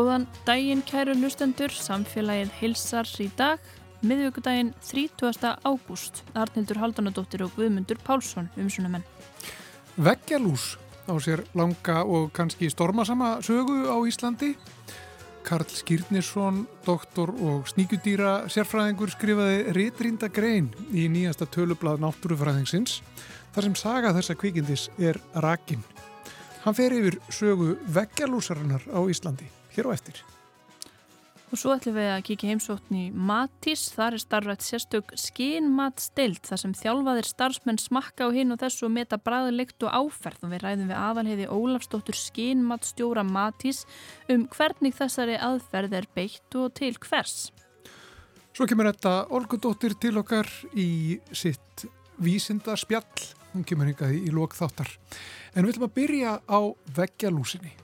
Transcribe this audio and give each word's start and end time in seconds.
Góðan 0.00 0.22
daginn 0.46 0.80
kæru 0.88 1.12
lustendur, 1.12 1.68
samfélagið 1.76 2.54
hilsar 2.56 3.08
í 3.20 3.26
dag, 3.36 3.58
miðvíkudaginn 4.00 4.70
30. 4.80 5.50
ágúst, 5.60 6.22
Arnildur 6.32 6.80
Haldanadóttir 6.80 7.44
og 7.44 7.52
Guðmundur 7.58 8.00
Pálsson, 8.06 8.48
umsunumenn. 8.56 9.04
Veggjalús 10.00 10.78
á 11.04 11.12
sér 11.20 11.44
langa 11.52 11.98
og 12.08 12.32
kannski 12.32 12.70
stormasama 12.72 13.42
sögu 13.44 13.92
á 13.92 13.96
Íslandi. 14.08 14.54
Karl 15.44 15.68
Skýrnisson, 15.68 16.64
doktor 16.88 17.36
og 17.36 17.68
sníkjudýra 17.68 18.48
sérfræðingur 18.48 19.12
skrifaði 19.12 19.76
réttrínda 19.76 20.32
grein 20.32 20.72
í 20.96 21.10
nýjasta 21.12 21.44
tölublað 21.44 22.00
náttúrufræðingsins 22.00 23.02
þar 23.52 23.68
sem 23.68 23.76
saga 23.76 24.16
þessa 24.16 24.40
kvikindis 24.40 24.88
er 24.96 25.20
rakin. 25.44 25.84
Hann 26.64 26.76
fer 26.76 26.96
yfir 26.96 27.20
sögu 27.28 27.74
veggjalúsarinnar 27.84 28.88
á 28.88 29.00
Íslandi, 29.04 29.59
hér 29.76 29.88
á 29.88 29.96
eftir. 29.96 30.22
Og 31.50 31.58
svo 31.58 31.72
ætlum 31.74 31.96
við 31.96 32.08
að 32.12 32.20
kíkja 32.28 32.48
heimsóttn 32.52 32.94
í 32.94 33.04
Matís, 33.10 33.88
þar 33.90 34.14
er 34.14 34.22
starfrætt 34.22 34.62
sérstök 34.62 35.08
skinmatstild 35.18 36.44
þar 36.46 36.60
sem 36.62 36.74
þjálfaðir 36.78 37.26
starfsmenn 37.26 37.80
smakka 37.82 38.28
á 38.30 38.34
hinn 38.36 38.54
og 38.54 38.60
þessu 38.60 38.86
og 38.86 38.92
meta 38.94 39.18
bræðilegt 39.18 39.82
og 39.82 39.90
áferð 39.90 40.46
og 40.46 40.52
við 40.54 40.62
ræðum 40.62 40.92
við 40.92 41.00
aðalheiði 41.00 41.48
Ólafsdóttur 41.50 42.20
skinmatstjóra 42.20 43.26
Matís 43.26 43.82
um 44.30 44.46
hvernig 44.54 44.94
þessari 44.94 45.40
aðferð 45.42 45.98
er 45.98 46.08
beitt 46.14 46.54
og 46.54 46.70
til 46.78 46.94
hvers. 47.02 47.50
Svo 48.54 48.70
kemur 48.70 48.92
þetta 48.92 49.18
Olgudóttir 49.34 49.98
til 49.98 50.14
okkar 50.22 50.46
í 50.78 51.18
sitt 51.34 51.86
vísindarspjall, 52.22 53.30
hún 53.56 53.66
kemur 53.66 53.90
hingað 53.90 54.14
í 54.22 54.30
lók 54.30 54.54
þáttar. 54.54 54.94
En 55.56 55.64
við 55.64 55.74
ætlum 55.74 55.90
að 55.90 55.96
byrja 55.98 56.38
á 56.46 56.60
veggjalúsinni. 56.94 57.74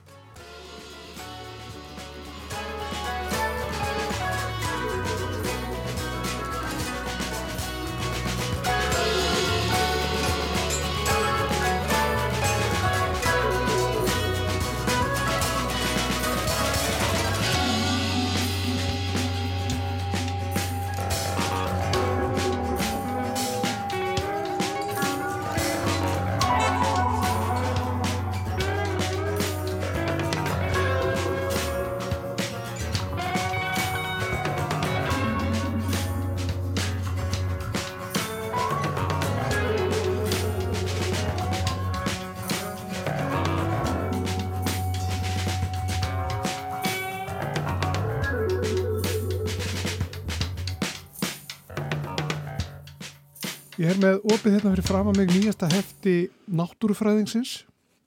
Ég 53.87 53.93
er 53.93 53.99
með 54.03 54.25
opið 54.33 54.55
hérna 54.57 54.71
fyrir 54.73 54.83
fram 54.83 55.07
að 55.07 55.17
mig 55.21 55.29
nýjasta 55.31 55.67
hefti 55.71 56.13
náttúrufræðingsins, 56.59 57.51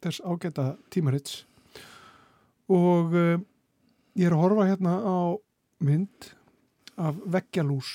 þess 0.04 0.20
ágæta 0.28 0.64
tímarits 0.92 1.38
og 2.68 3.16
uh, 3.16 3.40
ég 4.12 4.28
er 4.28 4.36
að 4.36 4.42
horfa 4.42 4.66
hérna 4.68 4.92
á 5.00 5.40
mynd 5.80 6.28
af 7.00 7.24
veggjalús. 7.32 7.94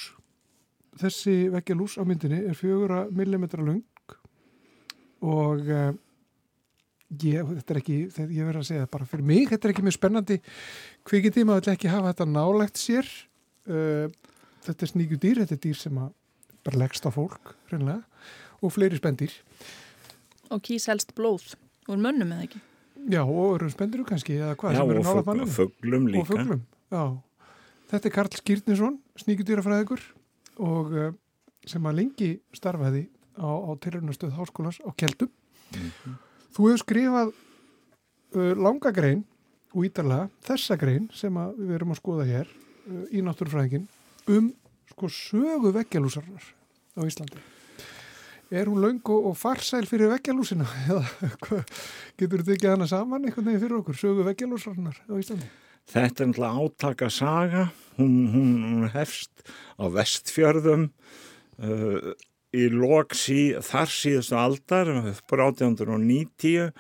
Þessi 0.97 1.35
veggjalús 1.53 2.00
á 2.01 2.09
myndinni 2.09 2.41
er 2.50 2.57
fjögura 2.57 3.03
millimetra 3.13 3.62
lung 3.62 3.85
og 5.22 5.62
uh, 5.69 5.94
ég, 7.22 7.45
þetta 7.53 7.78
er 7.78 7.84
ekki, 7.84 8.01
þetta, 8.18 8.29
ég 8.34 8.50
verður 8.50 8.63
að 8.66 8.69
segja 8.74 8.91
bara 8.97 9.12
fyrir 9.13 9.29
mig, 9.29 9.45
þetta 9.53 9.69
er 9.69 9.78
ekki 9.78 9.85
mjög 9.91 10.00
spennandi 10.00 10.41
kvikindi, 11.06 11.45
maður 11.45 11.69
vil 11.69 11.78
ekki 11.78 11.94
hafa 11.94 12.16
þetta 12.16 12.31
nálegt 12.34 12.81
sér. 12.81 13.16
Uh, 13.69 14.09
þetta 14.66 14.79
er 14.81 14.95
sníku 14.97 15.22
dýr, 15.22 15.45
þetta 15.45 15.59
er 15.62 15.68
dýr 15.69 15.84
sem 15.85 16.06
að 16.07 16.16
bara 16.65 16.81
leggst 16.81 17.05
á 17.05 17.11
fólk, 17.13 17.53
reynilega, 17.71 18.01
og 18.61 18.73
fleiri 18.73 18.97
spendir. 18.99 19.33
Og 20.53 20.61
kýs 20.65 20.87
helst 20.89 21.13
blóð 21.17 21.53
úr 21.89 22.01
mönnum 22.01 22.33
eða 22.33 22.47
ekki? 22.47 22.61
Já, 23.11 23.21
og 23.21 23.59
öru 23.59 23.69
spendiru 23.69 24.05
kannski, 24.07 24.39
eða 24.41 24.55
hvað 24.57 24.73
Já, 24.73 24.79
sem 24.81 24.91
eru 24.93 25.01
og 25.01 25.05
nála 25.05 25.21
fugl, 25.21 25.29
mannum. 25.29 25.53
fuglum 25.53 26.07
líka. 26.09 26.21
Og 26.23 26.29
fuglum, 26.31 26.61
já. 26.95 27.03
Þetta 27.91 28.09
er 28.09 28.13
Karl 28.15 28.33
Skýrninsson, 28.33 28.95
sníkjudýrafræðigur 29.21 30.01
og 30.65 30.93
uh, 30.97 31.11
sem 31.69 31.85
að 31.85 31.97
lengi 31.99 32.29
starfaði 32.55 33.03
á, 33.37 33.45
á 33.45 33.71
tilrunastöð 33.83 34.33
háskólas 34.39 34.81
á 34.81 34.89
Keldum. 34.97 35.29
Mhm. 35.75 36.17
Þú 36.55 36.69
hefur 36.71 36.81
skrifað 36.81 37.33
uh, 37.35 38.53
langa 38.57 38.93
grein 38.95 39.25
og 39.75 39.85
ítalega 39.85 40.29
þessa 40.47 40.77
grein 40.79 41.09
sem 41.13 41.35
að 41.37 41.57
við 41.61 41.75
erum 41.77 41.93
að 41.93 42.01
skoða 42.01 42.27
hér 42.29 42.49
uh, 42.49 43.05
í 43.11 43.21
náttúrufræðingin 43.21 43.85
um 44.33 44.49
sko 44.95 45.09
sögu 45.11 45.73
veggjalúsarnar 45.75 46.44
á 46.95 47.01
Íslandi. 47.03 47.41
Er 48.53 48.69
hún 48.69 48.79
laung 48.79 49.01
og, 49.11 49.33
farsæl 49.35 49.88
fyrir 49.89 50.07
veggjalúsina 50.13 50.67
eða 50.88 51.03
getur 52.16 52.45
þú 52.45 52.53
tekið 52.53 52.72
hana 52.72 52.88
saman 52.88 53.25
einhvern 53.28 53.50
veginn 53.50 53.63
fyrir 53.66 53.79
okkur, 53.81 53.97
sögu 54.00 54.23
veggjalúsarnar 54.29 55.01
á 55.03 55.13
Íslandi? 55.19 55.50
Þetta 55.91 56.23
er 56.23 56.29
náttúrulega 56.31 56.63
átaka 56.63 57.09
saga, 57.11 57.66
hún, 58.00 58.13
hún, 58.31 58.88
hefst 58.95 59.44
á 59.78 59.85
vestfjörðum 59.91 60.88
uh, 60.88 62.16
í 62.56 62.69
loksi 62.72 63.41
þar 63.67 63.91
síðustu 63.91 64.39
aldar, 64.39 64.94
á 64.95 65.12
1890, 65.12 66.72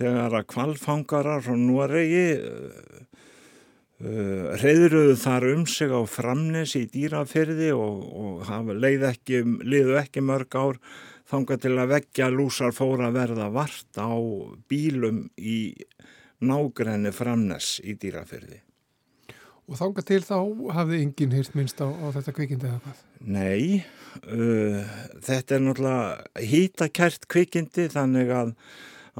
þegar 0.00 0.40
að 0.40 0.48
kvalfangarar 0.54 1.44
frá 1.44 1.60
Noregi 1.60 2.26
uh, 2.40 3.04
uh, 4.00 4.56
reyðruðu 4.60 5.16
þar 5.20 5.48
um 5.54 5.66
sig 5.68 5.92
á 5.92 6.00
framnes 6.08 6.74
í 6.78 6.86
dýrafyrði 6.90 7.70
og, 7.76 8.02
og 8.10 8.42
hafa 8.48 8.76
ekki, 9.12 9.44
liðu 9.64 9.98
ekki 10.00 10.24
mörg 10.24 10.56
ár 10.56 10.80
þangað 11.30 11.62
til 11.66 11.76
að 11.78 11.92
veggja 11.94 12.30
lúsar 12.32 12.74
fóra 12.74 13.12
verða 13.14 13.50
vart 13.54 14.00
á 14.00 14.10
bílum 14.70 15.28
í 15.38 15.76
nágrenni 16.40 17.12
framnes 17.14 17.78
í 17.84 17.94
dýrafyrði. 18.00 18.60
Og 19.70 19.78
þanga 19.78 20.02
til 20.02 20.18
þá 20.26 20.36
hafði 20.74 20.98
enginn 21.04 21.34
hýrt 21.36 21.52
minnst 21.54 21.78
á, 21.78 21.86
á 21.86 22.06
þetta 22.16 22.32
kvikindi 22.34 22.66
eða 22.66 22.80
hvað? 22.82 23.02
Nei, 23.22 23.84
uh, 24.26 24.80
þetta 25.22 25.56
er 25.56 25.62
náttúrulega 25.62 26.46
hýtakært 26.50 27.28
kvikindi 27.30 27.86
þannig 27.92 28.32
að, 28.34 28.50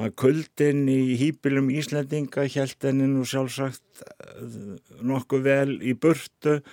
að 0.01 0.15
kuldin 0.19 0.87
í 0.91 1.17
hýpilum 1.21 1.71
Íslendinga 1.73 2.47
held 2.55 2.87
henni 2.87 3.09
nú 3.11 3.25
sjálfsagt 3.29 4.03
uh, 4.05 4.79
nokkuð 5.05 5.45
vel 5.45 5.77
í 5.83 5.95
burtu 5.99 6.59
uh, 6.61 6.65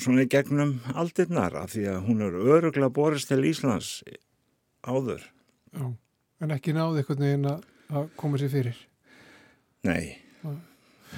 svona 0.00 0.26
í 0.26 0.30
gegnum 0.30 0.78
aldirnar 0.94 1.56
af 1.62 1.74
því 1.74 1.86
að 1.94 2.04
hún 2.08 2.24
er 2.26 2.38
öruglega 2.40 2.92
borist 2.94 3.30
til 3.30 3.42
Íslands 3.48 4.00
áður. 4.86 5.24
Já, 5.74 5.86
en 6.44 6.56
ekki 6.56 6.74
náði 6.76 7.02
einhvern 7.02 7.26
veginn 7.26 7.50
að, 7.50 7.66
koma 8.18 8.40
sér 8.40 8.52
fyrir. 8.52 8.78
Nei, 9.86 10.20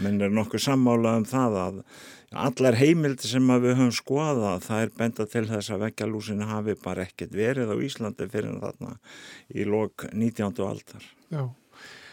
menn 0.03 0.23
er 0.23 0.33
nokkuð 0.33 0.63
sammála 0.67 1.17
um 1.21 1.27
það 1.29 1.59
að 1.67 1.81
allar 2.32 2.76
heimildi 2.81 3.29
sem 3.29 3.50
við 3.50 3.76
höfum 3.76 3.93
skoðað 3.94 4.64
það 4.67 4.84
er 4.84 4.93
benda 4.99 5.26
til 5.29 5.44
þess 5.49 5.73
að 5.73 5.84
veggjalúsin 5.87 6.44
hafi 6.49 6.76
bara 6.81 7.06
ekkert 7.06 7.34
verið 7.37 7.73
á 7.73 7.76
Íslandi 7.84 8.29
fyrir 8.32 8.58
þarna 8.62 8.96
í 9.52 9.67
lok 9.69 10.06
19. 10.12 10.62
aldar. 10.67 11.05
Já, 11.32 11.44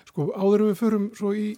sko 0.09 0.29
áður 0.35 0.65
við 0.69 0.75
förum 0.81 1.07
svo 1.17 1.31
í, 1.37 1.53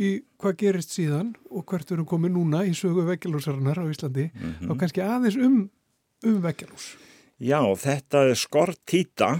í 0.00 0.10
hvað 0.40 0.58
gerist 0.64 0.96
síðan 0.96 1.34
og 1.50 1.66
hvert 1.70 1.94
erum 1.94 2.08
komið 2.08 2.34
núna 2.38 2.64
í 2.66 2.74
sögu 2.76 3.06
veggjalúsarinnar 3.08 3.82
á 3.82 3.90
Íslandi, 3.90 4.30
þá 4.66 4.72
kannski 4.74 5.04
aðeins 5.06 5.38
um, 5.38 5.62
um 6.26 6.42
veggjalús. 6.44 6.92
Já, 7.40 7.62
þetta 7.80 8.26
er 8.28 8.36
skortýta, 8.36 9.30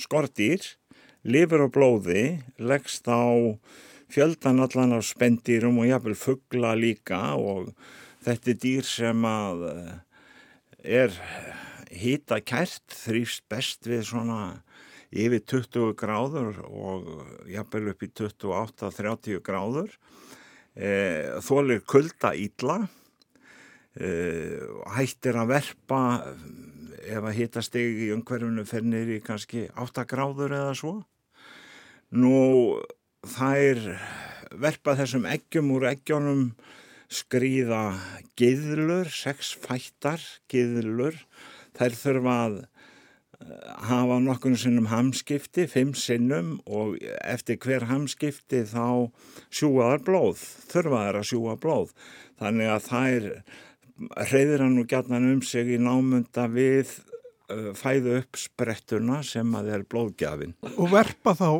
skortýr, 0.00 0.64
lifur 1.28 1.66
á 1.66 1.68
blóði, 1.68 2.22
leggst 2.56 3.10
á 3.10 3.20
fjöldan 4.12 4.62
allan 4.64 4.96
af 4.96 5.06
spendýrum 5.08 5.80
og 5.82 5.88
jafnvel 5.90 6.18
fuggla 6.18 6.74
líka 6.78 7.20
og 7.36 7.72
þetta 8.24 8.52
er 8.52 8.60
dýr 8.64 8.86
sem 8.88 9.26
að 9.28 9.66
eh, 9.72 9.96
er 11.00 11.18
hýta 11.92 12.40
kært, 12.44 12.84
þrýfst 12.92 13.44
best 13.50 13.88
við 13.88 14.04
svona 14.10 14.40
yfir 15.08 15.40
20 15.40 15.94
gráður 15.98 16.60
og 16.68 17.08
jafnvel 17.48 17.92
upp 17.92 18.04
í 18.04 18.10
28-30 18.12 19.42
gráður. 19.44 19.92
E, 20.76 20.90
þólir 21.42 21.80
kulda 21.88 22.34
ítla, 22.38 22.82
e, 23.96 24.10
hættir 24.94 25.38
að 25.40 25.54
verpa 25.54 26.02
ef 27.08 27.24
að 27.24 27.38
hitastig 27.38 28.02
í 28.04 28.10
umhverfunu 28.14 28.66
fer 28.68 28.84
nýri 28.84 29.22
kannski 29.24 29.66
8 29.80 30.04
gráður 30.10 30.54
eða 30.58 30.76
svo. 30.76 30.94
Nú 32.12 32.78
þær 33.26 33.80
verpa 34.58 34.94
þessum 34.98 35.26
eggjum 35.28 35.72
úr 35.74 35.88
eggjónum 35.90 36.42
skrýða 37.08 37.98
giðlur, 38.38 39.08
sex 39.10 39.54
fættar 39.58 40.22
giðlur. 40.50 41.16
Þær 41.78 41.96
þurfa 41.98 42.34
að 42.44 42.58
eh, 42.60 43.70
hafa 43.88 44.18
nokkurnu 44.22 44.60
sinnum 44.60 44.90
hamskipti, 44.92 45.66
fimm 45.70 45.94
sinnum 45.96 46.58
og 46.66 46.98
eftir 47.24 47.58
hver 47.64 47.88
hamskipti 47.88 48.64
þá 48.68 49.08
sjúaðar 49.48 50.04
blóð, 50.04 50.44
þurfaðar 50.70 51.22
að 51.22 51.30
sjúa 51.32 51.56
blóð. 51.60 51.94
Þannig 52.38 52.74
að 52.74 52.88
þær 52.88 53.30
reyðir 54.30 54.62
hann 54.62 54.78
og 54.78 54.90
gætnan 54.90 55.32
um 55.32 55.40
sig 55.42 55.72
í 55.74 55.80
námunda 55.82 56.44
við 56.52 56.92
uh, 57.50 57.72
fæðu 57.74 58.20
upp 58.20 58.38
sprettuna 58.38 59.24
sem 59.26 59.56
að 59.58 59.72
er 59.74 59.86
blóðgjafin. 59.90 60.54
Og 60.76 60.92
verpa 60.92 61.34
þá 61.34 61.50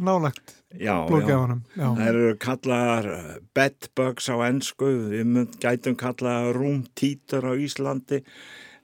nálagt 0.00 0.56
blóðgjafanum. 0.72 1.62
Það 1.76 2.02
eru 2.06 2.34
kallaðar 2.42 3.08
uh, 3.12 3.30
bedbugs 3.56 4.28
á 4.32 4.36
ennsku, 4.48 4.90
við 5.12 5.56
gætum 5.62 5.96
kallaðar 6.00 6.58
rúmtítur 6.58 7.48
á 7.48 7.52
Íslandi 7.56 8.22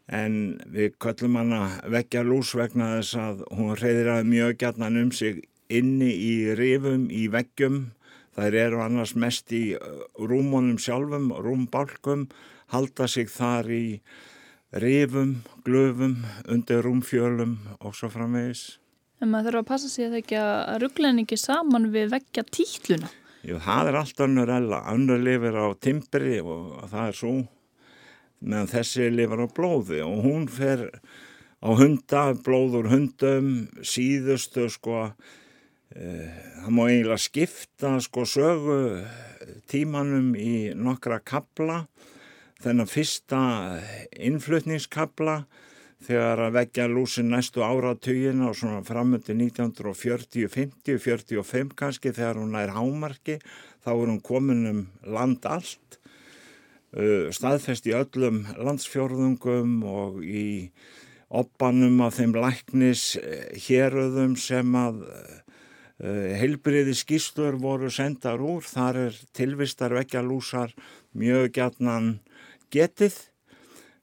en 0.08 0.58
við 0.72 0.96
kallum 1.00 1.36
hana 1.36 1.62
vekja 1.92 2.24
lús 2.24 2.54
vegna 2.56 2.94
þess 2.96 3.18
að 3.20 3.44
hún 3.52 3.74
reyðir 3.76 4.12
að 4.14 4.30
mjög 4.32 4.58
gætnan 4.62 5.00
um 5.02 5.12
sig 5.12 5.42
inni 5.68 6.08
í 6.12 6.34
rifum, 6.56 7.08
í 7.12 7.28
veggjum. 7.28 7.90
Það 8.38 8.54
eru 8.62 8.80
annars 8.84 9.16
mest 9.18 9.52
í 9.52 9.74
uh, 9.76 10.04
rúmunum 10.16 10.78
sjálfum, 10.80 11.32
rúmbálkum 11.44 12.28
halda 12.72 13.08
sig 13.08 13.30
þar 13.32 13.70
í 13.72 13.84
rifum, 14.76 15.38
glöfum, 15.64 16.20
undir 16.48 16.84
rúmfjölum 16.84 17.56
og 17.80 17.96
svo 17.96 18.10
framvegis. 18.12 18.78
En 19.18 19.32
maður 19.32 19.50
þarf 19.50 19.62
að 19.62 19.70
passa 19.72 19.90
sig 19.90 20.06
að 20.06 20.12
það 20.12 20.20
ekki 20.22 20.40
að 20.40 20.74
ruggleningi 20.84 21.38
saman 21.40 21.88
við 21.94 22.12
vekja 22.14 22.44
títluna. 22.54 23.08
Jú, 23.46 23.58
það 23.62 23.90
er 23.90 23.98
allt 24.00 24.20
önnur 24.26 24.52
ella. 24.52 24.82
Önnur 24.92 25.22
lifir 25.22 25.58
á 25.58 25.66
timbri 25.82 26.38
og 26.42 26.84
það 26.90 27.06
er 27.06 27.18
svo, 27.18 27.32
meðan 28.38 28.70
þessi 28.70 29.08
lifir 29.14 29.42
á 29.42 29.46
blóði 29.50 30.02
og 30.06 30.22
hún 30.26 30.46
fer 30.52 30.84
á 31.58 31.68
hunda, 31.74 32.22
blóður 32.46 32.90
hundum, 32.92 33.48
síðustu 33.82 34.68
sko, 34.70 35.08
eh, 35.96 36.30
það 36.62 36.74
má 36.76 36.84
eiginlega 36.86 37.22
skipta 37.22 37.96
sko 38.04 38.22
sögu 38.22 38.78
tímanum 39.70 40.34
í 40.38 40.70
nokkra 40.78 41.18
kabla 41.18 41.86
þennan 42.62 42.90
fyrsta 42.90 43.40
innflutningskabla 44.14 45.40
þegar 46.06 46.44
að 46.46 46.56
vekja 46.58 46.86
lúsin 46.90 47.32
næstu 47.32 47.64
áratugin 47.66 48.44
og 48.46 48.54
svona 48.58 48.84
framöndi 48.86 49.34
1940, 49.34 50.46
50, 50.52 51.00
45 51.02 51.74
kannski 51.78 52.12
þegar 52.14 52.38
hún 52.38 52.54
er 52.58 52.74
hámarki 52.76 53.38
þá 53.82 53.90
er 53.94 54.04
hún 54.04 54.20
komin 54.22 54.62
um 54.70 54.84
land 55.02 55.48
allt 55.48 55.98
uh, 56.94 57.28
staðfest 57.34 57.88
í 57.90 57.96
öllum 57.98 58.44
landsfjörðungum 58.54 59.82
og 59.88 60.22
í 60.22 60.70
oppanum 61.28 61.98
af 62.06 62.16
þeim 62.20 62.36
læknis 62.38 63.10
héröðum 63.66 64.36
sem 64.40 64.78
að 64.78 65.02
uh, 65.08 66.30
heilbriði 66.38 66.94
skýstur 66.96 67.58
voru 67.60 67.90
sendar 67.92 68.40
úr 68.40 68.64
þar 68.64 69.02
er 69.08 69.18
tilvistar 69.36 69.96
vekja 69.98 70.22
lúsar 70.24 70.72
mjög 71.18 71.50
gætnan 71.58 72.14
getið. 72.72 73.18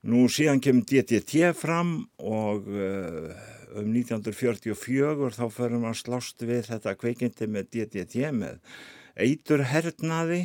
Nú 0.05 0.27
síðan 0.29 0.59
kemur 0.61 0.85
DDT 0.85 1.47
fram 1.57 1.95
og 2.21 2.67
uh, 2.69 3.31
um 3.73 3.87
1944 3.89 5.31
þá 5.33 5.45
förum 5.49 5.87
að 5.89 5.95
slást 6.03 6.43
við 6.45 6.67
þetta 6.67 6.93
kveikindi 7.01 7.47
með 7.49 7.71
DDT 7.73 8.29
með 8.35 8.59
eiturhernaði 9.17 10.43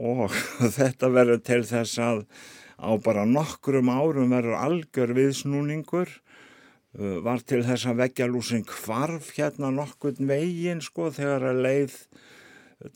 og 0.00 0.32
þetta 0.78 1.10
verður 1.12 1.42
til 1.44 1.60
þess 1.68 2.00
að 2.06 2.22
á 2.80 2.90
bara 3.04 3.26
nokkrum 3.28 3.92
árum 3.92 4.32
verður 4.32 4.56
algjör 4.62 5.12
viðsnúningur. 5.16 6.08
Uh, 6.96 7.20
var 7.20 7.44
til 7.44 7.60
þess 7.68 7.84
að 7.90 8.00
vekja 8.00 8.30
lúsin 8.32 8.64
kvarf 8.64 9.34
hérna 9.36 9.68
nokkurn 9.76 10.24
veginn 10.30 10.80
sko 10.80 11.12
þegar 11.12 11.50
að 11.52 11.62
leið 11.68 12.00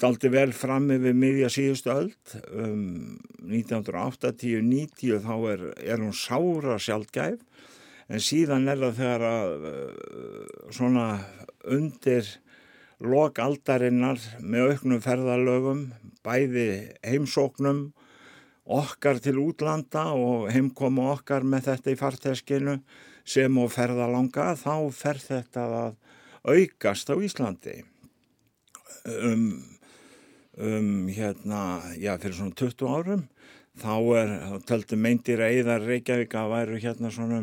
daldi 0.01 0.29
vel 0.33 0.53
fram 0.53 0.91
yfir 0.93 1.15
miðja 1.17 1.49
síðustu 1.53 1.93
öll 1.95 2.11
um, 2.53 3.17
1980-90 3.49 5.23
þá 5.25 5.35
er, 5.55 5.63
er 5.81 6.03
hún 6.03 6.13
sára 6.17 6.77
sjálfgæf 6.81 7.41
en 8.11 8.21
síðan 8.25 8.69
er 8.69 8.83
það 8.83 8.99
þegar 9.01 9.25
að 9.31 9.67
uh, 9.71 10.45
svona 10.77 11.07
undir 11.65 12.29
lokaldarinnar 13.01 14.21
með 14.45 14.75
auknum 14.75 15.01
ferðalögum 15.05 15.87
bæði 16.27 16.69
heimsóknum 17.07 17.87
okkar 18.71 19.19
til 19.25 19.39
útlanda 19.41 20.11
og 20.13 20.51
heimkomu 20.53 21.09
okkar 21.15 21.47
með 21.49 21.71
þetta 21.71 21.95
í 21.95 21.99
farteskinu 21.99 22.77
sem 23.25 23.57
og 23.63 23.73
ferðalanga 23.73 24.53
þá 24.61 24.75
fer 24.93 25.23
þetta 25.25 25.65
að 25.87 25.97
aukast 26.45 27.09
á 27.09 27.17
Íslandi 27.17 27.81
um, 29.31 29.45
um 30.61 30.91
hérna, 31.09 31.63
já 31.99 32.15
fyrir 32.19 32.37
svona 32.39 32.57
20 32.59 32.91
árum 32.91 33.25
þá 33.81 33.95
er, 34.21 34.33
þá 34.45 34.69
töldu 34.69 34.99
meindir 35.01 35.43
að 35.45 35.61
eða 35.63 35.79
Reykjavík 35.85 36.37
að 36.37 36.53
væru 36.55 36.81
hérna 36.83 37.13
svona 37.15 37.41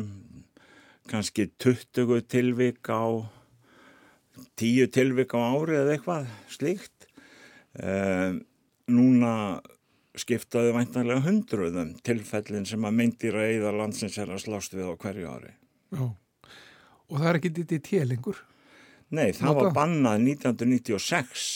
kannski 1.08 1.48
20 1.58 2.26
tilvík 2.28 2.90
á 2.92 3.24
10 4.60 4.92
tilvík 4.94 5.34
á 5.34 5.40
ári 5.40 5.78
eða 5.78 5.96
eitthvað 5.96 6.28
slíkt. 6.52 7.08
Um, 7.78 8.42
núna 8.90 9.32
skiptaði 10.18 10.72
væntanlega 10.74 11.22
hundruðum 11.26 11.92
tilfellin 12.06 12.66
sem 12.66 12.84
að 12.86 12.96
meindir 13.00 13.36
að 13.38 13.54
eða 13.58 13.74
landsins 13.76 14.18
er 14.18 14.32
að 14.34 14.44
slást 14.46 14.74
við 14.74 14.90
á 14.90 14.94
hverju 14.98 15.30
ári. 15.30 15.52
Já, 15.94 16.04
og 17.08 17.14
það 17.14 17.28
er 17.30 17.40
ekki 17.40 17.52
ditt 17.58 17.74
í 17.76 17.80
télingur 17.84 18.40
Nei, 19.08 19.30
það 19.32 19.48
Nota. 19.48 19.64
var 19.64 19.74
bannað 19.76 20.24
1996 20.26 21.48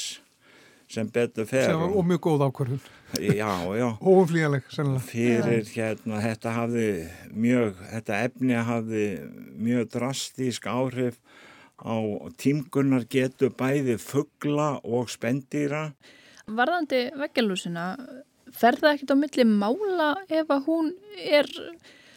sem 0.93 1.09
betur 1.13 1.49
fer. 1.49 1.73
Og, 1.77 1.95
og 2.01 2.07
mjög 2.09 2.23
góð 2.27 2.45
ákvörðun. 2.49 2.81
Já, 3.21 3.53
já. 3.77 3.87
Óumflíjanleg, 4.13 4.67
sennilega. 4.73 5.05
Fyrir 5.09 5.69
hérna, 5.73 6.21
þetta 6.25 6.57
hafði 6.57 6.89
mjög, 7.33 7.81
þetta 7.93 8.21
efni 8.29 8.59
hafði 8.69 9.07
mjög 9.69 9.89
drastísk 9.97 10.69
áhrif 10.73 11.19
á 11.83 11.97
tímgunnar 12.41 13.05
getu 13.11 13.51
bæði 13.59 13.97
fuggla 14.01 14.75
og 14.85 15.11
spendýra. 15.13 15.91
Varðandi 16.53 17.07
veggelúsina, 17.21 17.87
fer 18.53 18.79
það 18.81 18.95
ekkert 18.97 19.15
á 19.15 19.23
milli 19.23 19.49
mála 19.49 20.13
ef 20.29 20.53
að 20.53 20.69
hún 20.69 20.93
er 21.17 21.49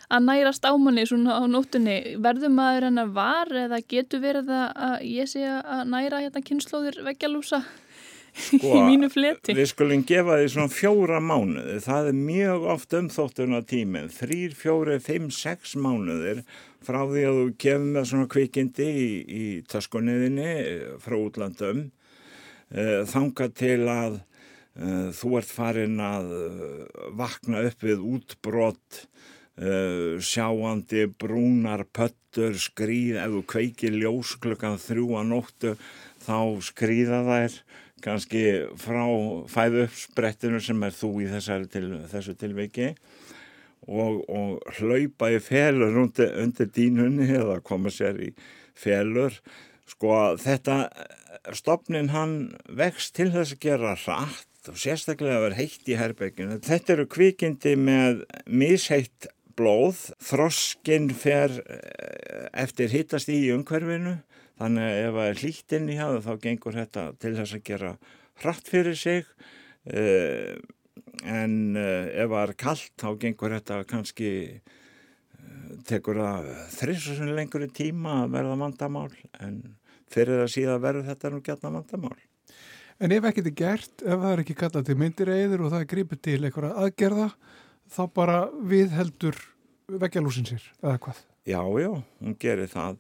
að 0.10 0.28
nærast 0.28 0.68
ámanni 0.68 1.06
svona 1.10 1.40
á 1.40 1.44
nóttunni. 1.50 2.18
Verður 2.22 2.54
maður 2.54 2.90
hennar 2.90 3.16
var 3.16 3.52
eða 3.66 3.82
getur 3.82 4.22
verið 4.24 4.52
að 4.54 5.00
ég 5.08 5.32
sé 5.32 5.46
að 5.46 5.88
næra 5.92 6.22
hérna 6.26 6.44
kynnslóðir 6.46 7.02
veggjalúsa 7.08 7.64
sko, 8.36 8.72
í 8.76 8.84
mínu 8.90 9.10
fleti? 9.14 9.56
Við 9.58 9.72
skulum 9.72 10.06
gefa 10.08 10.40
því 10.40 10.52
svona 10.54 10.74
fjóra 10.74 11.22
mánuði. 11.24 11.80
Það 11.86 12.12
er 12.12 12.20
mjög 12.20 12.70
oft 12.76 12.96
umþóttuna 13.00 13.64
tíminn 13.68 14.12
þrýr, 14.14 14.56
fjóri, 14.58 15.00
fimm, 15.04 15.32
sex 15.34 15.76
mánuðir 15.80 16.44
frá 16.86 17.02
því 17.10 17.26
að 17.26 17.40
þú 17.40 17.50
kemur 17.66 17.92
með 17.96 18.08
svona 18.12 18.30
kvikindi 18.36 18.90
í, 18.92 19.10
í 19.26 19.46
taskunniðinni 19.72 20.52
frá 21.02 21.18
útlandum 21.18 21.86
eh, 22.70 23.02
þanga 23.10 23.50
til 23.58 23.80
að 23.90 24.20
uh, 24.20 25.10
þú 25.16 25.32
ert 25.40 25.50
farin 25.50 25.98
að 26.04 26.34
vakna 27.18 27.64
upp 27.66 27.86
við 27.88 28.06
útbrott 28.06 29.06
Uh, 29.56 30.20
sjáandi 30.20 31.06
brúnar 31.16 31.86
pöttur 31.96 32.58
skrýð, 32.60 33.22
ef 33.24 33.32
þú 33.32 33.44
kveikir 33.48 33.94
ljós 33.96 34.34
klukkan 34.44 34.76
þrjú 34.84 35.14
að 35.16 35.30
nóttu 35.30 35.72
þá 36.26 36.40
skrýða 36.68 37.22
þær 37.24 37.56
kannski 38.04 38.42
frá 38.76 39.06
fæðu 39.48 39.86
upp 39.86 39.96
sprettinu 39.96 40.60
sem 40.60 40.84
er 40.84 40.98
þú 40.98 41.12
í 41.24 41.30
til, 41.72 41.86
þessu 42.12 42.36
tilveiki 42.36 42.90
og, 43.88 44.26
og 44.28 44.76
hlaupa 44.76 45.32
í 45.32 45.40
felur 45.40 46.02
undir, 46.04 46.34
undir 46.42 46.70
dínunni 46.76 47.30
eða 47.40 47.62
koma 47.64 47.94
sér 47.94 48.20
í 48.28 48.34
felur. 48.76 49.40
Sko 49.88 50.36
þetta 50.42 50.90
stopnin 51.56 52.12
hann 52.12 52.36
vext 52.68 53.16
til 53.16 53.30
þess 53.34 53.56
að 53.56 53.64
gera 53.70 53.96
rætt 53.96 54.70
og 54.72 54.80
sérstaklega 54.82 55.44
vera 55.44 55.58
heitt 55.60 55.90
í 55.90 55.98
herrbegginu 56.00 56.58
þetta 56.66 56.96
eru 56.96 57.06
kvikindi 57.12 57.76
með 57.78 58.24
misheitt 58.50 59.28
blóð, 59.60 60.00
þroskinn 60.24 61.10
fer 61.16 61.54
eh, 61.64 62.48
eftir 62.64 62.92
hittast 62.94 63.32
í 63.32 63.40
umhverfinu. 63.56 64.18
Þannig 64.60 64.86
að 64.88 65.02
ef 65.02 65.16
það 65.16 65.30
er 65.30 65.42
hlýttinn 65.42 65.92
í 65.92 66.00
hafa 66.00 66.22
þá 66.24 66.44
gengur 66.46 66.78
þetta 66.80 67.06
til 67.20 67.34
þess 67.36 67.58
að 67.58 67.66
gera 67.68 67.92
hratt 68.44 68.72
fyrir 68.72 69.00
sig. 69.00 69.32
Eh, 69.86 70.56
en 71.24 71.56
eh, 71.80 72.12
ef 72.24 72.32
það 72.32 72.42
er 72.44 72.56
kallt 72.66 72.94
þá 73.02 73.10
gengur 73.24 73.58
þetta 73.58 73.82
kannski 73.90 74.32
tekur 75.86 76.22
það 76.22 76.48
þrissun 76.76 77.36
lengur 77.36 77.66
í 77.66 77.72
tíma 77.74 78.22
að 78.24 78.38
verða 78.38 78.62
vandamál. 78.62 79.12
En 79.44 79.60
fyrir 80.12 80.44
það 80.44 80.56
síðan 80.56 80.82
verður 80.84 81.12
þetta 81.12 81.34
nú 81.34 81.44
gætna 81.44 81.76
vandamál. 81.76 82.18
En 83.04 83.12
ef 83.12 83.26
ekkert 83.28 83.50
er 83.50 83.56
gert, 83.60 83.94
ef 84.00 84.22
það 84.22 84.30
er 84.32 84.42
ekki 84.46 84.56
kallað 84.56 84.88
til 84.88 84.96
myndireiður 85.00 85.66
og 85.66 85.74
það 85.74 85.88
gripið 85.92 86.20
til 86.24 86.38
einhverja 86.48 86.76
aðgerða, 86.80 87.26
þá 87.92 88.02
bara 88.16 88.40
við 88.66 88.96
heldur 88.96 89.40
veggjalúsin 89.92 90.48
sér, 90.50 90.66
eða 90.82 90.98
hvað? 91.06 91.24
Já, 91.46 91.62
já, 91.78 91.92
hún 92.24 92.38
gerir 92.42 92.70
það. 92.72 93.00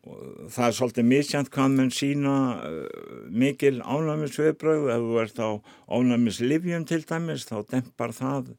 Það 0.00 0.66
er 0.66 0.74
svolítið 0.78 1.08
misjant 1.10 1.50
hvað 1.52 1.72
mann 1.76 1.90
sína 1.92 2.34
uh, 2.64 2.84
mikil 3.28 3.80
ánæmisviðbröð. 3.82 4.86
Ef 4.94 5.06
þú 5.06 5.18
ert 5.24 5.40
á 5.42 5.50
ánæmislifjum 5.90 6.86
til 6.88 7.02
dæmis, 7.08 7.48
þá 7.50 7.56
dempar 7.74 8.14
það 8.16 8.52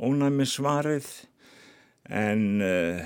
ánæmissvarið. 0.00 1.10
En 2.10 2.46
uh, 2.64 3.04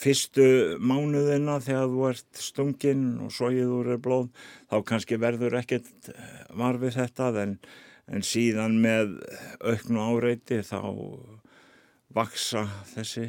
fyrstu 0.00 0.48
mánuðina 0.82 1.58
þegar 1.62 1.88
þú 1.92 2.08
ert 2.10 2.42
stungin 2.42 3.06
og 3.24 3.32
sóið 3.34 3.72
úr 3.78 3.94
er 3.94 4.02
blóð, 4.02 4.28
þá 4.70 4.76
kannski 4.88 5.18
verður 5.20 5.58
ekkert 5.60 6.10
varfið 6.56 6.98
þetta, 6.98 7.30
en, 7.44 7.56
en 8.10 8.24
síðan 8.26 8.78
með 8.82 9.18
auknu 9.62 10.02
áreiti 10.02 10.60
þá 10.66 10.80
vaksa 12.14 12.64
þessi 12.94 13.28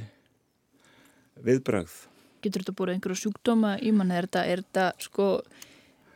viðbröð. 1.45 1.93
Getur 2.41 2.63
þetta 2.63 2.77
búið 2.77 2.95
einhverju 2.95 3.19
sjúkdóma 3.25 3.75
í 3.81 3.93
mann? 3.93 4.13
Er 4.13 4.27
þetta, 4.27 4.45
er 4.49 4.63
þetta 4.65 4.87
sko 5.01 5.27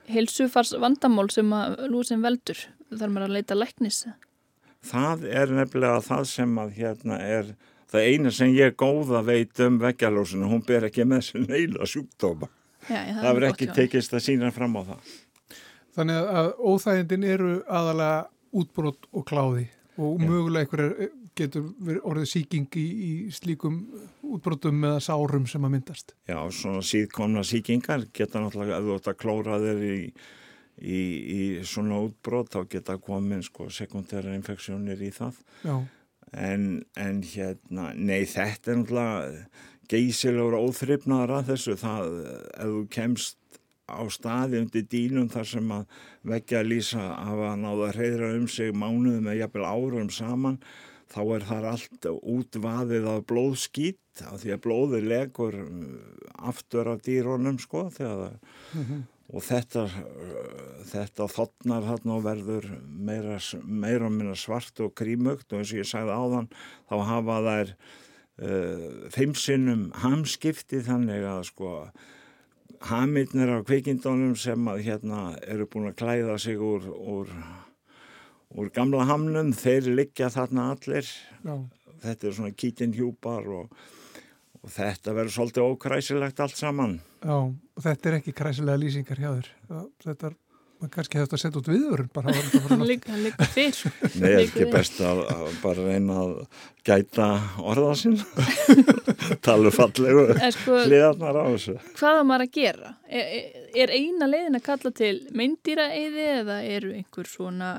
helsufars 0.10 0.74
vandamál 0.82 1.28
sem 1.34 1.52
að 1.54 1.86
lúsin 1.92 2.26
veldur? 2.26 2.58
Þar 2.90 3.14
maður 3.14 3.30
að 3.30 3.38
leita 3.38 3.58
læknis? 3.58 4.04
Það 4.86 5.26
er 5.30 5.54
nefnilega 5.54 6.02
það 6.06 6.28
sem 6.30 6.60
að 6.62 6.76
hérna 6.80 7.20
er 7.22 7.56
það 7.92 8.10
eina 8.10 8.34
sem 8.34 8.54
ég 8.54 8.76
góða 8.78 9.22
veit 9.26 9.62
um 9.66 9.80
veggjalósinu, 9.82 10.50
hún 10.50 10.64
ber 10.66 10.88
ekki 10.90 11.06
með 11.06 11.24
þessu 11.24 11.44
neila 11.46 11.90
sjúkdóma. 11.90 12.50
Já, 12.86 13.00
það, 13.00 13.22
það 13.22 13.32
verður 13.32 13.50
ekki 13.50 13.70
tekist 13.74 14.14
að 14.14 14.26
sína 14.28 14.52
fram 14.54 14.78
á 14.78 14.82
það. 14.92 15.14
Þannig 15.96 16.30
að 16.38 16.50
óþægindin 16.60 17.28
eru 17.30 17.52
aðalega 17.72 18.18
útbrott 18.56 19.10
og 19.12 19.26
kláði 19.28 19.68
og 19.96 20.20
Já. 20.20 20.28
mögulega 20.28 20.66
einhverjar 20.66 21.12
getur 21.36 22.00
orðið 22.08 22.30
síking 22.32 22.78
í, 22.80 22.86
í 22.86 23.12
slíkum 23.36 23.82
útbrotum 24.24 24.84
eða 24.88 25.04
sárum 25.04 25.46
sem 25.50 25.68
að 25.68 25.76
myndast. 25.76 26.16
Já, 26.28 26.40
svona 26.52 26.84
síðkomna 26.86 27.44
síkingar 27.48 28.08
geta 28.16 28.42
náttúrulega, 28.44 28.80
ef 28.80 28.88
þú 28.88 28.98
ætti 29.00 29.12
að 29.12 29.20
klóra 29.24 29.60
þeir 29.64 29.84
í, 29.86 30.00
í, 30.80 31.00
í 31.36 31.42
svona 31.68 32.00
útbrot, 32.08 32.52
þá 32.56 32.72
geta 32.72 32.98
komin 33.04 33.44
sko 33.46 33.70
sekundæra 33.72 34.36
infeksjónir 34.36 35.04
í 35.04 35.12
það. 35.16 35.40
Já. 35.64 35.78
En, 36.36 36.68
en 37.00 37.24
hérna, 37.24 37.92
nei 37.96 38.26
þetta 38.28 38.72
er 38.72 38.82
náttúrulega 38.82 39.46
geysilegur 39.92 40.58
óþryfnaðar 40.58 41.40
að 41.40 41.50
þessu, 41.54 41.76
það, 41.80 42.16
ef 42.56 42.72
þú 42.72 42.86
kemst 42.96 43.38
á 43.86 44.02
staði 44.10 44.64
undir 44.64 44.86
dýnum 44.90 45.30
þar 45.30 45.48
sem 45.50 45.72
að 45.76 45.86
vekja 46.26 46.62
að 46.62 46.70
lýsa 46.72 47.02
að 47.06 47.30
hafa 47.30 47.54
náða 47.62 47.88
að 47.90 47.96
reyðra 48.00 48.34
um 48.40 48.48
sig 48.50 48.74
mánuðum 48.74 49.30
eða 49.30 49.40
jafnvel 49.44 49.66
árum 49.70 50.12
saman 50.14 50.60
þá 51.12 51.20
er 51.36 51.46
það 51.50 51.68
allt 51.72 52.08
útvaðið 52.36 53.10
af 53.12 53.26
blóðskýt 53.30 54.24
af 54.26 54.40
því 54.42 54.56
að 54.56 54.64
blóði 54.64 55.02
legur 55.06 55.58
uh, 55.62 56.48
aftur 56.50 56.90
af 56.92 57.04
dýrónum 57.06 57.60
sko 57.62 57.86
þegar, 57.94 58.40
mm 58.74 58.82
-hmm. 58.88 59.04
og 59.34 59.46
þetta 59.46 59.86
þetta 60.90 61.30
þotnar 61.36 61.86
þarna 61.92 62.18
og 62.18 62.26
verður 62.26 62.68
meira, 62.88 63.38
meira 63.64 64.10
og 64.10 64.18
minna 64.18 64.36
svart 64.36 64.80
og 64.80 64.96
krímögt 64.98 65.54
og 65.54 65.62
eins 65.62 65.74
og 65.74 65.84
ég 65.84 65.90
sagði 65.90 66.18
áðan 66.18 66.50
þá 66.90 66.96
hafa 67.12 67.38
þær 67.50 67.76
uh, 68.42 69.10
feimsinnum 69.14 69.92
hamskipti 70.02 70.82
þannig 70.82 71.24
að 71.24 71.44
sko 71.54 71.72
hamirnir 72.86 73.52
á 73.52 73.60
kvikindónum 73.66 74.36
sem 74.40 74.68
að 74.72 74.84
hérna 74.88 75.22
eru 75.46 75.68
búin 75.70 75.90
að 75.92 76.00
klæða 76.02 76.40
sig 76.42 76.60
úr, 76.62 76.86
úr 76.92 77.32
úr 78.56 78.72
gamla 78.74 79.06
hamnum, 79.10 79.52
þeir 79.56 79.90
liggja 79.98 80.30
þarna 80.34 80.70
allir. 80.76 81.10
Já. 81.44 81.56
þetta 82.06 82.28
er 82.28 82.36
svona 82.38 82.56
kítinhjúpar 82.56 83.48
og, 83.50 83.86
og 84.62 84.72
þetta 84.72 85.16
verður 85.16 85.36
svolítið 85.36 85.70
ókræsilegt 85.72 86.42
allt 86.44 86.60
saman. 86.60 86.98
Já, 87.24 87.38
og 87.42 87.86
þetta 87.86 88.10
er 88.10 88.18
ekki 88.20 88.36
kræsilega 88.36 88.82
lýsingar 88.82 89.22
hjá 89.22 89.30
þér. 89.32 89.50
Þetta 90.06 90.30
er, 90.30 90.38
kannski 90.84 91.18
hefði 91.18 91.26
þetta 91.26 91.40
sett 91.42 91.58
út 91.60 91.68
viður 91.70 92.04
hann 92.70 92.84
liggur 92.86 93.52
fyrr 93.54 93.78
Nei, 94.22 94.30
er 94.30 94.42
ekki 94.44 94.68
best 94.74 95.00
að, 95.04 95.22
að 95.32 95.46
bara 95.64 95.86
reyna 95.88 96.18
að 96.22 96.34
gæta 96.86 97.28
orða 97.66 97.94
sín. 97.98 98.18
Tala 99.46 99.72
fallegu 99.74 100.26
sko, 100.54 100.80
hliðarnar 100.86 101.40
á 101.42 101.46
þessu. 101.56 101.78
Hvað 101.98 102.20
er 102.20 102.28
maður 102.30 102.46
að 102.46 102.52
gera? 102.60 102.92
Er, 103.08 103.32
er 103.86 103.94
eina 103.96 104.30
leiðin 104.30 104.60
að 104.60 104.66
kalla 104.68 104.92
til 105.02 105.14
meindýra 105.36 105.88
eði 105.96 106.28
eða 106.40 106.60
eru 106.76 106.94
einhver 107.00 107.32
svona 107.32 107.72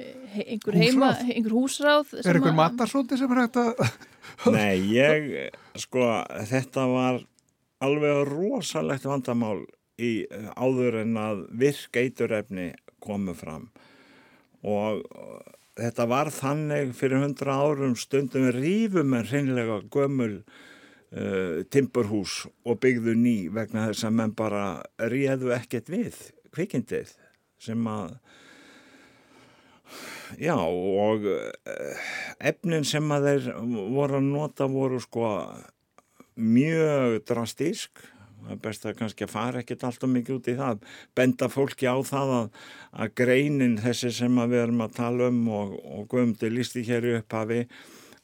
einhver 0.00 0.78
heima, 0.78 1.10
einhver 1.28 1.54
húsráð 1.54 2.14
Er 2.22 2.38
einhver 2.38 2.56
matarsóti 2.56 3.18
sem 3.20 3.32
er 3.34 3.44
hægt 3.44 3.58
að 3.60 3.84
Nei, 4.54 4.80
ég 4.94 5.50
sko, 5.80 6.06
þetta 6.48 6.86
var 6.88 7.20
alveg 7.84 8.24
rosalegt 8.28 9.04
vandamál 9.08 9.60
í 10.00 10.12
áður 10.56 11.00
en 11.04 11.16
að 11.20 11.44
virk 11.62 12.00
eiturefni 12.00 12.72
komu 13.02 13.34
fram. 13.36 13.68
Og 14.60 15.04
þetta 15.80 16.06
var 16.10 16.32
þannig 16.34 16.92
fyrir 16.98 17.24
hundra 17.24 17.56
árum 17.62 17.96
stundum 17.98 18.50
rífum 18.56 19.14
en 19.16 19.28
hreinlega 19.30 19.80
gömul 19.92 20.40
uh, 20.40 21.62
timburhús 21.72 22.44
og 22.64 22.80
byggðu 22.82 23.16
ný 23.16 23.36
vegna 23.54 23.88
þess 23.88 24.08
að 24.08 24.18
menn 24.18 24.36
bara 24.36 24.66
ríðu 25.12 25.54
ekkert 25.56 25.90
við 25.92 26.20
kvikindið 26.54 27.14
sem 27.60 27.88
að 27.88 28.18
Já 30.38 30.54
og 30.54 31.24
eh, 31.26 32.02
efnin 32.38 32.84
sem 32.86 33.08
að 33.10 33.24
þeir 33.26 33.46
voru 33.90 34.20
að 34.20 34.28
nota 34.28 34.68
voru 34.70 35.00
sko 35.02 35.30
mjög 36.38 37.16
drastísk 37.26 38.04
það 38.40 38.52
er 38.54 38.60
best 38.64 38.86
að 38.86 38.98
kannski 38.98 39.26
að 39.26 39.32
fara 39.34 39.62
ekkert 39.62 39.86
alltaf 39.88 40.10
mikið 40.10 40.36
út 40.36 40.50
í 40.50 40.56
það, 40.58 40.84
benda 41.18 41.48
fólki 41.52 41.88
á 41.90 41.96
það 42.06 42.34
að, 42.36 42.60
að 43.04 43.14
greinin 43.20 43.78
þessi 43.80 44.12
sem 44.16 44.42
við 44.42 44.60
erum 44.64 44.84
að 44.84 44.98
tala 44.98 45.30
um 45.30 45.40
og, 45.60 45.74
og 45.80 46.06
Guðmundi 46.12 46.52
lísti 46.52 46.84
hér 46.88 47.08
í 47.08 47.16
upphafi 47.20 47.64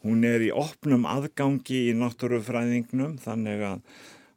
hún 0.06 0.26
er 0.28 0.44
í 0.46 0.52
opnum 0.54 1.06
aðgangi 1.08 1.86
í 1.90 1.96
náttúrufræðingnum 1.98 3.16
þannig 3.22 3.64
að, 3.70 3.82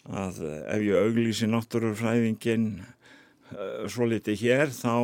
að 0.10 0.42
ef 0.48 0.86
ég 0.88 1.06
auglýsi 1.06 1.50
náttúrufræðingin 1.52 2.68
uh, 2.80 3.86
svo 3.92 4.10
litið 4.10 4.44
hér 4.44 4.74
þá 4.74 4.96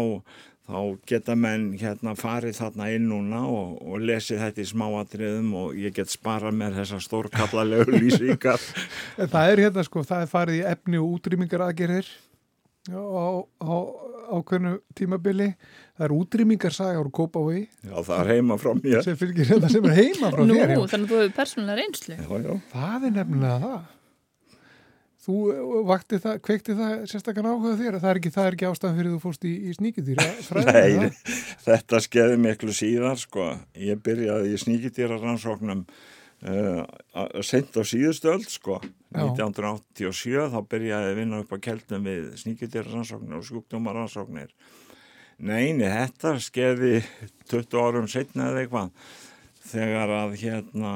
þá 0.66 0.80
geta 1.10 1.36
menn 1.38 1.68
hérna 1.78 2.16
farið 2.18 2.58
þarna 2.58 2.90
inn 2.96 3.08
núna 3.12 3.44
og, 3.46 3.76
og 3.86 4.02
lesið 4.02 4.42
þetta 4.42 4.64
í 4.64 4.70
smáatriðum 4.72 5.54
og 5.62 5.78
ég 5.78 5.94
get 5.96 6.14
sparað 6.14 6.58
með 6.58 6.80
þessa 6.82 7.02
stórkallalegu 7.06 7.98
lýsingar. 8.02 8.62
Það 9.20 9.52
er 9.52 9.64
hérna 9.68 9.86
sko, 9.86 10.06
það 10.08 10.26
er 10.26 10.32
farið 10.34 10.62
í 10.62 10.66
efni 10.74 11.02
og 11.02 11.18
útrýmingar 11.20 11.68
aðgerðir 11.68 12.10
á, 12.90 13.46
á 13.62 13.76
ákveðnu 14.36 14.78
tímabili. 14.98 15.52
Það 15.96 16.06
er 16.08 16.14
útrýmingarsaga 16.16 17.02
úr 17.02 17.12
Kópaví. 17.14 17.66
Já, 17.86 17.96
það 18.04 18.16
er 18.18 18.32
heima 18.34 18.58
frá 18.60 18.72
mér. 18.78 19.04
Sem 19.06 19.18
fylgir 19.20 19.52
hérna 19.52 19.70
sem 19.72 19.86
er 19.86 20.00
heima 20.00 20.32
frá 20.34 20.42
mér. 20.42 20.74
Nú, 20.74 20.88
þannig 20.92 21.06
að 21.06 21.12
þú 21.12 21.20
hefur 21.22 21.36
persónulega 21.38 21.78
reynslu. 21.82 22.18
Já, 22.18 22.32
já. 22.42 22.56
Það 22.74 23.06
er 23.10 23.16
nefnilega 23.20 23.60
það. 23.66 23.84
Þú 25.26 25.36
uh, 25.50 25.78
vakti 25.90 26.20
það, 26.22 26.36
kveikti 26.46 26.76
það 26.78 26.92
sérstaklega 27.10 27.54
áhuga 27.54 27.78
þér, 27.80 27.96
það 28.02 28.12
er 28.12 28.20
ekki, 28.20 28.32
það 28.36 28.50
er 28.50 28.58
ekki 28.58 28.68
ástæðan 28.70 28.98
fyrir 29.00 29.14
þú 29.16 29.22
fórst 29.24 29.48
í, 29.50 29.54
í 29.58 29.72
sníkjutýra 29.74 30.28
Nei, 30.68 31.08
þetta 31.66 32.02
skeiði 32.06 32.36
miklu 32.44 32.76
síðar 32.78 33.18
sko, 33.22 33.48
ég 33.82 34.04
byrjaði 34.06 34.54
í 34.54 34.62
sníkjutýra 34.62 35.18
rannsóknum 35.24 35.82
uh, 36.46 36.84
sent 37.42 37.74
á 37.74 37.82
síðustöld 37.82 38.46
sko, 38.54 38.78
Já. 38.86 39.26
1987 39.26 40.50
þá 40.54 40.60
byrjaði 40.76 41.10
ég 41.10 41.16
að 41.16 41.22
vinna 41.24 41.42
upp 41.42 41.56
á 41.56 41.58
keltum 41.70 42.06
við 42.06 42.32
sníkjutýra 42.44 42.92
rannsóknir 42.92 43.40
og 43.40 43.48
skúkdómar 43.50 43.98
rannsóknir 43.98 44.54
Neini, 45.36 45.90
þetta 45.90 46.38
skeiði 46.40 47.00
20 47.52 47.82
árum 47.82 48.06
setna 48.08 48.52
eða 48.54 48.62
eitthvað 48.62 49.16
þegar 49.66 50.14
að 50.22 50.38
hérna 50.40 50.94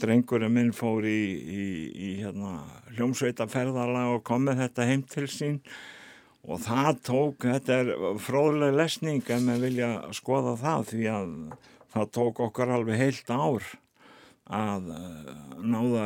drengurinn 0.00 0.54
minn 0.54 0.72
fór 0.76 1.06
í, 1.08 1.22
í, 1.40 1.64
í 1.90 2.10
hérna, 2.20 2.60
hljómsveitaferðala 2.96 4.08
og 4.14 4.24
kom 4.26 4.46
með 4.48 4.64
þetta 4.64 4.88
heim 4.90 5.04
til 5.08 5.26
sín 5.30 5.60
og 6.48 6.62
það 6.64 7.00
tók, 7.04 7.44
þetta 7.44 7.78
er 7.82 7.92
fróðlega 8.22 8.78
lesning 8.78 9.20
ef 9.26 9.44
maður 9.44 9.66
vilja 9.66 9.90
skoða 10.16 10.56
það 10.60 10.86
því 10.92 11.06
að 11.12 11.30
það 11.90 12.12
tók 12.16 12.42
okkar 12.46 12.74
alveg 12.76 13.00
heilt 13.00 13.32
ár 13.34 13.70
að 14.50 14.90
eh, 14.96 15.32
náða 15.62 16.04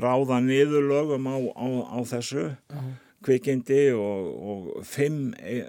ráða 0.00 0.40
niður 0.44 0.86
lögum 0.88 1.26
á, 1.26 1.36
á, 1.36 1.66
á 1.96 1.98
þessu 2.06 2.44
uh 2.46 2.76
-huh. 2.76 2.92
kvikindi 3.24 3.92
og, 3.92 4.28
og 4.50 4.84
fimm, 4.86 5.34
e, 5.38 5.64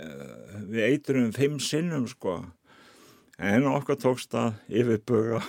við 0.70 0.84
eiturum 0.92 1.32
fimm 1.34 1.60
sinnum 1.60 2.08
sko 2.08 2.46
en 3.38 3.66
okkar 3.68 3.98
tókst 3.98 4.36
að 4.38 4.54
yfirbuga 4.70 5.42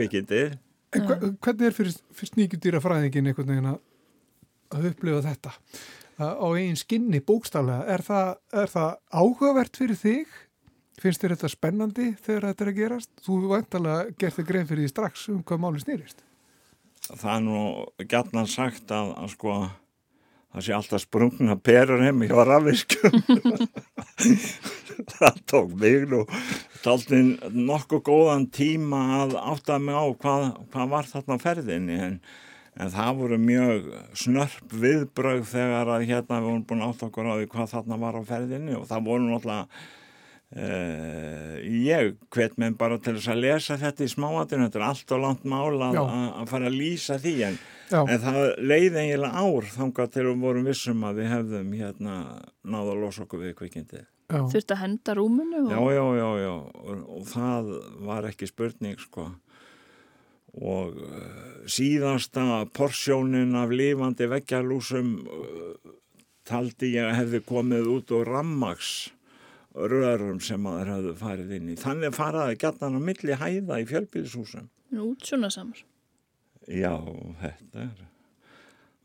kvikindi. 0.00 0.42
En 0.96 1.06
hvernig 1.06 1.68
er 1.68 1.74
fyrir, 1.76 1.96
fyrir 2.16 2.32
sníkjudýra 2.32 2.82
fræðingin 2.82 3.30
einhvern 3.30 3.52
veginn 3.52 3.72
að, 3.76 3.80
að 4.74 4.88
upplifa 4.90 5.26
þetta? 5.28 5.52
á 6.20 6.48
einn 6.52 6.76
skinni 6.76 7.20
bókstaflega. 7.24 7.86
Er 7.88 8.02
er 8.52 8.70
það 8.70 8.96
áhugavert 9.08 9.76
fyrir 9.76 9.98
þig? 9.98 10.38
Finnst 11.00 11.22
þér 11.22 11.34
þetta 11.36 11.48
spennandi 11.48 12.08
þegar 12.20 12.46
þetta 12.50 12.64
er 12.64 12.70
að 12.70 12.80
gerast? 12.80 13.12
Þú 13.24 13.36
vantalega 13.48 14.16
gert 14.20 14.36
þig 14.36 14.48
grein 14.50 14.66
fyrir 14.68 14.84
því 14.84 14.90
strax 14.92 15.28
um 15.32 15.42
hvað 15.42 15.62
máli 15.62 15.80
snýrist. 15.80 16.24
Það 17.08 17.30
er 17.32 17.44
nú 17.46 17.60
gætnan 18.10 18.50
sagt 18.50 18.92
að, 18.92 19.14
að 19.16 19.32
sko 19.32 19.54
það 20.50 20.66
sé 20.66 20.74
alltaf 20.74 21.04
sprungna 21.04 21.56
perur 21.56 22.02
heim 22.02 22.24
hjá 22.26 22.38
rafiskum. 22.46 23.20
það 25.14 25.40
tók 25.50 25.74
mig 25.80 26.06
nú 26.10 26.24
taldin 26.84 27.34
nokkuð 27.54 28.04
góðan 28.08 28.48
tíma 28.52 29.02
að 29.20 29.36
átta 29.40 29.78
mig 29.82 29.96
á 29.96 30.04
hvað, 30.10 30.46
hvað 30.72 30.92
var 30.94 31.10
þarna 31.12 31.38
ferðinni 31.42 32.00
en, 32.08 32.18
en 32.80 32.92
það 32.96 33.22
voru 33.22 33.40
mjög 33.44 33.88
snörp 34.24 34.76
viðbröð 34.82 35.46
þegar 35.52 35.94
að 35.94 36.08
hérna 36.10 36.40
við 36.40 36.50
vorum 36.50 36.66
búin 36.68 36.84
átt 36.88 37.06
okkur 37.06 37.30
á 37.30 37.34
því 37.38 37.48
hvað 37.54 37.72
þarna 37.76 38.02
var 38.04 38.20
á 38.20 38.22
ferðinni 38.34 38.76
og 38.78 38.86
það 38.90 39.08
voru 39.10 39.30
náttúrulega 39.30 39.88
Uh, 40.50 41.60
ég 41.62 42.16
hvet 42.34 42.56
með 42.58 42.72
bara 42.80 42.96
til 42.98 43.12
þess 43.14 43.30
að 43.30 43.42
lesa 43.44 43.76
þetta 43.78 44.02
í 44.02 44.08
smáatinu, 44.10 44.64
þetta 44.66 44.80
er 44.80 44.84
allt 44.88 45.12
og 45.14 45.20
langt 45.22 45.44
mála 45.46 45.92
að 45.94 46.48
fara 46.50 46.66
að 46.66 46.74
lýsa 46.74 47.20
því 47.22 47.34
en, 47.46 47.58
en 47.98 48.22
það 48.22 48.40
leiði 48.62 49.02
eiginlega 49.04 49.44
ár 49.44 49.68
þangað 49.74 50.14
til 50.14 50.24
við 50.28 50.40
vorum 50.44 50.70
vissum 50.70 51.04
að 51.08 51.20
við 51.20 51.30
hefðum 51.34 51.76
hérna 51.80 52.16
náða 52.62 52.94
að 52.94 53.04
losa 53.04 53.26
okkur 53.26 53.44
við 53.44 53.54
kvikindi 53.60 54.06
Þurft 54.30 54.70
að 54.70 54.78
henda 54.84 55.14
rúmunu? 55.18 55.60
Og... 55.64 55.70
Já, 55.74 55.80
já, 55.90 56.04
já, 56.20 56.28
já 56.38 56.52
og, 56.54 56.98
og 57.16 57.24
það 57.26 57.70
var 58.06 58.28
ekki 58.28 58.46
spurning 58.46 59.00
sko 59.02 59.26
og 60.50 60.98
uh, 60.98 61.64
síðasta 61.70 62.64
porsjónin 62.74 63.54
af 63.58 63.70
lifandi 63.74 64.26
veggjalúsum 64.30 65.12
uh, 65.22 65.92
taldi 66.46 66.94
ég 66.96 67.06
að 67.06 67.18
hefði 67.20 67.42
komið 67.46 67.90
út 67.92 68.14
og 68.16 68.26
rammags 68.26 69.10
rörum 69.74 70.40
sem 70.42 70.64
að 70.66 70.80
þeir 70.80 70.90
hafðu 70.94 71.14
farið 71.20 71.52
inn 71.54 71.70
í. 71.70 71.76
Þannig 71.78 72.16
faraði 72.16 72.58
gætnan 72.58 72.98
á 72.98 73.00
milli 73.06 73.38
hæða 73.38 73.78
í 73.78 73.86
fjölbíðishúsum. 73.86 74.66
Út 74.98 75.28
svona 75.28 75.50
samar. 75.54 75.84
Já, 76.70 76.92
þetta 77.40 77.84
er, 77.86 78.02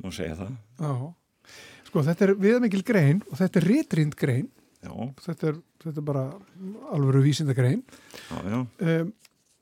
má 0.04 0.12
segja 0.14 0.38
það. 0.38 0.56
Já, 0.80 1.54
sko 1.88 2.04
þetta 2.06 2.28
er 2.28 2.34
viðmikil 2.44 2.82
grein 2.86 3.22
og 3.32 3.40
þetta 3.40 3.62
er 3.62 3.68
rétrind 3.72 4.18
grein. 4.20 4.50
Já. 4.86 4.92
Þetta 5.26 5.48
er, 5.50 5.62
þetta 5.82 6.02
er 6.02 6.06
bara 6.06 6.26
alvöru 6.94 7.24
vísinda 7.26 7.56
grein. 7.58 7.82
Já, 8.30 8.38
já. 8.52 8.60
Um, 8.62 9.14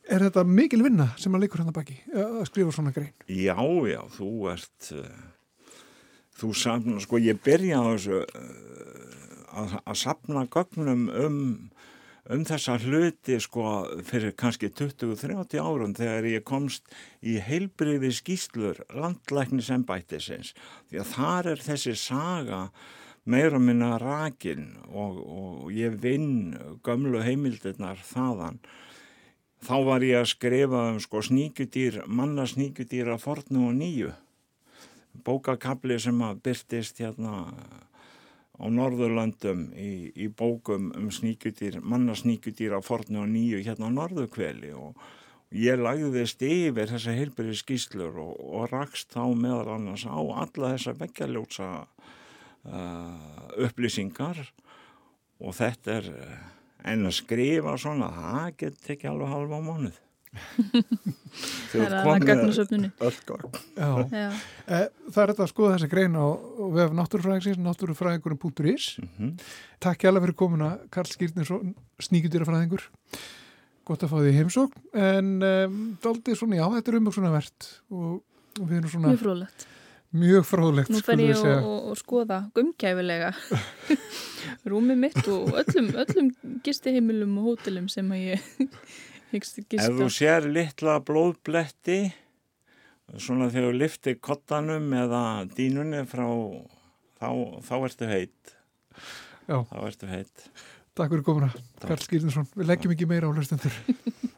er 0.04 0.26
þetta 0.28 0.44
mikil 0.48 0.82
vinna 0.84 1.08
sem 1.22 1.36
að 1.36 1.46
leikur 1.46 1.64
hann 1.64 1.72
að 1.72 1.78
baki 1.78 1.96
að 2.12 2.42
skrifa 2.50 2.76
svona 2.76 2.92
grein? 2.96 3.14
Já, 3.32 3.56
já, 3.88 4.02
þú 4.18 4.32
ert, 4.52 4.90
uh, 4.98 5.78
þú 6.42 6.52
saman, 6.60 7.00
sko 7.04 7.22
ég 7.24 7.40
byrjaði 7.46 7.80
á 7.80 7.92
þessu 7.94 8.20
uh, 8.20 9.14
að, 9.64 9.78
að 9.80 10.02
sapna 10.02 10.44
gögnum 10.52 11.08
um, 11.08 11.40
um 12.32 12.44
þessa 12.48 12.78
hluti 12.80 13.38
sko 13.44 13.66
fyrir 14.08 14.36
kannski 14.40 14.70
20-30 14.72 15.60
árum 15.60 15.96
þegar 15.98 16.28
ég 16.30 16.46
komst 16.48 16.88
í 17.20 17.36
heilbriði 17.44 18.14
skýslur 18.16 18.84
landlæknisembættisins. 18.96 20.54
Því 20.90 21.02
að 21.04 21.12
þar 21.16 21.52
er 21.54 21.66
þessi 21.68 21.96
saga 22.00 22.62
meira 23.26 23.60
minna 23.60 23.98
rakin 24.00 24.74
og, 24.88 25.20
og 25.20 25.70
ég 25.76 26.00
vinn 26.04 26.56
gömlu 26.84 27.24
heimildirnar 27.24 28.00
þaðan. 28.08 28.60
Þá 29.64 29.76
var 29.88 30.04
ég 30.04 30.20
að 30.20 30.32
skrifa 30.34 30.90
um 30.92 31.00
sko 31.00 31.22
sníkudýr, 31.24 32.02
manna 32.08 32.44
sníkudýr 32.48 33.14
að 33.14 33.24
fornu 33.24 33.70
og 33.70 33.78
nýju. 33.80 34.12
Bókakabli 35.24 35.96
sem 36.02 36.20
að 36.26 36.42
byrtist 36.44 37.00
hérna 37.00 37.46
á 38.54 38.66
Norðurlandum 38.70 39.66
í, 39.74 40.12
í 40.14 40.30
bókum 40.30 40.92
um 40.98 41.10
sníkudýr, 41.14 41.80
manna 41.82 42.16
sníkudýr 42.18 42.78
á 42.78 42.82
fornu 42.86 43.24
og 43.24 43.32
nýju 43.32 43.64
hérna 43.66 43.90
á 43.90 43.96
Norðurkveli 43.98 44.74
og 44.78 44.98
ég 45.54 45.82
lagðist 45.82 46.42
yfir 46.46 46.90
þessa 46.90 47.16
heilbyrði 47.18 47.58
skýslur 47.58 48.20
og, 48.22 48.38
og 48.38 48.70
rakst 48.74 49.14
þá 49.14 49.26
meðal 49.34 49.76
annars 49.78 50.06
á 50.06 50.18
alla 50.18 50.74
þessa 50.76 50.96
vekkjaljótsa 51.02 51.70
uh, 51.82 53.50
upplýsingar 53.66 54.42
og 55.44 55.58
þetta 55.58 56.00
er 56.00 56.12
en 56.84 57.08
að 57.08 57.18
skrifa 57.18 57.78
svona, 57.80 58.10
það 58.14 58.50
getur 58.60 58.96
ekki 58.96 59.10
alveg 59.10 59.34
halva 59.34 59.60
á 59.60 59.62
mánuð 59.64 60.03
það 61.72 61.84
er 61.86 61.96
að 62.00 62.26
gagnasöfnunni. 62.28 62.90
eh, 64.68 64.88
það 65.10 65.22
er 65.24 65.34
þetta 65.34 65.46
að 65.46 65.52
skoða 65.52 65.76
þessa 65.76 65.92
grein 65.92 66.18
á 66.18 66.28
vef 66.78 66.96
náttúrufræðingsins 67.00 67.62
náttúrufræðingurum.is 67.68 68.90
mm 69.00 69.10
-hmm. 69.18 69.34
takk 69.84 70.04
hjá 70.04 70.12
alveg 70.12 70.28
fyrir 70.28 70.40
komuna 70.44 70.72
Karl 70.94 71.12
Skýrninsson 71.12 71.76
sníkjudýrafræðingur. 72.00 72.88
Gott 73.84 74.04
að 74.04 74.14
fá 74.14 74.18
því 74.22 74.34
heimsókn 74.38 74.80
en 74.96 75.30
um, 75.44 75.98
daldið 76.04 76.40
svona, 76.40 76.56
já, 76.56 76.66
þetta 76.78 76.92
er 76.92 77.00
umvöksunarvert 77.02 77.70
og, 77.92 78.22
og 78.60 78.68
við 78.70 78.78
erum 78.78 78.94
svona 78.94 79.12
mjög 79.12 79.24
frólægt 79.26 79.68
mjög 80.14 80.46
fróðlegt 80.46 80.94
Nú 80.94 81.02
fer 81.04 81.22
ég 81.24 81.40
að 81.42 81.96
skoða 81.98 82.40
gumkæfilega 82.54 83.32
rúmið 84.70 85.02
mitt 85.02 85.26
og 85.26 85.56
öllum, 85.64 85.90
öllum 86.04 86.30
gistiheimilum 86.66 87.40
og 87.42 87.50
hótelum 87.50 87.90
sem 87.92 88.12
að 88.14 88.28
ég 88.30 88.70
Ef 89.34 89.96
þú 89.98 90.10
sér 90.14 90.46
litla 90.50 91.00
blóðbletti 91.06 91.98
svona 93.18 93.50
þegar 93.54 93.72
þú 93.72 93.80
liftir 93.80 94.20
kottanum 94.24 94.94
eða 94.98 95.24
dínunni 95.58 96.04
frá 96.10 96.28
þá, 97.20 97.30
þá 97.66 97.74
ertu 97.80 98.10
heit. 98.10 98.54
Já. 99.50 99.58
þá 99.70 99.78
ertu 99.88 100.10
heit. 100.12 100.48
Takk 100.94 101.10
fyrir 101.16 101.26
komuna, 101.26 101.50
Karl 101.82 102.04
Skýrninsson 102.06 102.46
Við 102.54 102.68
leggjum 102.70 102.92
ekki 102.94 103.08
meira 103.10 103.26
á 103.26 103.34
hlustendur 103.34 103.74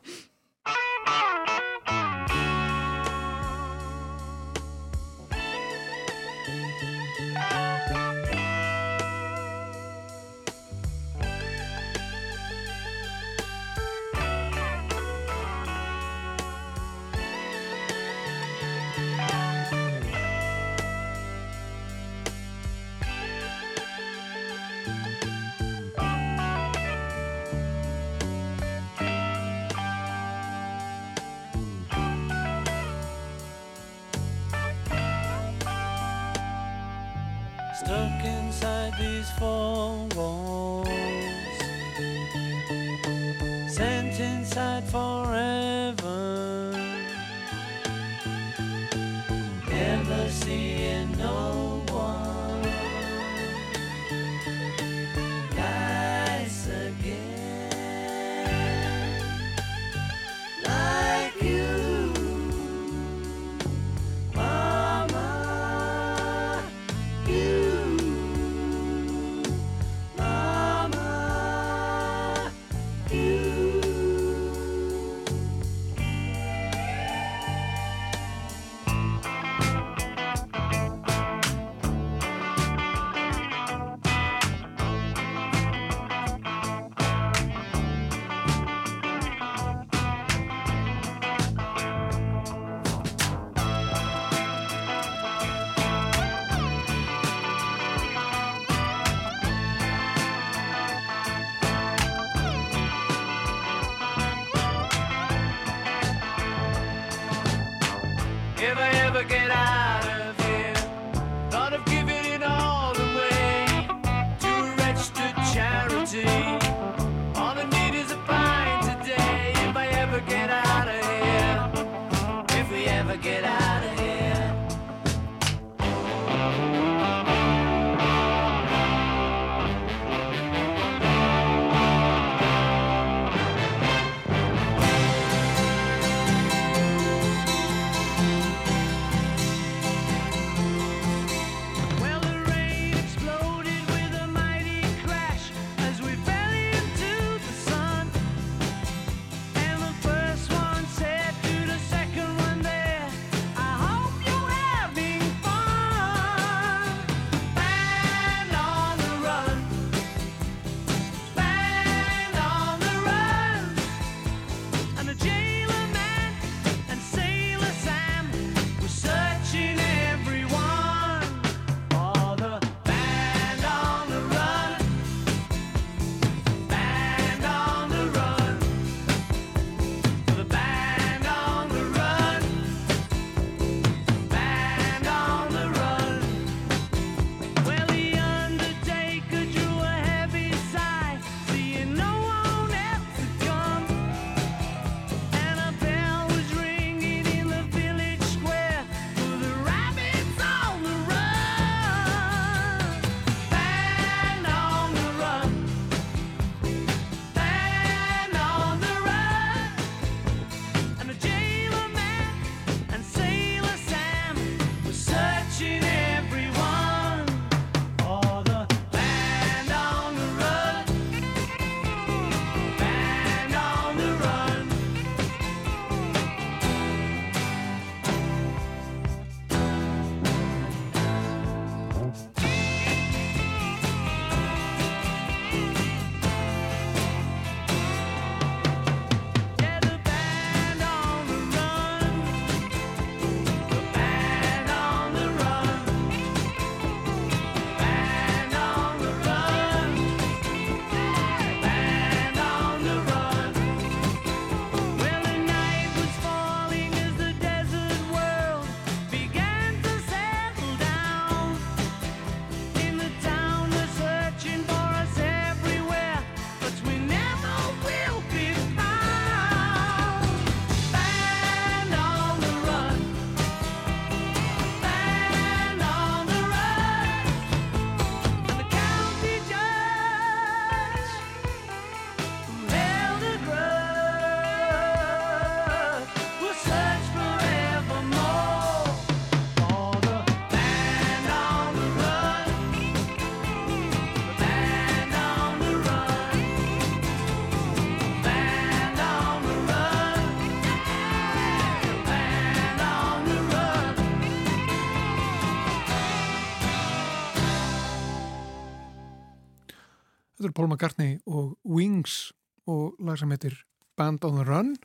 Paul 310.56 310.70
McCartney 310.72 311.18
og 311.28 311.58
Wings 311.68 312.32
og 312.72 312.96
lag 313.04 313.20
sem 313.20 313.32
heitir 313.34 313.58
Band 314.00 314.24
on 314.24 314.38
the 314.39 314.46
Run 314.48 314.76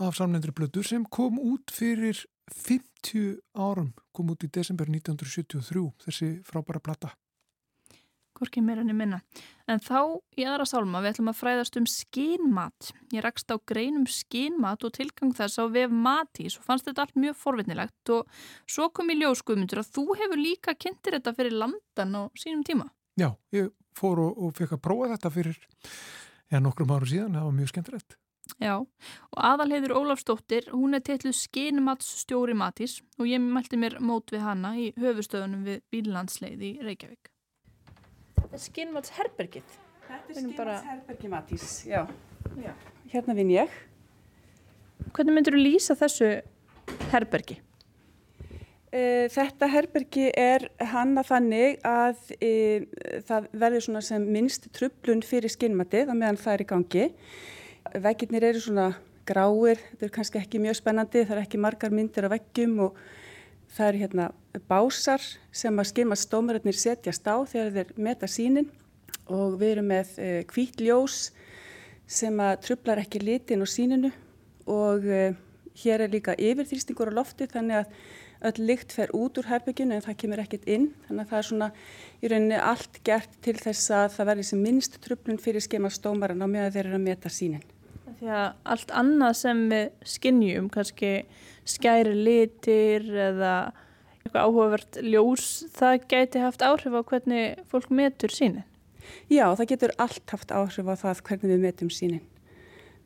af 0.00 0.14
samnefndri 0.14 0.54
blödu 0.54 0.84
sem 0.86 1.04
kom 1.04 1.38
út 1.38 1.72
fyrir 1.74 2.24
50 2.50 3.40
árum, 3.54 3.90
kom 4.14 4.30
út 4.30 4.46
í 4.46 4.50
desember 4.50 4.86
1973, 4.86 5.82
þessi 6.06 6.30
frábæra 6.46 6.80
plata. 6.82 7.10
Hvorki 8.38 8.62
meira 8.64 8.86
í 8.86 8.94
minna. 8.96 9.18
En 9.68 9.82
þá 9.82 10.16
í 10.38 10.46
aðra 10.48 10.64
sálma 10.64 11.02
við 11.02 11.12
ætlum 11.12 11.32
að 11.32 11.40
fræðast 11.42 11.76
um 11.76 11.88
skinmat. 11.90 12.92
Ég 13.12 13.26
rakst 13.26 13.50
á 13.52 13.58
greinum 13.58 14.06
skinmat 14.08 14.86
og 14.86 14.94
tilgang 14.96 15.34
þess 15.36 15.60
á 15.60 15.66
vef 15.68 15.92
matís 15.92 16.56
og 16.56 16.64
fannst 16.64 16.88
þetta 16.88 17.04
allt 17.04 17.20
mjög 17.20 17.36
forvitnilegt 17.42 18.14
og 18.14 18.30
svo 18.64 18.88
kom 18.94 19.12
í 19.12 19.18
ljóskuðmyndur 19.20 19.82
að 19.82 19.92
þú 19.98 20.06
hefur 20.22 20.40
líka 20.40 20.78
kynntir 20.78 21.18
þetta 21.18 21.36
fyrir 21.36 21.58
landan 21.60 22.16
á 22.16 22.22
sínum 22.38 22.64
tíma. 22.64 22.88
Já, 23.20 23.34
ég 23.52 23.68
fór 23.98 24.20
og, 24.24 24.38
og 24.38 24.54
fekk 24.58 24.76
að 24.76 24.82
prófa 24.86 25.10
þetta 25.14 25.32
fyrir 25.34 25.58
ja, 26.50 26.60
nokkrum 26.60 26.92
árum 26.94 27.10
síðan, 27.10 27.36
það 27.38 27.46
var 27.48 27.56
mjög 27.58 27.72
skemmtilegt. 27.72 28.16
Já, 28.58 28.74
og 28.82 29.38
aðalheiður 29.46 29.94
Ólafsdóttir, 30.00 30.66
hún 30.74 30.96
er 30.98 31.04
teitluð 31.06 31.36
skinmatsstjóri 31.38 32.56
matís 32.58 32.96
og 33.20 33.28
ég 33.30 33.42
mælti 33.42 33.78
mér 33.78 34.00
mót 34.02 34.32
við 34.34 34.42
hana 34.42 34.72
í 34.80 34.88
höfustöðunum 34.98 35.62
við 35.68 35.84
Bílandsleið 35.94 36.64
í 36.66 36.72
Reykjavík. 36.82 37.30
Þetta 38.40 38.58
er 38.58 38.64
skinmatsherbergið. 38.64 39.78
Þetta 40.10 40.56
bara- 40.56 40.80
Herbergi 40.82 41.28
Matís, 41.30 41.86
já. 41.86 42.02
já. 42.58 42.74
Hérna 43.12 43.34
vinn 43.38 43.52
ég. 43.54 43.70
Hvernig 45.14 45.34
myndir 45.36 45.54
þú 45.54 45.62
lýsa 45.62 45.94
þessu 45.94 46.42
herbergi? 47.12 47.60
Uh, 48.90 49.28
þetta 49.30 49.68
herbergi 49.70 50.32
er 50.34 50.64
hanna 50.90 51.22
þannig 51.22 51.76
að 51.86 52.32
uh, 52.42 52.86
það 53.28 53.44
verður 53.62 53.84
svona 53.84 54.00
sem 54.02 54.24
minnst 54.34 54.66
trublun 54.74 55.22
fyrir 55.22 55.52
skinnmatið 55.52 56.10
á 56.10 56.14
meðan 56.18 56.40
það 56.40 56.56
er 56.56 56.64
í 56.64 56.68
gangi. 56.72 57.04
Veggirnir 58.02 58.46
eru 58.48 58.62
svona 58.64 58.88
gráir, 59.30 59.78
þetta 59.92 60.08
er 60.08 60.12
kannski 60.16 60.40
ekki 60.40 60.62
mjög 60.64 60.80
spennandi, 60.80 61.22
það 61.22 61.36
er 61.36 61.42
ekki 61.44 61.60
margar 61.62 61.94
myndir 61.94 62.26
á 62.26 62.34
veggjum 62.34 62.74
og 62.88 62.98
það 63.76 63.92
eru 63.92 64.00
hérna 64.02 64.26
básar 64.66 65.22
sem 65.54 65.78
að 65.78 65.90
skinnmatsdómararnir 65.92 66.78
setjast 66.78 67.30
á 67.30 67.38
þegar 67.46 67.70
þeir 67.76 67.92
meta 68.02 68.26
sínin 68.26 68.66
og 69.30 69.54
við 69.60 69.76
erum 69.76 69.90
með 69.92 70.16
uh, 70.18 70.40
hvít 70.50 70.82
ljós 70.82 71.28
sem 72.10 72.42
að 72.42 72.56
trublar 72.66 72.98
ekki 73.04 73.22
litin 73.22 73.62
á 73.62 73.66
síninu 73.70 74.10
og 74.66 75.06
uh, 75.06 75.30
hér 75.84 76.02
er 76.02 76.10
líka 76.10 76.34
yfirþrýstingur 76.34 77.14
á 77.14 77.18
lofti 77.20 77.46
þannig 77.50 77.84
að 77.84 77.94
öll 78.48 78.62
lykt 78.70 78.94
fer 78.96 79.12
út 79.16 79.38
úr 79.40 79.48
herbygginu 79.50 79.96
en 79.96 80.04
það 80.04 80.16
kemur 80.22 80.40
ekkert 80.42 80.68
inn 80.70 80.86
þannig 81.06 81.24
að 81.24 81.32
það 81.32 81.40
er 81.40 81.48
svona 81.48 81.68
í 82.20 82.30
rauninni 82.32 82.62
allt 82.70 83.00
gert 83.06 83.36
til 83.44 83.56
þess 83.60 83.92
að 83.96 84.06
það 84.16 84.30
verði 84.30 84.46
sem 84.48 84.62
minnst 84.64 84.96
trublun 85.04 85.42
fyrir 85.42 85.64
skemmastómaran 85.64 86.44
á 86.44 86.48
meðan 86.48 86.74
þeir 86.76 86.86
eru 86.86 86.98
að 86.98 87.06
meta 87.06 87.32
sínin. 87.32 87.66
Því 88.20 88.32
að 88.36 88.48
allt 88.74 88.90
annað 89.00 89.36
sem 89.40 89.62
við 89.70 89.86
skinnjum, 90.14 90.66
kannski 90.72 91.12
skæri 91.68 92.16
litir 92.16 93.06
eða 93.28 93.54
eitthvað 94.24 94.42
áhugavert 94.48 94.98
ljós, 95.04 95.46
það 95.76 96.04
gæti 96.10 96.42
haft 96.42 96.64
áhrif 96.64 96.96
á 96.96 97.02
hvernig 97.12 97.62
fólk 97.70 97.88
metur 97.92 98.32
sínin. 98.34 98.66
Já, 99.32 99.46
það 99.56 99.70
getur 99.72 99.94
allt 99.98 100.34
haft 100.34 100.52
áhrif 100.52 100.86
á 100.86 100.94
það 101.00 101.22
hvernig 101.28 101.54
við 101.54 101.64
metum 101.64 101.92
sínin. 101.92 102.24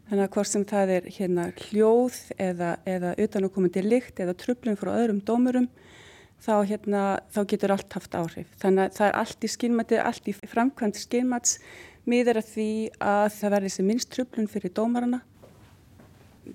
Þannig 0.08 0.26
að 0.26 0.32
hvort 0.36 0.50
sem 0.50 0.64
það 0.68 0.90
er 0.94 1.06
hérna 1.16 1.44
hljóð 1.56 2.16
eða, 2.36 2.74
eða 2.84 3.14
utanakomandi 3.24 3.82
lykt 3.84 4.20
eða 4.20 4.36
trublun 4.36 4.76
frá 4.76 4.90
öðrum 4.92 5.22
dómurum, 5.24 5.68
þá, 6.44 6.54
hérna, 6.68 7.04
þá 7.32 7.40
getur 7.54 7.72
allt 7.72 7.96
haft 7.96 8.16
áhrif. 8.18 8.50
Þannig 8.60 8.84
að 8.84 8.98
það 8.98 9.08
er 9.08 9.20
allt 9.22 9.46
í 9.46 9.50
skilmati, 9.54 10.00
allt 10.00 10.28
í 10.28 10.34
framkvæmt 10.36 11.00
skilmats, 11.00 11.56
miður 12.04 12.42
að 12.42 12.50
því 12.52 12.70
að 13.00 13.28
það 13.38 13.54
verði 13.56 13.72
sem 13.72 13.88
minnst 13.88 14.12
trublun 14.12 14.50
fyrir 14.52 14.74
dómarana. 14.76 15.22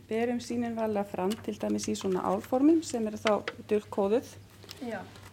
Berum 0.09 0.37
sínin 0.43 0.77
varlega 0.77 1.07
fram 1.09 1.33
til 1.45 1.55
dæmis 1.57 1.89
í 1.89 1.95
svona 1.97 2.21
álformum 2.29 2.83
sem 2.85 3.07
eru 3.09 3.17
þá 3.17 3.33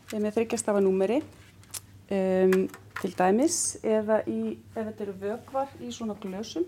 þeim 0.09 0.25
er 0.25 0.35
þryggjastafa 0.37 0.81
númeri 0.81 1.21
um, 1.21 2.67
til 3.01 3.13
dæmis 3.19 3.77
eða 3.85 4.23
í, 4.25 4.57
ef 4.73 4.89
þetta 4.89 5.07
eru 5.07 5.17
vökvar 5.21 5.73
í 5.85 5.93
svona 5.93 6.17
glösum. 6.23 6.65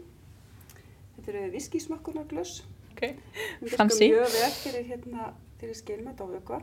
Þetta 1.29 1.43
eru 1.43 1.53
viskísmökkunar 1.53 2.25
glös. 2.25 2.63
Ok. 2.95 3.03
Þetta 3.05 3.67
er 3.67 3.69
sko 3.69 3.77
Fancy. 3.77 4.07
mjög 4.09 4.31
vel 4.33 4.53
fyrir, 4.57 4.85
hérna, 4.89 5.25
fyrir 5.61 5.77
skilmet 5.77 6.21
á 6.21 6.25
vökva. 6.25 6.61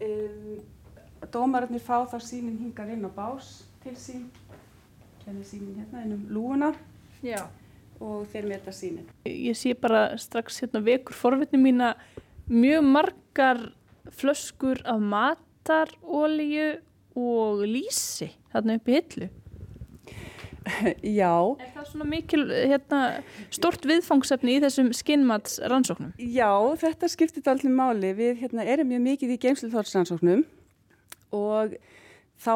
Um, 0.00 0.54
dómararnir 1.28 1.82
fá 1.84 1.98
þá 2.08 2.16
sínin 2.24 2.56
hingar 2.62 2.88
inn 2.88 3.04
á 3.04 3.12
bás 3.12 3.50
til 3.82 3.92
sín. 4.00 4.22
Kenni 5.20 5.44
sínin 5.44 5.82
hérna 5.82 6.06
inn 6.06 6.14
um 6.16 6.22
lúuna 6.32 6.70
Já. 7.20 7.44
og 8.00 8.24
þeir 8.32 8.48
meta 8.54 8.72
sínin. 8.72 9.04
Ég 9.28 9.52
sé 9.52 9.74
bara 9.76 10.16
strax 10.16 10.62
hérna 10.64 10.80
vekur 10.80 11.12
forvitni 11.12 11.60
mína 11.60 11.90
mjög 12.48 12.88
margar 12.88 13.60
flöskur 14.08 14.80
af 14.88 14.96
matarolíu 14.96 16.80
og 17.12 17.68
lísi 17.68 18.32
þarna 18.48 18.80
upp 18.80 18.88
í 18.88 18.96
hillu. 18.96 19.28
Já, 21.20 21.34
Er 21.60 21.70
það 21.74 21.86
svona 21.92 22.08
mikil, 22.08 22.42
hérna, 22.50 23.00
stort 23.54 23.86
viðfangsefni 23.88 24.58
í 24.58 24.64
þessum 24.64 24.90
skinnmats 24.96 25.60
rannsóknum? 25.70 26.12
Já, 26.18 26.50
þetta 26.80 27.10
skiptir 27.10 27.46
allir 27.50 27.72
máli. 27.74 28.12
Við 28.16 28.42
hérna, 28.44 28.66
erum 28.68 28.90
mjög 28.92 29.06
mikið 29.06 29.34
í 29.34 29.40
geimsluþórsrannsóknum 29.46 30.44
og 31.36 31.76
þá 32.40 32.52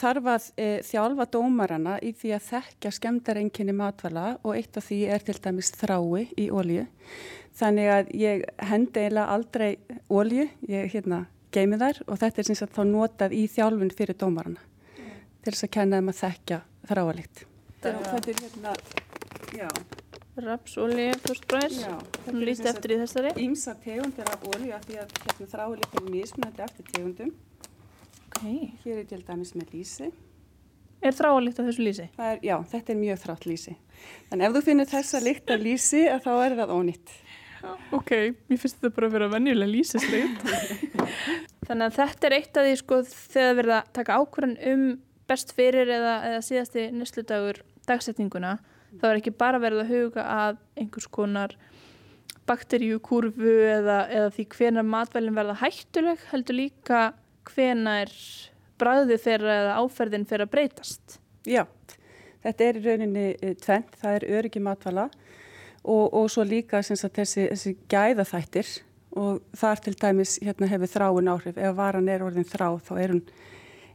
þarf 0.00 0.30
að 0.32 0.46
e, 0.58 0.68
þjálfa 0.88 1.28
dómarana 1.32 1.98
í 2.04 2.14
því 2.16 2.34
að 2.36 2.46
þekka 2.48 2.92
skemmdarenginni 2.96 3.74
matvala 3.76 4.30
og 4.42 4.56
eitt 4.56 4.78
af 4.80 4.88
því 4.88 5.02
er 5.14 5.24
til 5.24 5.36
dæmis 5.44 5.72
þrái 5.76 6.28
í 6.40 6.48
ólju. 6.48 6.86
Þannig 7.58 7.90
að 7.92 8.14
ég 8.16 8.46
hendi 8.70 9.02
eiginlega 9.02 9.34
aldrei 9.34 9.70
ólju, 10.08 10.48
ég 10.70 10.90
hérna, 10.94 11.26
geimi 11.54 11.78
þær 11.80 12.02
og 12.06 12.20
þetta 12.20 12.42
er 12.42 12.48
sem 12.48 12.58
sagt 12.58 12.76
þá 12.76 12.84
notað 12.88 13.34
í 13.36 13.46
þjálfun 13.50 13.94
fyrir 13.96 14.18
dómarana 14.18 14.64
til 15.48 15.54
þess 15.54 15.64
að 15.64 15.74
kenna 15.76 15.98
þeim 15.98 16.10
að 16.12 16.18
þekka 16.18 16.58
þráalikt. 16.88 17.44
Þetta 17.82 18.18
er 18.18 18.42
hérna, 18.42 18.74
já, 19.54 19.68
Rapsolíu, 20.38 21.14
fyrst 21.24 21.46
bræðis. 21.50 21.80
já. 21.82 21.94
Hún 22.28 22.44
líst 22.46 22.66
eftir 22.70 22.94
í 22.94 22.98
þessari. 23.00 23.32
Ímsa 23.42 23.74
tegundir 23.82 24.28
af 24.30 24.44
olíu 24.46 24.70
af 24.76 24.84
því 24.86 25.00
að 25.02 25.14
hérna 25.24 25.48
þráulikt 25.50 25.96
er 25.98 26.04
mismunandi 26.12 26.62
eftir 26.62 26.86
tegundum. 26.92 27.32
Ok. 28.28 28.44
Hér 28.84 29.00
er 29.00 29.08
til 29.10 29.18
dæmis 29.26 29.54
með 29.58 29.72
lýsi. 29.74 30.12
Er 31.02 31.14
þráalikt 31.14 31.58
af 31.58 31.66
þessu 31.66 31.82
lísi? 31.86 32.06
Það 32.14 32.30
er, 32.34 32.38
já, 32.46 32.54
þetta 32.70 32.94
er 32.94 33.00
mjög 33.02 33.18
þrátt 33.24 33.48
lýsi. 33.50 33.74
Þannig 34.30 34.46
ef 34.46 34.54
þú 34.54 34.62
finnir 34.68 34.90
þessa 34.92 35.22
lykt 35.24 35.50
af 35.54 35.66
lýsi 35.66 36.04
að 36.10 36.22
þá 36.28 36.32
er 36.44 36.56
það 36.60 36.74
ónýtt. 36.76 37.12
Ok, 37.98 38.10
mér 38.46 38.62
finnst 38.62 38.78
þetta 38.78 38.94
bara 38.94 39.10
að 39.10 39.14
vera 39.16 39.30
venjulega 39.34 39.72
lýsislegt. 39.74 40.46
Þannig 41.66 41.84
að 41.88 41.98
þetta 41.98 42.28
er 42.28 42.36
eitt 42.38 42.58
af 42.62 42.68
því 42.68 42.78
sko 42.78 43.00
þegar 43.10 43.58
verið 43.58 43.76
að 43.80 43.92
taka 43.98 44.18
ákvörðan 44.22 44.56
um 44.72 44.84
best 45.28 45.54
fyrir 45.56 45.90
eða, 45.92 46.14
eða 46.32 46.42
síðasti 46.44 46.88
nýsludagur 46.94 47.62
dagsetninguna 47.88 48.58
þá 48.96 49.08
er 49.10 49.20
ekki 49.20 49.34
bara 49.36 49.60
verið 49.62 49.84
að 49.84 49.92
huga 49.92 50.24
að 50.32 50.60
einhvers 50.80 51.08
konar 51.12 51.54
bakteríukurfu 52.48 53.54
eða, 53.68 54.02
eða 54.08 54.28
því 54.36 54.46
hvenar 54.54 54.86
matvælinn 54.88 55.36
verða 55.36 55.58
hættuleg 55.62 56.22
heldur 56.30 56.56
líka 56.56 57.02
hvenar 57.48 58.12
bræðið 58.80 59.24
þeirra 59.24 59.56
eða 59.62 59.78
áferðin 59.82 60.26
fyrir 60.28 60.46
að 60.46 60.52
breytast. 60.54 61.18
Já, 61.48 61.64
þetta 62.44 62.66
er 62.66 62.78
í 62.78 62.84
rauninni 62.84 63.26
eh, 63.34 63.54
tvennt. 63.58 63.96
Það 64.00 64.18
er 64.18 64.28
öryggi 64.38 64.62
matvala 64.64 65.08
og, 65.82 66.04
og 66.06 66.28
svo 66.32 66.44
líka 66.46 66.82
sagt, 66.86 67.18
þessi, 67.18 67.48
þessi 67.52 67.74
gæðaþættir 67.90 68.72
og 69.18 69.42
þar 69.56 69.82
til 69.82 69.94
dæmis 69.98 70.36
hérna, 70.44 70.68
hefur 70.70 70.92
þráin 70.92 71.32
áhrif. 71.32 71.58
Ef 71.58 71.76
varan 71.78 72.10
er 72.12 72.24
orðin 72.24 72.48
þrá 72.48 72.68
þá 72.84 72.92
er 73.02 73.16
hún, 73.16 73.22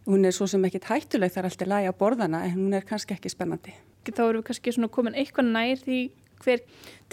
hún 0.08 0.26
er 0.28 0.36
svo 0.36 0.48
sem 0.50 0.64
ekkit 0.68 0.90
hættuleg 0.90 1.32
þar 1.34 1.48
alltaf 1.50 1.70
lægi 1.70 1.92
að 1.92 2.00
borðana 2.00 2.44
en 2.48 2.58
hún 2.58 2.76
er 2.76 2.88
kannski 2.88 3.16
ekki 3.16 3.32
spennandi. 3.32 3.76
Þá 4.04 4.24
erum 4.26 4.42
við 4.42 4.48
kannski 4.50 4.76
svona 4.76 4.92
komin 4.92 5.16
eitthvað 5.16 5.52
nær 5.54 5.80
því 5.80 6.00
hver 6.44 6.64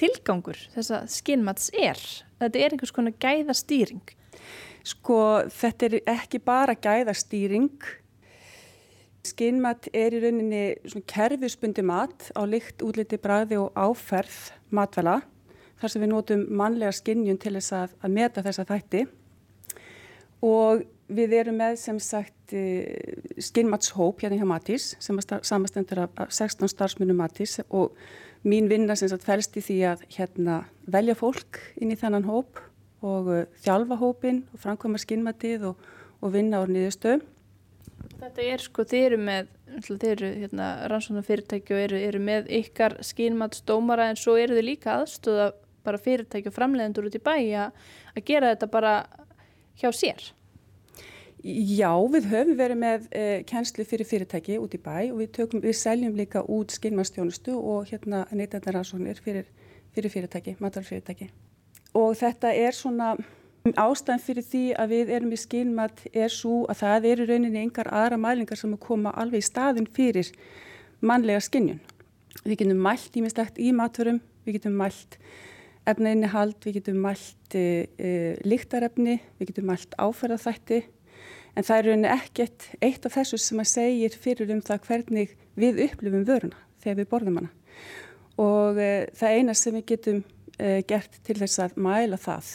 tilgangur 0.01 0.59
þessa 0.75 1.05
skinnmats 1.11 1.71
er. 1.77 2.01
Þetta 2.41 2.59
er 2.59 2.75
einhvers 2.75 2.95
konar 2.95 3.15
gæðastýring. 3.23 4.03
Sko 4.87 5.21
þetta 5.55 5.87
er 5.87 5.97
ekki 6.17 6.41
bara 6.43 6.75
gæðastýring. 6.75 7.71
Skinnmat 9.31 9.91
er 9.93 10.17
í 10.17 10.23
rauninni 10.23 10.63
svona 10.89 11.07
kerfisbundi 11.13 11.85
mat 11.85 12.31
á 12.33 12.43
lykt, 12.49 12.81
útliti, 12.83 13.21
bræði 13.21 13.59
og 13.61 13.77
áferð 13.77 14.55
matvæla. 14.73 15.21
Þar 15.81 15.93
sem 15.93 16.03
við 16.03 16.13
notum 16.13 16.47
mannlega 16.57 16.93
skinnjun 16.97 17.39
til 17.41 17.53
þess 17.59 17.75
að, 17.77 17.93
að 18.01 18.17
meta 18.17 18.45
þessa 18.45 18.65
þætti. 18.69 19.05
Og 20.49 20.83
við 21.11 21.37
erum 21.41 21.61
með 21.61 21.77
sem 21.83 21.99
sagt 22.03 22.55
skinnmatshóp 23.43 24.23
hérna 24.23 24.39
hjá 24.39 24.47
Matís 24.49 24.95
sem 25.03 25.19
samastendur 25.23 26.05
af 26.07 26.25
af 26.25 26.33
16 26.35 26.71
starfsmunum 26.71 27.19
Matís 27.19 27.59
og 27.69 27.97
mín 28.45 28.69
vinna 28.71 28.97
sem 28.97 29.11
sagt 29.11 29.27
fælst 29.27 29.57
í 29.59 29.63
því 29.65 29.79
að 29.91 30.05
hérna 30.17 30.63
velja 30.89 31.17
fólk 31.19 31.61
inn 31.81 31.93
í 31.93 31.99
þennan 32.01 32.29
hóp 32.29 32.61
og 33.05 33.29
uh, 33.29 33.45
þjálfa 33.65 33.99
hópin 34.01 34.43
og 34.53 34.63
framkvæma 34.63 35.01
skinnmatið 35.01 35.71
og, 35.71 35.85
og 36.21 36.35
vinna 36.35 36.61
á 36.61 36.65
niðurstöð. 36.69 37.25
Þetta 38.21 38.45
er 38.45 38.65
sko, 38.65 38.85
þið 38.89 39.07
eru 39.07 39.19
með, 39.25 39.49
þið 39.87 40.07
eru 40.11 40.31
hérna, 40.43 40.69
rannsóna 40.93 41.25
fyrirtæki 41.25 41.77
og 41.77 41.83
eru, 41.85 42.01
eru 42.01 42.21
með 42.25 42.51
ykkar 42.61 42.99
skínmatsdómara 43.05 44.11
en 44.11 44.21
svo 44.21 44.37
eru 44.41 44.57
þið 44.59 44.67
líka 44.67 44.99
aðstóða 44.99 45.51
bara 45.85 46.01
fyrirtæki 46.01 46.51
og 46.51 46.57
framleiðendur 46.57 47.09
út 47.09 47.17
í 47.17 47.23
bæ 47.25 47.35
að 47.39 47.81
að 48.11 48.25
gera 48.29 48.53
þetta 48.53 48.69
bara 48.73 48.95
hjá 49.81 49.89
sér. 49.97 50.31
Já, 51.41 51.95
við 52.13 52.27
höfum 52.29 52.57
verið 52.59 52.77
með 52.77 53.05
uh, 53.17 53.39
kennslu 53.49 53.85
fyrir 53.89 54.05
fyrirtæki 54.05 54.59
út 54.61 54.75
í 54.77 54.81
bæ 54.83 55.09
og 55.09 55.23
við, 55.23 55.29
tökum, 55.39 55.63
við 55.65 55.77
seljum 55.79 56.19
líka 56.19 56.43
út 56.45 56.75
skinnmannstjónustu 56.75 57.55
og 57.57 57.89
hérna 57.89 58.27
neytendaransóknir 58.37 59.23
fyrir, 59.25 59.47
fyrir 59.97 60.13
fyrirtæki, 60.13 60.59
matalfyrirtæki. 60.61 61.31
Og 61.97 62.13
þetta 62.21 62.53
er 62.53 62.77
svona 62.77 63.15
ástæðan 63.73 64.21
fyrir 64.27 64.47
því 64.51 64.63
að 64.85 64.93
við 64.93 65.15
erum 65.17 65.33
í 65.33 65.41
skinnmat 65.41 66.05
er 66.13 66.29
svo 66.35 66.67
að 66.69 66.83
það 66.83 67.09
eru 67.15 67.29
rauninni 67.33 67.65
engar 67.65 67.89
aðra 67.89 68.21
mælingar 68.21 68.61
sem 68.61 68.77
koma 68.77 69.17
alveg 69.17 69.41
í 69.41 69.49
staðin 69.49 69.89
fyrir 69.89 70.29
mannlega 71.01 71.41
skinnjun. 71.49 71.81
Við 72.45 72.61
getum 72.61 72.85
mælt 72.85 73.17
ímislegt 73.17 73.57
í 73.57 73.73
maturum, 73.73 74.21
við 74.45 74.61
getum 74.61 74.77
mælt 74.77 75.17
efnainnihald, 75.89 76.61
við 76.69 76.83
getum 76.83 77.01
mælt 77.01 77.57
uh, 77.57 77.85
uh, 77.97 78.33
líktarefni, 78.45 79.23
við 79.41 79.55
getum 79.55 79.71
mælt 79.73 79.97
áferðaþætti 79.97 80.85
En 81.59 81.67
það 81.67 81.77
er 81.77 81.89
rauninni 81.89 82.11
ekkert 82.13 82.67
eitt 82.85 83.07
af 83.07 83.17
þessu 83.17 83.41
sem 83.41 83.63
að 83.63 83.71
segir 83.73 84.17
fyrir 84.17 84.53
um 84.55 84.61
það 84.65 84.85
hvernig 84.87 85.33
við 85.59 85.81
upplifum 85.87 86.27
vöruna 86.29 86.61
þegar 86.81 87.01
við 87.01 87.09
borðum 87.11 87.41
hana. 87.41 87.51
Og 88.41 88.79
e, 88.81 88.91
það 89.19 89.39
eina 89.39 89.57
sem 89.59 89.77
við 89.77 89.87
getum 89.91 90.21
e, 90.57 90.81
gert 90.89 91.19
til 91.27 91.37
þess 91.41 91.65
að 91.67 91.81
mæla 91.83 92.21
það 92.21 92.53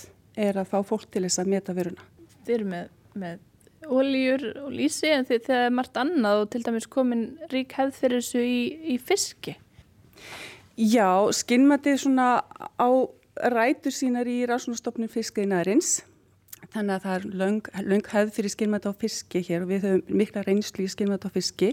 er 0.48 0.62
að 0.62 0.72
fá 0.72 0.80
fólk 0.88 1.10
til 1.12 1.26
þess 1.28 1.44
að 1.44 1.52
meta 1.54 1.76
vöruna. 1.76 2.08
Þið 2.46 2.56
eru 2.56 2.70
með, 2.72 2.88
með 3.20 3.44
oljur 3.86 4.48
og 4.64 4.72
lísi 4.74 5.12
en 5.14 5.28
þið, 5.28 5.44
það 5.46 5.68
er 5.68 5.76
margt 5.78 6.00
annað 6.02 6.42
og 6.42 6.50
til 6.54 6.64
dæmis 6.66 6.90
komin 6.90 7.28
rík 7.52 7.76
hefð 7.78 8.00
fyrir 8.00 8.24
þessu 8.24 8.42
í, 8.42 8.60
í 8.96 8.98
fiski. 9.02 9.56
Já, 10.76 11.30
skinnmatið 11.36 12.02
svona 12.04 12.30
á 12.80 12.90
rætur 13.52 13.94
sínar 13.94 14.28
í 14.32 14.42
rásunastofnum 14.48 15.12
fiskiðinarins 15.12 16.00
Þannig 16.76 16.98
að 16.98 17.04
það 17.06 17.14
er 17.16 17.26
löng, 17.40 17.68
löng 17.88 18.08
hefð 18.12 18.32
fyrir 18.36 18.52
skilmætt 18.52 18.86
á 18.90 18.92
fiski 19.00 19.40
hér 19.48 19.64
og 19.64 19.70
við 19.70 19.86
höfum 19.86 20.18
mikla 20.20 20.42
reynslu 20.44 20.84
í 20.84 20.92
skilmætt 20.92 21.24
á 21.24 21.32
fiski. 21.32 21.70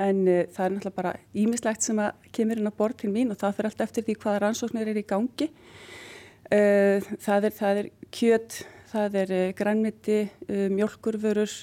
En 0.00 0.22
uh, 0.24 0.46
það 0.48 0.62
er 0.64 0.72
náttúrulega 0.72 0.96
bara 0.96 1.10
ímislegt 1.36 1.84
sem 1.84 1.98
að 2.00 2.22
kemur 2.32 2.62
inn 2.62 2.70
á 2.72 2.78
borð 2.78 3.02
til 3.02 3.10
mín 3.12 3.34
og 3.34 3.36
það 3.42 3.58
fyrir 3.58 3.68
allt 3.68 3.82
eftir 3.84 4.06
því 4.06 4.14
hvaða 4.22 4.40
rannsóknir 4.46 4.88
er 4.88 5.00
í 5.02 5.04
gangi. 5.10 5.50
Uh, 6.48 7.10
það, 7.20 7.50
er, 7.50 7.56
það 7.58 7.82
er 7.82 7.90
kjöt, 8.16 8.56
það 8.94 9.18
er 9.24 9.34
uh, 9.36 9.42
grænmiti, 9.60 10.18
mjölkurvörur. 10.78 11.58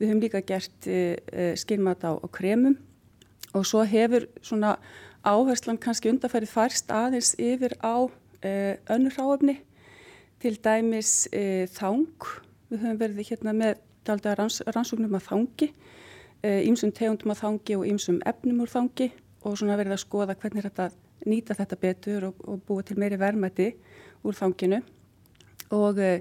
Við 0.00 0.10
höfum 0.10 0.24
líka 0.26 0.42
gert 0.44 0.90
skilmætt 1.56 2.02
á, 2.04 2.20
á 2.20 2.26
kremum 2.28 2.74
og 3.56 3.62
svo 3.64 3.80
hefur 3.88 4.26
svona 4.44 4.74
áherslan 5.24 5.78
kannski 5.80 6.10
undarfærið 6.10 6.52
færst 6.52 6.92
aðeins 6.92 7.30
yfir 7.40 7.78
á 7.80 8.04
önnur 8.44 9.16
ráöfni 9.16 9.56
til 10.46 10.58
dæmis 10.62 11.26
e, 11.34 11.66
þang, 11.74 12.26
við 12.70 12.82
höfum 12.84 12.98
verið 13.00 13.30
hérna 13.32 13.54
með 13.56 13.80
ranns, 14.38 14.60
rannsóknum 14.62 15.16
að 15.18 15.24
þangi, 15.26 15.70
ímsum 16.68 16.92
e, 16.92 16.94
tegundum 16.94 17.32
að 17.34 17.40
þangi 17.40 17.78
og 17.80 17.86
ímsum 17.90 18.20
efnum 18.30 18.62
úr 18.62 18.70
þangi 18.70 19.08
og 19.42 19.56
svona 19.58 19.78
verið 19.80 19.96
að 19.96 20.02
skoða 20.04 20.36
hvernig 20.38 20.68
þetta 20.68 20.90
nýta 21.26 21.56
þetta 21.58 21.80
betur 21.82 22.28
og, 22.28 22.44
og 22.46 22.62
búa 22.68 22.86
til 22.86 22.98
meiri 23.00 23.18
verðmætti 23.18 23.72
úr 24.22 24.38
þanginu 24.38 24.82
og 25.74 25.98
e, 25.98 26.12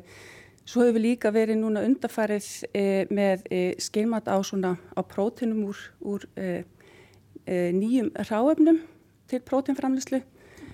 svo 0.66 0.88
hefur 0.88 0.98
við 0.98 1.06
líka 1.06 1.34
verið 1.36 1.62
núna 1.62 1.86
undarfærið 1.86 2.52
e, 2.74 2.86
með 3.14 3.46
e, 3.54 3.64
skilmat 3.78 4.26
á 4.26 4.42
svona 4.42 4.76
á 4.98 5.06
prótinum 5.06 5.68
úr, 5.70 5.90
úr 6.02 6.26
e, 6.34 6.64
nýjum 7.46 8.10
ráefnum 8.26 8.82
til 9.30 9.46
prótinframlislu. 9.46 10.26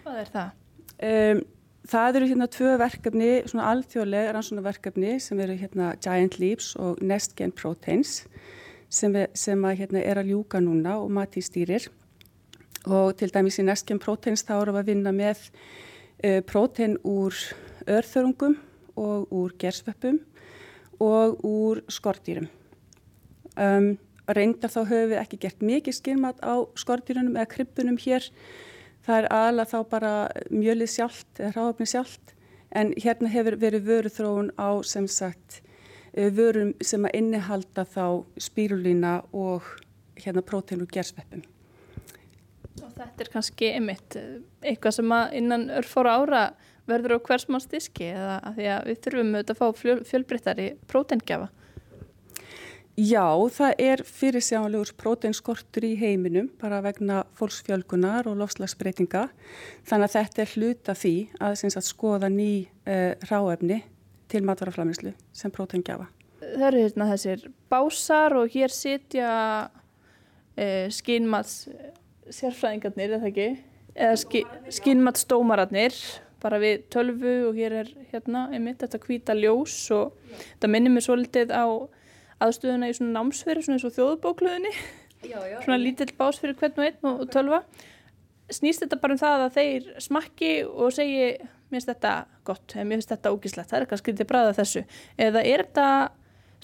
Hvað 0.05 0.21
er 0.21 0.31
það? 0.31 0.53
Um, 1.01 1.41
Það 1.89 2.17
eru 2.20 2.28
hérna 2.30 2.48
tvö 2.52 2.74
verkefni, 2.78 3.30
svona 3.50 3.70
alþjóðlega 3.72 4.34
rannsónaverkefni 4.36 5.15
sem 5.24 5.39
eru 5.41 5.56
hérna 5.58 5.96
Giant 5.98 6.38
Leaps 6.38 6.76
og 6.78 7.00
NestGen 7.02 7.54
Proteins 7.58 8.28
sem, 8.91 9.15
er, 9.17 9.32
sem 9.34 9.65
að, 9.65 9.80
hérna, 9.80 10.04
er 10.06 10.22
að 10.22 10.30
ljúka 10.30 10.62
núna 10.62 11.00
og 11.02 11.10
mati 11.15 11.41
stýrir 11.41 11.88
og 12.86 13.15
til 13.17 13.32
dæmis 13.34 13.58
í 13.62 13.65
NestGen 13.65 14.02
Proteins 14.02 14.46
þá 14.46 14.60
við 14.60 14.78
að 14.78 14.91
vinna 14.91 15.15
með 15.15 15.41
uh, 15.50 16.39
prótein 16.46 17.00
úr 17.02 17.34
örþörungum 17.89 18.60
og 19.02 19.34
úr 19.34 19.58
gersveppum 19.58 20.20
og 21.02 21.41
úr 21.48 21.82
skortýrum. 21.89 22.46
Um, 23.58 23.96
reyndar 24.30 24.70
þá 24.70 24.84
höfum 24.86 25.10
við 25.12 25.22
ekki 25.22 25.39
gert 25.41 25.63
mikið 25.65 25.98
skilmat 25.98 26.44
á 26.46 26.62
skortýrunum 26.78 27.39
eða 27.39 27.50
kryppunum 27.56 27.98
hér 28.02 28.28
það 29.05 29.17
er 29.17 29.27
aðalega 29.33 29.71
þá 29.71 29.89
bara 29.91 30.13
mjölið 30.49 30.93
sjálft 30.95 31.41
eða 31.41 31.53
ráöfni 31.57 31.89
sjálft 31.89 32.33
en 32.71 32.93
hérna 32.97 33.31
hefur 33.31 33.57
verið 33.59 33.87
vöruþróun 33.89 34.51
á 34.55 34.69
sem 34.87 35.07
sagt 35.11 35.61
eh, 36.13 36.31
vörum 36.31 36.73
sem 36.83 37.05
að 37.07 37.17
innihalda 37.19 37.85
þá 37.85 38.05
spírulína 38.39 39.21
og 39.33 39.67
hérna 40.21 40.43
prótein 40.45 40.83
og 40.83 40.91
gersveppum. 40.93 41.43
Og 42.81 42.91
þetta 42.95 43.25
er 43.25 43.31
kannski 43.33 43.71
einmitt 43.75 44.17
eh, 44.19 44.37
eitthvað 44.63 44.99
sem 44.99 45.15
að 45.15 45.39
innan 45.41 45.69
örfóra 45.81 46.17
ára 46.21 46.43
verður 46.89 47.19
á 47.19 47.25
hversmanns 47.27 47.69
diski 47.71 48.09
eða 48.11 48.37
að 48.47 48.59
því 48.59 48.69
að 48.75 48.87
við 48.89 49.01
þurfum 49.05 49.33
auðvitað 49.35 49.55
að 49.55 49.59
fá 49.61 49.81
fjöl, 49.81 49.97
fjölbreyttari 50.07 50.67
próteingjafa. 50.91 51.49
Já, 52.99 53.23
það 53.56 53.80
er 53.80 54.01
fyrir 54.04 54.43
sjánlegur 54.43 54.89
próteinskortur 54.99 55.86
í 55.88 55.93
heiminum 55.95 56.49
bara 56.60 56.82
vegna 56.84 57.21
fólksfjölgunar 57.39 58.27
og 58.27 58.36
lofslagsbreytinga. 58.41 59.30
Þannig 59.88 60.10
að 60.10 60.15
þetta 60.17 60.41
er 60.43 60.56
hluta 60.58 60.95
því 60.99 61.13
að, 61.39 61.63
að 61.71 61.86
skoða 61.88 62.30
ný 62.34 62.49
uh, 62.84 63.13
ráefni 63.30 63.80
til 64.32 64.43
matvaraflamislu 64.47 65.13
sem 65.36 65.54
próteingjafa. 65.56 66.10
Það 66.41 66.65
eru 66.67 66.82
hérna 66.84 67.08
þessir 67.13 67.45
básar 67.71 68.36
og 68.36 68.51
hér 68.51 68.75
sitja 68.75 69.32
uh, 69.71 70.86
skínmats 70.91 71.63
sérfræðingarnir, 72.32 73.15
eða 73.15 73.32
ekki? 73.32 73.47
Eða 73.95 74.19
ski, 74.19 74.43
skínmatsdómararnir 74.71 75.95
bara 76.41 76.60
við 76.62 76.86
tölvu 76.91 77.34
og 77.47 77.58
hér 77.60 77.80
er 77.84 77.95
hérna 78.12 78.47
einmitt 78.51 78.82
þetta 78.84 78.99
hvita 79.04 79.36
ljós 79.38 79.80
og 79.95 80.15
þetta 80.34 80.69
minnir 80.71 80.95
mér 80.95 81.06
svolítið 81.06 81.56
á 81.56 81.65
aðstöðuna 82.45 82.89
í 82.91 82.97
svona 82.97 83.15
námsferi, 83.19 83.63
svona 83.65 83.80
eins 83.80 83.88
og 83.88 83.95
þjóðubókluðinni, 83.97 84.73
svona 85.63 85.80
lítill 85.82 86.12
bás 86.17 86.41
fyrir 86.41 86.58
hvern 86.60 86.80
og 86.80 86.88
einn 86.88 87.10
og, 87.10 87.23
og 87.23 87.34
tölva. 87.34 87.62
Snýst 88.51 88.84
þetta 88.84 88.99
bara 88.99 89.15
um 89.15 89.21
það 89.21 89.45
að 89.45 89.58
þeir 89.58 89.89
smakki 90.04 90.51
og 90.67 90.91
segi, 90.95 91.30
mér 91.71 91.77
finnst 91.77 91.91
þetta 91.93 92.15
gott, 92.47 92.75
mér 92.75 92.97
finnst 92.97 93.13
þetta 93.13 93.32
ógíslegt, 93.32 93.69
það 93.69 93.77
er 93.77 93.86
eitthvað 93.86 94.01
skrítið 94.04 94.30
bræða 94.32 94.58
þessu. 94.60 94.86
Eða 95.15 95.43
er 95.47 95.65
þetta 95.65 95.88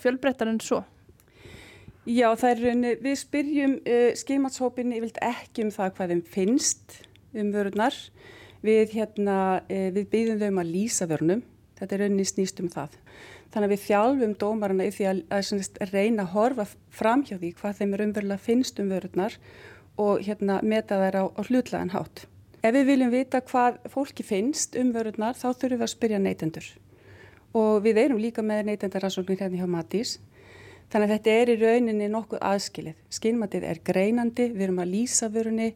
fjölbreyttar 0.01 0.51
en 0.51 0.61
svo? 0.63 0.81
Já, 2.07 2.29
það 2.39 2.49
er 2.49 2.61
rauninni, 2.63 2.91
við 3.03 3.15
spyrjum 3.19 3.73
uh, 3.83 4.09
skimatshópinni 4.15 4.99
yfirlt 5.01 5.17
ekki 5.27 5.65
um 5.65 5.71
það 5.75 5.89
hvað 5.97 6.13
þeim 6.13 6.21
finnst 6.31 6.99
um 7.35 7.49
vörurnar. 7.51 7.97
Við, 8.63 8.93
hérna, 8.95 9.39
uh, 9.67 9.89
við 9.95 10.07
býðum 10.13 10.39
þau 10.39 10.47
um 10.53 10.61
að 10.63 10.71
lýsa 10.71 11.07
vörunum, 11.09 11.41
þetta 11.79 11.97
er 11.97 12.03
rauninni 12.05 12.27
snýst 12.27 12.61
um 12.63 12.69
það. 12.71 12.95
Þannig 13.57 13.71
að 13.71 13.73
við 13.73 13.85
þjálfum 13.87 14.33
dómarana 14.37 14.85
í 14.85 14.89
því 14.93 15.05
að, 15.09 15.19
að, 15.33 15.47
að 15.81 15.93
reyna 15.95 16.23
að 16.27 16.33
horfa 16.35 16.65
fram 16.93 17.23
hjá 17.25 17.39
því 17.39 17.49
hvað 17.57 17.79
þeim 17.79 17.95
er 17.95 18.03
umverulega 18.05 18.43
finnst 18.43 18.81
um 18.83 18.91
vörurnar 18.93 19.37
og 19.97 20.21
hérna, 20.27 20.59
meta 20.61 20.99
þær 21.01 21.17
á, 21.17 21.23
á 21.33 21.41
hlutlegan 21.47 21.93
hátt. 21.95 22.21
Ef 22.61 22.75
við 22.75 22.85
viljum 22.91 23.09
vita 23.15 23.41
hvað 23.41 23.79
fólki 23.89 24.27
finnst 24.27 24.77
um 24.77 24.93
vörurnar 24.93 25.33
þá 25.33 25.47
þurfum 25.47 25.73
við 25.73 25.87
að 25.87 25.91
spyrja 25.95 26.21
neytendur. 26.21 26.69
Og 27.57 27.81
við 27.81 28.03
erum 28.03 28.21
líka 28.21 28.45
með 28.45 28.63
neytendaransóknir 28.69 29.41
hérna 29.41 29.63
hjá 29.63 29.73
Matís. 29.73 30.13
Þannig 30.93 31.09
að 31.09 31.15
þetta 31.15 31.35
er 31.41 31.49
í 31.55 31.59
rauninni 31.63 32.13
nokkuð 32.13 32.45
aðskilið. 32.53 33.03
Skinmatið 33.09 33.69
er 33.73 33.83
greinandi, 33.89 34.51
við 34.53 34.67
erum 34.69 34.85
að 34.85 34.93
lýsa 34.93 35.33
vörunni, 35.33 35.71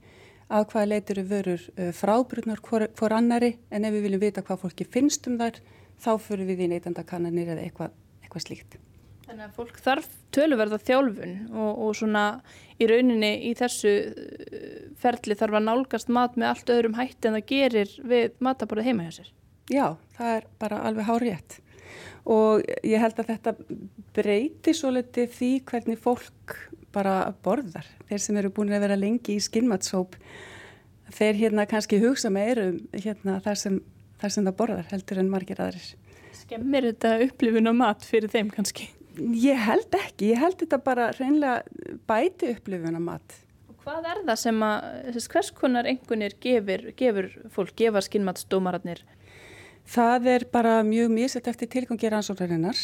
að 0.53 0.69
hvaða 0.69 0.87
leitur 0.93 1.25
vörur 1.25 1.67
frábrutnar 1.97 2.61
hvor, 2.61 2.85
hvor 2.93 3.17
annari 3.17 3.55
en 3.73 3.89
ef 3.89 3.97
við 3.97 4.05
viljum 4.05 4.27
vita 4.27 4.45
hvað 4.45 4.67
fólki 4.67 4.85
finnst 4.85 5.25
um 5.31 5.41
þær 5.41 5.63
þá 6.01 6.13
fyrir 6.21 6.49
við 6.49 6.65
í 6.65 6.71
neytandakannanir 6.73 7.53
eða 7.55 7.65
eitthvað, 7.65 7.93
eitthvað 8.23 8.45
slíkt. 8.45 8.77
Þannig 9.27 9.45
að 9.45 9.55
fólk 9.55 9.77
þarf 9.79 10.07
töluverða 10.35 10.79
þjálfun 10.81 11.35
og, 11.53 11.69
og 11.85 11.91
svona 11.95 12.23
í 12.81 12.87
rauninni 12.89 13.31
í 13.47 13.53
þessu 13.55 13.93
uh, 14.11 14.71
ferli 14.99 15.37
þarf 15.39 15.59
að 15.59 15.67
nálgast 15.69 16.11
mat 16.11 16.35
með 16.35 16.49
allt 16.51 16.73
öðrum 16.75 16.97
hætti 16.99 17.29
en 17.29 17.37
það 17.37 17.47
gerir 17.53 17.93
við 18.11 18.39
mataborðið 18.43 18.89
heima 18.89 19.07
hjá 19.07 19.13
sér. 19.21 19.33
Já, 19.71 19.85
það 20.17 20.37
er 20.37 20.47
bara 20.59 20.81
alveg 20.89 21.07
hárétt 21.07 21.61
og 22.31 22.61
ég 22.85 23.01
held 23.01 23.17
að 23.21 23.31
þetta 23.31 23.53
breyti 24.15 24.73
svo 24.77 24.91
litið 24.93 25.31
því 25.33 25.51
hvernig 25.69 25.99
fólk 26.01 26.57
bara 26.93 27.31
borðar. 27.43 27.87
Þeir 28.09 28.21
sem 28.21 28.37
eru 28.41 28.51
búin 28.53 28.73
að 28.75 28.83
vera 28.83 28.99
lengi 28.99 29.37
í 29.37 29.43
skinnmatsóp 29.43 30.17
þeir 31.11 31.39
hérna 31.39 31.65
kannski 31.69 31.99
hugsa 32.01 32.31
meirum 32.33 32.81
hérna 32.93 33.39
þar 33.43 33.59
sem 33.59 33.79
þar 34.21 34.33
sem 34.35 34.47
það 34.47 34.57
borðar 34.61 34.89
heldur 34.91 35.21
en 35.21 35.29
margir 35.31 35.61
aðrir. 35.63 35.91
Skemmir 36.41 36.89
þetta 36.91 37.13
upplifun 37.27 37.71
á 37.71 37.73
mat 37.75 38.07
fyrir 38.07 38.31
þeim 38.31 38.51
kannski? 38.53 38.89
Ég 39.35 39.59
held 39.59 39.95
ekki, 39.97 40.31
ég 40.31 40.39
held 40.39 40.59
þetta 40.61 40.79
bara 40.83 41.09
reynilega 41.17 41.97
bæti 42.07 42.53
upplifuna 42.55 43.01
mat. 43.03 43.37
Og 43.67 43.83
hvað 43.83 44.07
er 44.13 44.21
það 44.29 44.41
sem 44.45 44.63
að, 44.63 45.17
hvers 45.33 45.51
konar 45.57 45.89
engunir 45.89 46.37
gefur, 46.43 46.85
gefur 46.97 47.31
fólk, 47.51 47.75
gefa 47.81 48.03
skinnmatsdómararnir? 48.07 49.03
Það 49.91 50.27
er 50.35 50.45
bara 50.53 50.81
mjög 50.87 51.11
misett 51.11 51.49
eftir 51.51 51.69
tilgangi 51.71 52.11
rannsóknarinnar. 52.13 52.77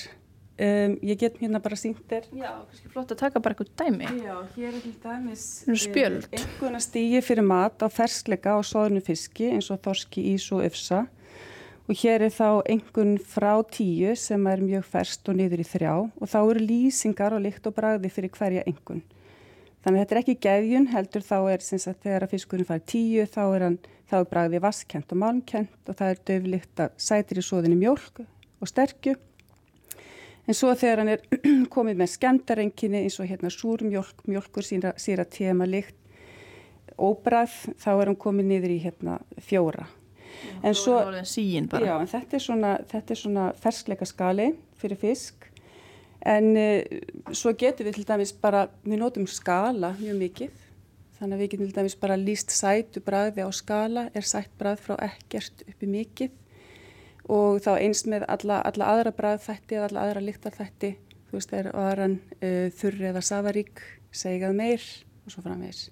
Um, 0.58 0.96
ég 1.06 1.20
get 1.22 1.36
hérna 1.38 1.60
bara 1.62 1.78
sínt 1.78 2.00
þér. 2.10 2.24
Já, 2.34 2.50
kannski 2.66 2.90
flott 2.90 3.12
að 3.14 3.20
taka 3.20 3.42
bara 3.46 3.54
eitthvað 3.54 3.76
dæmi. 3.78 4.08
Já, 4.26 4.38
hér 4.56 4.72
er 4.72 4.80
til 4.82 4.94
dæmis 5.04 5.44
Nú 5.70 5.76
spjöld. 5.78 6.26
Enguna 6.34 6.80
stígi 6.82 7.22
fyrir 7.22 7.46
mat 7.46 7.86
á 7.86 7.88
ferskleika 7.94 8.56
og 8.58 8.66
soðnu 8.66 9.04
fiski 9.06 9.52
eins 9.54 9.70
og 9.70 9.84
þorski, 9.86 10.24
ís 10.34 10.48
og 10.50 10.66
ufsa. 10.66 11.04
Og 11.88 11.96
hér 11.96 12.26
er 12.26 12.34
þá 12.36 12.66
engun 12.68 13.14
frá 13.24 13.54
tíu 13.72 14.12
sem 14.20 14.48
er 14.52 14.60
mjög 14.60 14.90
ferst 14.92 15.30
og 15.32 15.38
niður 15.40 15.62
í 15.64 15.68
þrjá 15.68 15.94
og 16.04 16.28
þá 16.28 16.40
eru 16.42 16.64
lýsingar 16.66 17.36
og 17.38 17.46
lykt 17.46 17.70
og 17.70 17.76
bragði 17.78 18.12
fyrir 18.12 18.34
hverja 18.36 18.66
engun. 18.68 19.06
Þannig 19.86 20.02
að 20.02 20.04
þetta 20.04 20.16
er 20.16 20.20
ekki 20.20 20.34
geðjun, 20.44 20.88
heldur 20.92 21.24
þá 21.24 21.38
er 21.54 21.62
sem 21.64 21.80
sagt 21.80 22.02
þegar 22.04 22.26
að 22.26 22.34
fiskurinn 22.34 22.68
fær 22.68 22.82
tíu 22.92 23.24
þá 23.24 23.44
er, 23.46 23.64
hann, 23.64 23.78
þá 24.12 24.16
er 24.18 24.28
bragði 24.34 24.60
vaskent 24.66 25.14
og 25.16 25.22
malmkent 25.22 25.88
og 25.88 25.96
það 25.96 26.12
er 26.12 26.20
döflikt 26.28 26.82
að 26.84 26.98
sætir 27.08 27.40
í 27.40 27.46
soðinni 27.48 27.78
mjólk 27.80 28.20
og 28.20 28.68
sterkju. 28.68 29.14
En 30.44 30.58
svo 30.60 30.74
þegar 30.76 31.04
hann 31.06 31.14
er 31.14 31.24
komið 31.76 32.02
með 32.02 32.12
skemdarenginni 32.18 33.06
eins 33.06 33.16
og 33.24 33.32
hérna 33.32 33.54
súrmjólk, 33.54 34.26
mjólkur 34.28 34.68
síra, 34.68 34.92
síra 35.00 35.24
tema 35.24 35.64
lykt, 35.64 35.96
óbrað, 37.00 37.56
þá 37.80 37.90
er 37.94 38.12
hann 38.12 38.20
komið 38.20 38.52
niður 38.52 38.76
í 38.76 38.82
hérna 38.84 39.22
fjóra. 39.40 39.88
En 40.64 40.76
svo, 40.76 41.00
já, 41.02 41.94
en 41.98 42.10
þetta 42.10 42.38
er 42.38 42.42
svona, 42.42 42.74
svona 43.14 43.50
ferskleika 43.62 44.08
skali 44.08 44.52
fyrir 44.80 45.00
fisk. 45.02 45.48
En 46.28 46.56
uh, 46.58 47.34
svo 47.36 47.54
getum 47.58 47.88
við 47.88 48.00
til 48.00 48.08
dæmis 48.10 48.34
bara, 48.42 48.68
við 48.86 49.02
notum 49.02 49.28
skala 49.30 49.94
mjög 50.00 50.20
mikið. 50.22 50.64
Þannig 51.18 51.36
að 51.36 51.42
við 51.42 51.52
getum 51.54 51.70
til 51.70 51.78
dæmis 51.80 51.98
bara 51.98 52.20
líst 52.20 52.54
sætu 52.54 53.02
bræði 53.06 53.46
á 53.46 53.50
skala, 53.54 54.08
er 54.14 54.26
sætt 54.28 54.54
bræð 54.60 54.84
frá 54.86 54.98
ekkert 55.08 55.66
uppi 55.68 55.90
mikið. 55.90 56.32
Og 57.34 57.60
þá 57.64 57.74
eins 57.76 58.06
með 58.08 58.28
alla, 58.32 58.62
alla 58.64 58.94
aðra 58.94 59.14
bræðþætti 59.18 59.78
eða 59.78 59.90
alla 59.90 60.08
aðra 60.08 60.24
lyktarþætti. 60.28 60.94
Þú 61.28 61.40
veist, 61.40 61.54
er 61.54 61.70
varan 61.76 62.20
uh, 62.40 62.68
þurri 62.78 63.12
eða 63.12 63.26
safarík, 63.26 63.84
segað 64.16 64.58
meir 64.58 64.90
og 65.26 65.34
svo 65.34 65.44
framvegis. 65.44 65.88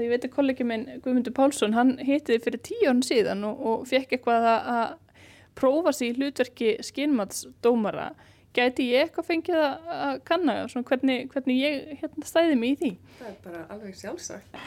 Ég 0.00 0.10
veit 0.12 0.24
að 0.26 0.32
kollegi 0.34 0.66
minn 0.66 0.86
Guðmundur 1.04 1.34
Pálsson, 1.36 1.74
hann 1.76 1.96
hittiði 2.02 2.42
fyrir 2.44 2.62
tíu 2.66 2.88
án 2.90 3.02
síðan 3.06 3.44
og, 3.48 3.60
og 3.60 3.84
fekk 3.90 4.16
eitthvað 4.16 4.48
að, 4.50 4.70
að 4.76 5.20
prófa 5.56 5.92
sig 5.96 6.12
í 6.12 6.16
hlutverki 6.18 6.72
skinnmatsdómara. 6.84 8.10
Gæti 8.56 8.86
ég 8.88 9.04
eitthvað 9.04 9.26
fengið 9.28 9.58
að, 9.60 9.88
að 9.92 10.18
kanna 10.24 10.52
svona 10.72 10.88
hvernig, 10.88 11.26
hvernig 11.32 11.58
ég 11.60 11.90
hérna, 12.00 12.24
stæði 12.24 12.54
mig 12.56 12.72
í 12.72 12.76
því? 12.80 12.90
Það 13.18 13.28
er 13.28 13.34
bara 13.44 13.62
alveg 13.74 13.98
sjálfsagt. 13.98 14.60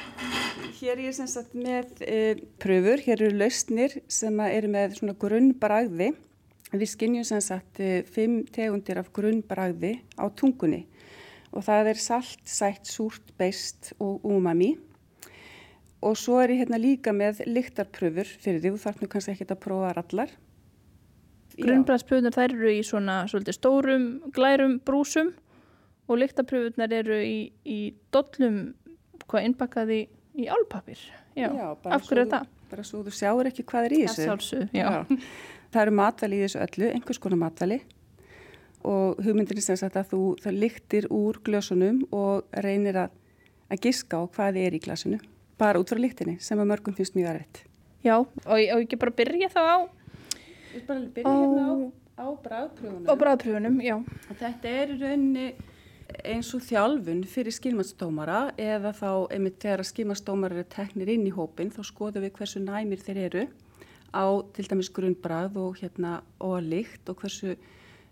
Hér 0.78 0.94
er 0.94 1.02
ég 1.08 1.16
sem 1.18 1.30
sagt 1.32 1.56
með 1.58 2.04
e, 2.06 2.20
pröfur, 2.62 3.02
hér 3.06 3.24
eru 3.26 3.40
lausnir 3.40 3.98
sem 4.06 4.44
að 4.46 4.58
eru 4.60 4.72
með 4.76 5.00
svona 5.00 5.18
grunnbragði. 5.24 6.12
Við 6.70 6.92
skinnjum 6.92 7.26
sem 7.26 7.42
sagt 7.42 7.82
e, 7.82 8.04
fimm 8.06 8.44
tegundir 8.54 9.02
af 9.02 9.10
grunnbragði 9.16 9.96
á 10.22 10.30
tungunni 10.38 10.84
og 11.50 11.66
það 11.66 11.90
er 11.90 11.98
salt, 11.98 12.44
sætt, 12.46 12.86
súrt, 12.86 13.34
beist 13.40 13.96
og 13.98 14.22
umami. 14.28 14.76
Og 16.06 16.16
svo 16.16 16.38
er 16.40 16.54
ég 16.54 16.62
hérna 16.64 16.80
líka 16.80 17.12
með 17.16 17.42
lyktarpröfur 17.50 18.30
fyrir 18.40 18.62
því, 18.64 18.72
þú 18.76 18.84
þarf 18.86 19.02
nú 19.02 19.10
kannski 19.12 19.34
ekki 19.34 19.50
að 19.50 19.62
prófa 19.66 19.92
allar. 20.00 20.32
Grunnbræðspröfunar 21.60 22.36
þær 22.36 22.54
eru 22.54 22.72
í 22.72 22.82
svona 22.88 23.16
svolítið 23.28 23.58
stórum, 23.58 24.06
glærum 24.36 24.78
brúsum 24.86 25.34
og 26.08 26.22
lyktapröfunar 26.22 26.94
eru 26.96 27.20
í, 27.20 27.38
í 27.68 27.80
dollum, 28.16 28.62
hvað 29.28 29.50
innbakkaði 29.50 30.00
í, 30.06 30.48
álpapir. 30.48 31.02
Já, 31.36 31.52
bara 31.84 31.98
af 31.98 32.08
hverju 32.08 32.26
er 32.26 32.32
það? 32.32 32.50
Bara 32.70 32.86
svo 32.86 33.04
þú 33.04 33.14
sjáur 33.18 33.50
ekki 33.50 33.66
hvað 33.68 33.88
er 33.90 33.96
í 33.98 34.02
þessu. 34.06 34.28
sjálfsög, 34.28 34.76
já. 34.78 34.90
Það 35.70 35.82
eru 35.84 35.96
matvæli 36.00 36.38
í 36.38 36.44
þessu 36.46 36.62
öllu, 36.64 36.92
einhvers 36.96 37.20
konar 37.22 37.42
matvæli 37.44 37.80
og 38.88 39.20
hugmyndin 39.20 39.60
er 39.60 39.66
sem 39.66 39.78
sagt 39.80 39.98
að 40.00 40.14
þú 40.14 40.22
það 40.40 40.60
lyktir 40.64 41.08
úr 41.12 41.42
glösunum 41.44 42.00
og 42.16 42.48
reynir 42.64 42.96
að, 42.96 43.18
að 43.68 43.82
giska 43.84 44.22
á 44.22 44.24
hvað 44.32 44.60
er 44.64 44.78
í 44.78 44.82
glasinu. 44.84 45.20
Bara 45.60 45.80
út 45.82 45.92
frá 45.92 46.00
lyktinni 46.00 46.38
sem 46.44 46.60
að 46.62 46.70
mörgum 46.72 46.96
finnst 46.96 47.18
mjög 47.18 47.34
aðrætt. 47.34 47.64
Já, 48.06 48.16
og 48.24 48.56
ég 48.56 48.70
og 48.72 48.80
ég 48.80 48.86
ekki 48.88 49.00
bara 49.02 49.12
byrja 49.18 49.50
þá 49.52 49.60
á, 49.60 49.78
Við 50.70 50.86
bara 50.88 51.00
byrja 51.18 51.34
hérna 51.36 51.66
á, 51.68 51.74
á 52.16 52.26
bræðpröfunum. 52.46 53.10
á 53.10 53.14
bræðpröfunum, 53.20 53.80
já. 53.84 53.96
Þetta 54.40 54.72
er 54.84 54.94
í 54.94 55.00
rauninni 55.02 55.48
eins 56.26 56.50
og 56.58 56.62
þjálfun 56.66 57.24
fyrir 57.30 57.54
skilmastómara 57.54 58.40
eða 58.58 58.94
þá 58.98 59.10
einmitt 59.36 59.60
þegar 59.62 59.84
að 59.84 59.90
skilmastómara 59.92 60.56
eru 60.58 60.64
teknir 60.74 61.12
inn 61.14 61.28
í 61.28 61.34
hópin 61.36 61.70
þá 61.70 61.84
skoðum 61.86 62.24
við 62.26 62.34
hversu 62.40 62.62
næmir 62.64 63.04
þeir 63.04 63.20
eru 63.28 63.44
á 64.10 64.26
til 64.56 64.66
dæmis 64.66 64.90
grunnbrað 64.90 65.58
og 65.62 65.78
hérna 65.84 66.22
og 66.42 66.56
að 66.62 66.70
lykt 66.72 67.12
og 67.12 67.20
hversu 67.22 67.54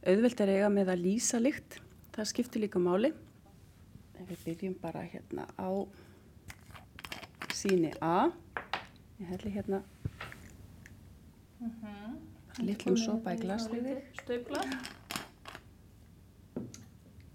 auðvelt 0.06 0.44
er 0.46 0.52
eiga 0.54 0.70
með 0.70 0.92
að 0.94 1.02
lýsa 1.08 1.40
lykt. 1.42 1.80
Það 2.14 2.30
skiptir 2.34 2.62
líka 2.62 2.80
máli. 2.82 3.14
Ef 4.18 4.30
við 4.30 4.44
byrjum 4.46 4.76
bara 4.82 5.02
hérna 5.08 5.48
á 5.58 5.70
síni 7.58 7.92
A. 8.02 8.30
Ég 9.18 9.30
helli 9.34 9.54
hérna 9.58 9.82
litlum 12.64 12.98
sopa 12.98 13.34
í 13.36 13.42
glas 13.42 13.68
við 13.72 13.92
þig. 13.92 14.06
Stöfla. 14.22 14.64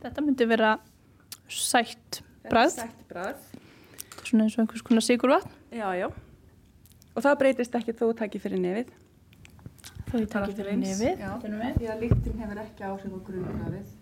Þetta 0.02 0.24
myndi 0.24 0.48
vera 0.50 0.72
sætt 1.52 2.22
bræð, 2.48 2.80
svona 4.24 4.46
eins 4.46 4.56
og 4.56 4.64
einhvers 4.64 4.82
konar 4.86 5.04
sigurvatn. 5.04 5.52
Já, 5.70 5.88
já. 5.94 6.08
Og 7.12 7.22
það 7.22 7.38
breytist 7.42 7.74
ekki 7.78 7.94
þó 7.94 8.06
takki 8.18 8.40
fyrir 8.42 8.62
nefið. 8.62 8.92
Þá 10.08 10.14
ég 10.18 10.30
takki 10.32 10.56
fyrir 10.58 10.78
nefið. 10.80 11.22
Því 11.78 11.90
að 11.92 12.06
lyktin 12.06 12.40
hefur 12.40 12.62
ekki 12.64 12.86
áhrif 12.88 13.12
á 13.14 13.20
grunnbrafið. 13.28 13.92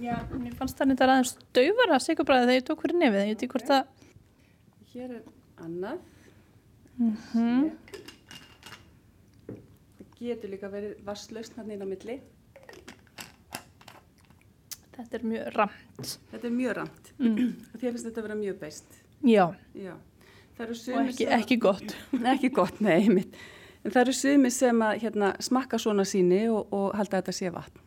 Já, 0.00 0.14
mér 0.38 0.54
fannst 0.54 0.78
það 0.78 0.92
þetta 0.92 1.08
aðeins 1.08 1.32
daufara 1.56 1.98
sigurbræði 2.04 2.46
þegar 2.46 2.60
ég 2.60 2.68
tók 2.68 2.84
fyrir 2.84 3.00
nefið. 3.00 3.24
Ég 3.24 3.32
veit 3.32 3.42
ekki 3.42 3.52
hvort 3.56 3.70
það, 3.72 3.88
Hér 4.90 5.12
er 5.20 5.26
annað. 5.62 6.00
Mhm. 6.98 7.70
Það 9.46 10.16
getur 10.18 10.50
líka 10.50 10.70
verið 10.72 10.96
vasslaust 11.06 11.54
hann 11.56 11.70
inn 11.70 11.84
á 11.84 11.88
milli. 11.88 12.20
þetta 15.00 15.16
er 15.16 15.22
mjög 15.24 15.52
ramt. 15.54 16.10
Þetta 16.32 16.46
er 16.46 16.52
mjög 16.52 16.74
ramt. 16.76 17.12
Mm. 17.18 17.36
Þér 17.78 17.86
finnst 17.86 18.08
þetta 18.08 18.20
að 18.20 18.26
vera 18.26 18.38
mjög 18.40 18.58
beist. 18.60 18.98
Já, 19.22 19.46
Já. 19.74 19.94
Og 20.60 20.74
ekki, 20.74 21.24
sem... 21.24 21.32
ekki 21.38 21.56
gott. 21.56 21.94
ekki 22.34 22.50
gott, 22.52 22.82
nei, 22.84 23.08
mitt. 23.08 23.38
En 23.80 23.94
það 23.94 24.02
eru 24.02 24.16
sumir 24.18 24.52
sem 24.52 24.82
að 24.84 24.98
hérna, 25.06 25.30
smakka 25.40 25.78
svona 25.80 26.04
síni 26.04 26.42
og, 26.52 26.66
og 26.68 26.90
halda 26.98 27.16
að 27.16 27.22
þetta 27.22 27.36
sé 27.38 27.54
vatn. 27.54 27.86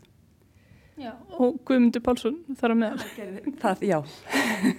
Já. 0.98 1.12
Og 1.38 1.60
Guðmundur 1.68 2.02
Pálsson 2.06 2.40
þar 2.58 2.74
á 2.74 2.76
meðal. 2.80 3.54
Það, 3.62 3.86
já. 3.92 4.00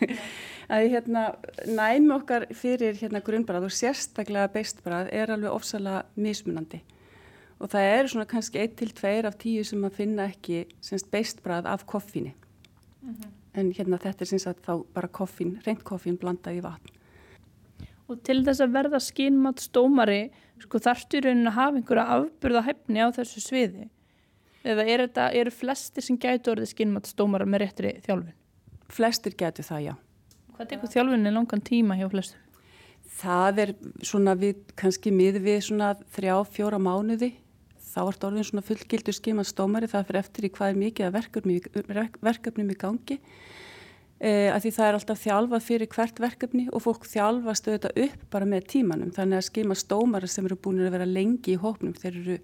að 0.68 0.88
hérna, 0.94 1.24
næmi 1.68 2.14
okkar 2.16 2.46
fyrir 2.56 2.96
hérna 2.98 3.22
grunnbrað 3.24 3.68
og 3.68 3.74
sérstaklega 3.74 4.50
beistbrað 4.54 5.10
er 5.12 5.32
alveg 5.34 5.52
ofsalega 5.52 6.04
mismunandi. 6.16 6.80
Og 7.62 7.70
það 7.72 7.90
eru 7.98 8.12
svona 8.12 8.28
kannski 8.28 8.60
1-2 8.64 9.12
af 9.28 9.38
10 9.40 9.68
sem 9.70 9.84
að 9.86 9.98
finna 10.00 10.28
ekki 10.32 10.64
semst 10.84 11.10
beistbrað 11.12 11.68
af 11.70 11.86
koffíni. 11.88 12.34
En 13.54 13.70
hérna 13.76 14.00
þetta 14.00 14.24
er 14.24 14.30
sem 14.32 14.42
sagt 14.42 14.64
þá 14.66 14.82
bara 14.94 15.08
koffín, 15.08 15.58
reynt 15.66 15.84
koffín 15.86 16.18
blandað 16.20 16.58
í 16.58 16.64
vatn. 16.64 16.94
Og 18.10 18.20
til 18.26 18.42
þess 18.44 18.60
að 18.60 18.74
verða 18.74 19.00
skínmatsdómari, 19.00 20.22
sko 20.60 20.80
þarftu 20.82 21.20
í 21.20 21.24
rauninni 21.24 21.48
að 21.48 21.58
hafa 21.58 21.78
einhverja 21.80 22.06
afburða 22.18 22.64
hæfni 22.66 23.04
á 23.04 23.08
þessu 23.16 23.40
sviði. 23.40 23.86
Eða 24.64 24.84
er 24.88 25.06
eru 25.30 25.52
flestir 25.52 26.04
sem 26.04 26.18
gætu 26.20 26.52
orðið 26.52 26.72
skínmatsdómara 26.72 27.46
með 27.48 27.64
réttri 27.64 27.94
þjálfun? 28.04 28.36
Flestir 28.92 29.36
getur 29.36 29.64
það, 29.64 29.80
já. 29.88 29.94
Hvað 30.54 30.68
tekur 30.70 30.90
þjálfunni 30.92 31.30
langan 31.34 31.62
tíma 31.66 31.96
hjá 31.98 32.06
flestum? 32.12 32.42
Það 33.18 33.56
er 33.62 33.70
svona 34.06 34.34
við, 34.38 34.60
kannski 34.78 35.10
mið 35.10 35.40
við 35.42 35.56
svona 35.66 35.88
þrjá, 36.14 36.34
fjóra 36.54 36.78
mánuði. 36.78 37.32
Þá 37.90 38.00
er 38.04 38.18
orðin 38.28 38.46
svona 38.46 38.62
fullgildur 38.66 39.14
skimansdómari, 39.14 39.88
það 39.90 40.06
fyrir 40.08 40.20
eftir 40.20 40.46
í 40.46 40.50
hvað 40.54 40.70
er 40.70 40.78
mikið 40.80 41.12
verkefni, 41.14 41.56
verkefnum 42.22 42.70
í 42.70 42.76
gangi. 42.78 43.18
E, 44.22 44.30
að 44.54 44.60
því 44.64 44.72
það 44.76 44.86
er 44.86 44.98
alltaf 44.98 45.22
þjálfað 45.24 45.64
fyrir 45.66 45.90
hvert 45.94 46.22
verkefni 46.22 46.66
og 46.70 46.84
fólk 46.84 47.08
þjálfast 47.10 47.70
auðvitað 47.70 47.98
upp 48.06 48.26
bara 48.34 48.48
með 48.50 48.68
tímanum. 48.74 49.10
Þannig 49.14 49.40
að 49.40 49.48
skimansdómara 49.48 50.30
sem 50.30 50.46
eru 50.46 50.58
búin 50.58 50.84
að 50.84 50.94
vera 50.94 51.08
lengi 51.08 51.56
í 51.56 51.58
hópnum, 51.60 51.96
þeir 51.98 52.20
eru, 52.20 52.38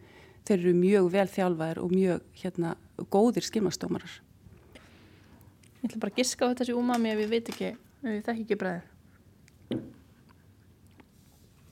þeir 0.48 0.56
eru 0.58 0.74
mjög 0.78 1.12
vel 1.14 1.28
þjálfaðir 1.30 1.82
og 1.82 1.94
mjög 1.94 2.26
hérna, 2.42 2.74
góðir 3.14 3.46
skimansdómarar. 3.46 4.18
Ég 5.80 5.88
ætla 5.88 6.02
bara 6.02 6.12
að 6.12 6.20
giska 6.20 6.46
á 6.46 6.50
þetta 6.50 6.68
sé 6.68 6.76
umami 6.76 7.14
ef 7.14 7.22
ég 7.22 7.30
veit 7.30 7.54
ekki, 7.54 7.70
ég 8.08 8.24
þekki 8.26 8.44
ekki 8.46 8.58
bræðið. 8.60 9.80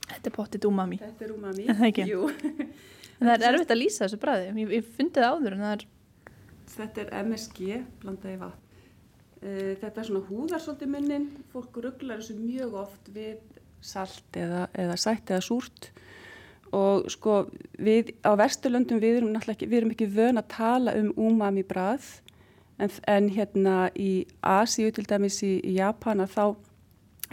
Þetta 0.09 0.29
er 0.31 0.35
pottit 0.35 0.65
umami. 0.67 0.97
Þetta 1.01 1.25
er 1.25 1.35
umami. 1.35 1.67
Það 1.69 1.85
ekki? 1.89 2.07
Jú. 2.09 2.23
Það 3.19 3.33
er 3.35 3.45
erfitt 3.49 3.73
að 3.75 3.81
lýsa 3.81 4.05
þessu 4.05 4.19
bræði. 4.21 4.49
Ég, 4.63 4.73
ég 4.77 4.89
fundið 4.97 5.25
það 5.25 5.35
áður 5.35 5.55
en 5.55 5.63
það 5.65 5.75
er, 5.75 5.85
þetta 6.75 7.01
er 7.03 7.13
MSG, 7.19 7.79
blandaði 8.03 8.41
vatn. 8.41 8.65
Uh, 9.39 9.73
þetta 9.79 10.01
er 10.01 10.07
svona 10.09 10.25
húðar 10.27 10.63
svolítið 10.63 10.91
munnin, 10.91 11.27
fólk 11.53 11.77
rugglar 11.79 12.19
þessu 12.19 12.35
mjög 12.39 12.73
oft 12.81 13.11
við 13.15 13.59
salt 13.79 14.35
eða, 14.35 14.65
eða 14.75 14.97
sætt 14.99 15.31
eða 15.31 15.45
súrt 15.45 15.91
og 16.75 17.07
sko 17.09 17.43
við 17.81 18.11
á 18.21 18.35
Vesturlöndum 18.37 18.99
við 19.01 19.21
erum 19.21 19.31
náttúrulega 19.33 19.57
ekki, 19.57 19.69
við 19.69 19.79
erum 19.79 19.93
ekki 19.95 20.09
vön 20.13 20.41
að 20.41 20.49
tala 20.53 20.95
um 20.99 21.09
umami 21.17 21.63
brað 21.65 22.05
en, 22.79 22.95
en 23.07 23.29
hérna 23.35 23.75
í 23.99 24.25
Asíu 24.41 24.91
til 24.95 25.05
dæmis 25.09 25.41
í, 25.45 25.57
í 25.63 25.75
Japana 25.77 26.27
þá, 26.29 26.55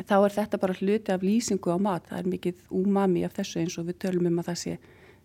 þá 0.02 0.16
er 0.18 0.36
þetta 0.40 0.60
bara 0.62 0.76
hluti 0.80 1.14
af 1.14 1.24
lýsingu 1.24 1.72
á 1.72 1.78
mat, 1.78 2.06
það 2.10 2.20
er 2.20 2.30
mikið 2.34 2.60
umami 2.82 3.24
af 3.26 3.38
þessu 3.38 3.62
eins 3.62 3.78
og 3.80 3.88
við 3.90 4.00
tölum 4.04 4.28
um 4.30 4.42
að 4.42 4.50
það 4.50 4.60
sé 4.64 4.76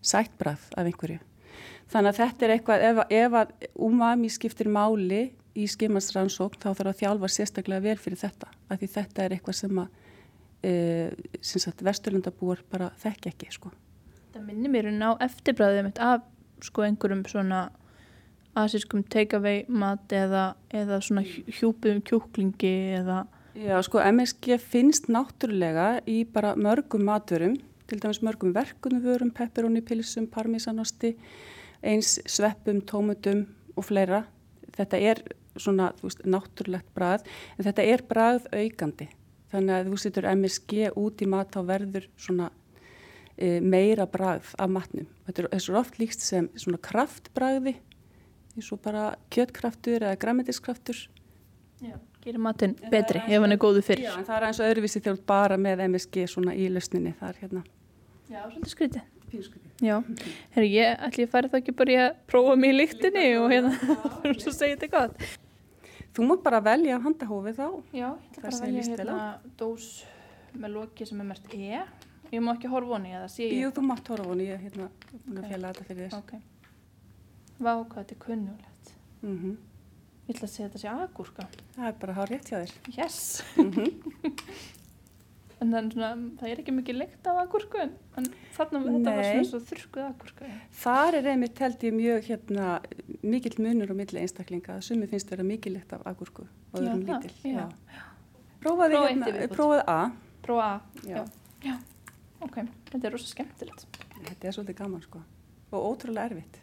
sætt 0.02 0.34
brað 0.38 0.64
af 0.76 0.88
einhverju. 0.88 1.20
Þannig 1.92 2.12
að 2.12 2.20
þetta 2.22 2.46
er 2.46 2.54
eitthvað, 2.56 2.84
ef, 2.88 3.00
ef 3.12 3.38
að 3.42 3.54
umami 3.88 4.30
skiptir 4.32 4.70
máli 4.72 5.22
í 5.58 5.66
skimansrannsókn 5.68 6.62
þá 6.62 6.70
þarf 6.70 6.92
að 6.92 7.00
þjálfa 7.02 7.30
sérstaklega 7.34 7.84
vel 7.84 7.98
fyrir 8.00 8.20
þetta 8.22 8.48
af 8.72 8.80
því 8.80 8.88
þetta 8.94 9.24
er 9.24 9.34
eitthvað 9.36 9.58
sem 9.58 9.80
að 9.82 9.90
e, 10.64 10.72
vesturlundabúar 11.84 12.62
bara 12.72 12.88
þekk 13.02 13.28
ekki 13.32 13.50
sko. 13.52 13.72
Það 14.32 14.46
minnir 14.48 14.72
mér 14.72 14.88
inn 14.88 15.04
á 15.04 15.12
eftirbræðið 15.26 15.88
mitt 15.88 16.00
af 16.00 16.24
sko 16.64 16.86
einhverjum 16.86 17.26
svona 17.28 17.66
asískum 18.58 19.04
take-away 19.08 19.64
mat 19.68 20.12
eða, 20.12 20.52
eða 20.72 21.00
svona 21.04 21.24
hjúpum 21.24 22.02
kjúklingi 22.04 22.74
eða 22.98 23.24
Já 23.52 23.76
sko 23.84 24.00
MSG 24.00 24.56
finnst 24.56 25.10
náttúrulega 25.12 26.00
í 26.08 26.22
bara 26.24 26.54
mörgum 26.56 27.02
maturum 27.04 27.58
til 27.84 27.98
dæmis 28.00 28.22
mörgum 28.24 28.54
verkunum 28.56 29.02
vörum, 29.04 29.28
pepperoni, 29.28 29.82
pilsum, 29.84 30.24
parmesanosti 30.26 31.10
eins 31.84 32.14
sveppum, 32.24 32.80
tómutum 32.80 33.44
og 33.76 33.84
fleira. 33.84 34.22
Þetta 34.72 34.96
er 34.96 35.20
svona 35.60 35.90
veist, 36.00 36.24
náttúrulegt 36.24 36.88
brað 36.96 37.28
en 37.58 37.68
þetta 37.68 37.84
er 37.92 38.06
brað 38.08 38.48
aukandi 38.56 39.10
þannig 39.52 39.76
að 39.76 39.92
þú 39.92 40.00
setur 40.00 40.30
MSG 40.32 40.88
út 40.96 41.20
í 41.20 41.28
mat 41.28 41.52
þá 41.52 41.60
verður 41.68 42.08
svona 42.16 42.48
e, 43.36 43.60
meira 43.60 44.08
brað 44.08 44.48
af 44.56 44.72
matnum. 44.72 45.10
Þetta 45.28 45.44
er, 45.44 45.50
er 45.60 45.80
oft 45.82 46.00
líkt 46.00 46.24
sem 46.24 46.48
svona 46.56 46.80
kraftbragði 46.80 47.76
eins 48.56 48.72
og 48.74 48.80
bara 48.84 49.04
kjötkraftur 49.32 50.02
eða 50.04 50.18
græmitiskraftur 50.20 50.98
Já. 51.82 51.96
gerir 52.22 52.38
matinn 52.38 52.74
betri 52.92 53.22
ef 53.24 53.40
hann 53.42 53.52
er 53.54 53.60
góðu 53.60 53.82
fyrir. 53.82 54.04
Já, 54.06 54.16
en 54.18 54.26
það 54.28 54.36
er 54.36 54.46
eins 54.48 54.60
og 54.60 54.68
öðruvísi 54.70 55.02
þjóð 55.02 55.22
bara 55.26 55.56
með 55.58 55.82
MSG 55.88 56.26
svona 56.30 56.54
í 56.54 56.68
lausninni 56.70 57.14
það 57.18 57.32
er 57.32 57.40
hérna. 57.46 57.64
Já, 58.30 58.42
svolítið 58.52 59.00
Já, 59.82 59.96
herri, 60.52 60.68
ég 60.76 61.00
ætli 61.06 61.24
ég 61.24 61.30
færi 61.32 61.48
þá 61.48 61.56
ekki 61.58 61.72
bara 61.74 61.92
í 61.92 61.96
að 62.02 62.10
prófa 62.28 62.56
mig 62.60 62.74
í 62.74 62.76
lyktinni 62.76 63.24
og 63.40 63.48
hérna, 63.50 63.72
svo 64.42 64.52
segið 64.52 64.76
þetta 64.76 64.90
gott. 64.92 65.24
Þú 66.12 66.26
mátt 66.28 66.42
bara 66.44 66.60
velja 66.60 66.98
handahófið 67.00 67.56
þá. 67.56 67.66
Já, 67.96 68.10
ég 68.12 68.36
ætla 68.36 68.36
Það 68.36 68.44
bara 68.44 68.54
að 68.58 68.66
velja 68.66 68.84
hérna 68.90 69.18
dós 69.62 69.86
með 70.52 70.74
loki 70.76 71.08
sem 71.08 71.24
er 71.24 71.30
mert 71.32 71.54
E. 71.56 71.80
Ég 72.32 72.44
má 72.44 72.52
ekki 72.54 72.68
horfa 72.72 72.94
honi 72.98 73.14
eða 73.16 73.28
sé 73.32 73.48
Jú, 73.48 73.70
ég. 73.70 73.72
þú 73.76 73.86
mátt 73.88 74.12
horfa 74.12 74.28
hún, 74.28 74.44
ég 74.44 74.52
er 74.54 74.60
hérna 74.66 74.90
búin 75.24 75.40
að 75.40 75.48
fjalla 75.48 75.72
þetta 75.72 75.88
fyrir 75.88 76.06
þess. 76.06 76.20
Ok. 76.20 76.51
Vá, 77.62 77.72
hvað 77.78 77.98
þetta 78.02 78.16
er 78.16 78.22
kunnulegt. 78.26 78.94
Mm 79.22 79.58
Ég 80.22 80.36
ætla 80.36 80.46
að 80.46 80.52
segja 80.52 80.68
þetta 80.68 80.80
sé 80.80 80.90
agúrka. 80.92 81.44
Það 81.74 81.88
er 81.88 81.96
bara 81.98 82.12
hár 82.14 82.30
rétt 82.30 82.48
hjá 82.50 82.60
þér. 82.60 82.72
Yes. 82.94 83.18
Mm 83.58 83.72
En 85.62 85.70
það 85.70 85.78
er, 85.78 85.88
svona, 85.94 86.08
það 86.40 86.48
er 86.50 86.60
ekki 86.62 86.72
mikið 86.74 86.96
lykt 86.98 87.28
af 87.30 87.36
agúrku 87.44 87.78
en, 87.78 87.92
en 88.18 88.24
þarna 88.56 88.80
þetta 88.82 89.12
var 89.14 89.26
svona 89.28 89.46
svo 89.46 89.60
þurrkuð 89.68 90.06
agúrka. 90.08 90.48
Þar 90.80 91.16
er 91.20 91.28
einmitt 91.32 91.62
held 91.62 91.84
ég 91.86 91.94
mjög 91.94 92.26
hérna, 92.26 92.70
mikill 93.22 93.54
munur 93.62 93.92
á 93.92 93.96
milli 94.00 94.24
einstaklinga. 94.24 94.80
Sumi 94.82 95.06
finnst 95.10 95.30
vera 95.30 95.46
mikilvægt 95.46 95.94
af 95.94 96.02
agúrku 96.10 96.48
og 96.48 96.82
Já, 96.82 96.88
öðrum 96.88 97.04
það, 97.06 97.28
lítil. 97.28 97.54
já. 97.54 98.02
Prófaði 98.64 98.98
Prófa 98.98 99.12
hérna, 99.12 99.46
prófaði 99.54 99.86
A. 99.94 100.00
Prófa 100.42 100.66
A. 100.66 101.06
Já. 101.06 101.22
Já. 101.68 101.76
Ok, 102.42 102.58
þetta 102.90 103.06
er 103.06 103.14
rosa 103.14 103.30
skemmtilegt. 103.30 104.02
Þetta 104.18 104.50
er 104.50 104.58
svolítið 104.58 104.80
gaman 104.82 105.06
sko. 105.06 105.22
Og 105.70 105.88
ótrúlega 105.92 106.26
erfitt. 106.32 106.61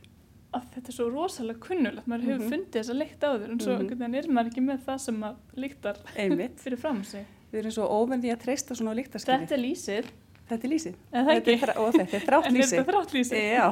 Að 0.53 0.63
þetta 0.73 0.89
er 0.89 0.95
svo 0.95 1.05
rosalega 1.13 1.59
kunnulegt. 1.61 2.07
Maður 2.09 2.23
hefur 2.25 2.39
Mhm. 2.45 2.49
fundið 2.53 2.79
þessa 2.79 2.95
lykt 2.97 3.21
á 3.21 3.29
þér 3.37 3.51
en 3.51 3.59
svo 3.59 3.73
einhvern 3.77 3.99
veginn 3.99 4.15
er 4.15 4.27
maður 4.33 4.49
ekki 4.49 4.63
með 4.65 4.79
það 4.87 4.99
sem 4.99 5.19
að 5.21 5.35
lyktar 5.55 5.97
fyrir 6.63 6.77
fram 6.81 7.03
sig. 7.03 7.25
Við 7.53 7.59
erum 7.59 7.71
svo 7.71 7.85
óvenni 7.89 8.31
að 8.33 8.41
treysta 8.43 8.75
svona 8.75 8.91
á 8.93 8.97
líktarskynið. 8.97 9.45
Þetta 9.45 9.53
er 9.57 9.63
lýsið. 9.63 10.05
Þetta 10.49 10.65
er 10.65 10.71
lýsið. 10.73 10.95
Er 11.13 11.23
það 11.23 11.29
Þetta 11.29 11.49
er 11.49 11.53
ekki? 11.53 11.65
þrá- 11.65 11.77
Og 11.77 11.93
þetta 11.93 12.13
er 12.17 12.23
þrátt 12.25 12.45
er 12.79 12.87
þrátt 12.89 13.11
lýsið? 13.13 13.41
Já. 13.53 13.65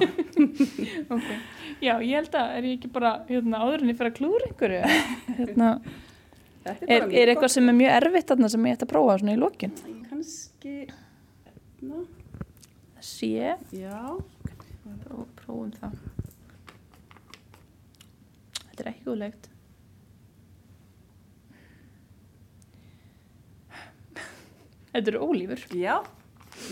Ok. 1.17 1.29
Já, 1.81 1.93
ég 2.01 2.13
held 2.19 2.31
að 2.37 2.57
er 2.57 2.63
ég 2.69 2.77
ekki 2.77 2.91
bara 2.93 3.11
hérna, 3.29 3.57
áður 3.65 3.81
en 3.81 3.89
ég 3.89 3.97
fyrir 3.97 4.11
að 4.11 4.17
klúra 4.19 4.45
einhverju. 4.47 4.81
Hérna, 5.37 5.69
er, 6.65 7.01
mjög 7.07 7.13
er 7.17 7.31
eitthvað 7.33 7.49
sem 7.53 7.69
er 7.69 7.77
mjög 7.79 7.95
erfitt 7.97 8.27
þarna 8.29 8.49
sem 8.53 8.65
ég 8.69 8.77
ætti 8.77 8.85
að 8.85 8.93
prófa 8.93 9.17
svona 9.21 9.33
í 9.33 9.41
lokin? 9.41 9.73
Kannski, 10.11 10.75
ná, 11.81 12.05
Sé. 13.01 13.55
já. 13.73 14.21
Pró, 15.05 15.25
prófum 15.41 15.71
það. 15.81 15.97
Þetta 18.77 18.85
er 18.85 18.91
ekki 18.93 19.07
góðlegt. 19.09 19.47
Þetta 24.93 25.11
eru 25.13 25.21
ólífur. 25.27 25.63
Já, 25.77 25.95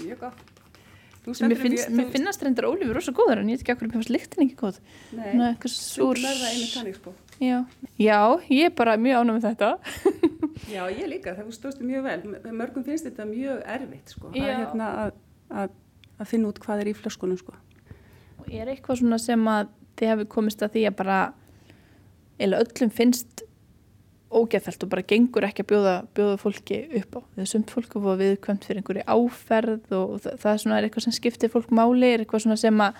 mjög 0.01 0.21
gott. 0.23 0.51
Þú 1.25 1.33
mér, 1.49 1.57
finnst, 1.57 1.89
mér 1.89 2.05
þú- 2.05 2.11
finnast 2.13 2.43
reyndar 2.45 2.67
ólífur 2.69 2.93
rosa 2.99 3.11
góðar 3.11 3.39
en 3.41 3.47
ég 3.49 3.57
veit 3.57 3.63
ekki 3.65 3.73
okkur 3.73 3.87
mér 3.89 3.95
finnst 3.97 4.11
lyktin 4.13 4.43
ekki 4.45 4.57
góð. 4.59 4.75
Nei, 5.17 5.29
eitthvað 5.55 5.73
súr. 5.73 6.19
er 6.21 6.37
það 6.37 6.51
einu 6.53 6.67
tannig 6.73 6.95
sko. 6.99 7.13
Já. 7.41 7.57
Já, 7.97 8.19
ég 8.49 8.65
er 8.69 8.75
bara 8.77 8.93
mjög 8.97 9.21
ánum 9.23 9.39
með 9.39 9.47
þetta. 9.49 9.71
Já, 10.75 10.83
ég 10.93 11.07
líka, 11.09 11.33
það 11.35 11.49
stóðstu 11.57 11.85
mjög 11.85 12.03
vel. 12.05 12.19
M- 12.29 12.55
Mörgum 12.61 12.85
finnst 12.85 13.05
þetta 13.09 13.25
mjög 13.29 13.63
erfitt 13.65 14.13
sko. 14.13 14.29
Það 14.35 14.49
er 14.53 14.59
hérna 14.61 14.89
að, 15.05 15.17
að, 15.49 15.73
að 16.21 16.29
finna 16.29 16.47
út 16.53 16.61
hvað 16.61 16.81
er 16.85 16.91
í 16.93 16.95
flöskunum 17.01 17.37
sko. 17.41 17.57
Og 18.39 18.53
er 18.53 18.69
eitthvað 18.73 19.01
svona 19.01 19.17
sem 19.21 19.49
að 19.49 19.73
þið 19.97 20.13
hefur 20.13 20.29
komist 20.37 20.61
að 20.61 20.77
því 20.77 20.85
að 20.91 20.95
bara 21.01 21.19
eða 22.41 22.61
öllum 22.63 22.91
finnst 22.93 23.45
ógeðfælt 24.35 24.83
og 24.83 24.91
bara 24.91 25.05
gengur 25.07 25.45
ekki 25.47 25.63
að 25.63 25.69
bjóða, 25.69 25.93
bjóða 26.17 26.39
fólki 26.41 26.79
upp 26.99 27.15
á. 27.15 27.19
Þegar 27.35 27.51
sumt 27.51 27.71
fólk 27.71 27.93
að 27.93 28.07
fóða 28.07 28.17
viðkvæmt 28.21 28.65
fyrir 28.67 28.81
einhverju 28.81 29.05
áferð 29.15 29.95
og 29.95 30.15
það, 30.25 30.39
það 30.41 30.51
er 30.51 30.63
svona 30.63 30.79
er 30.79 30.87
eitthvað 30.87 31.05
sem 31.05 31.15
skiptir 31.15 31.53
fólk 31.53 31.71
máli, 31.75 32.09
er 32.09 32.23
eitthvað 32.25 32.45
svona 32.45 32.59
sem 32.59 32.83
að 32.83 32.99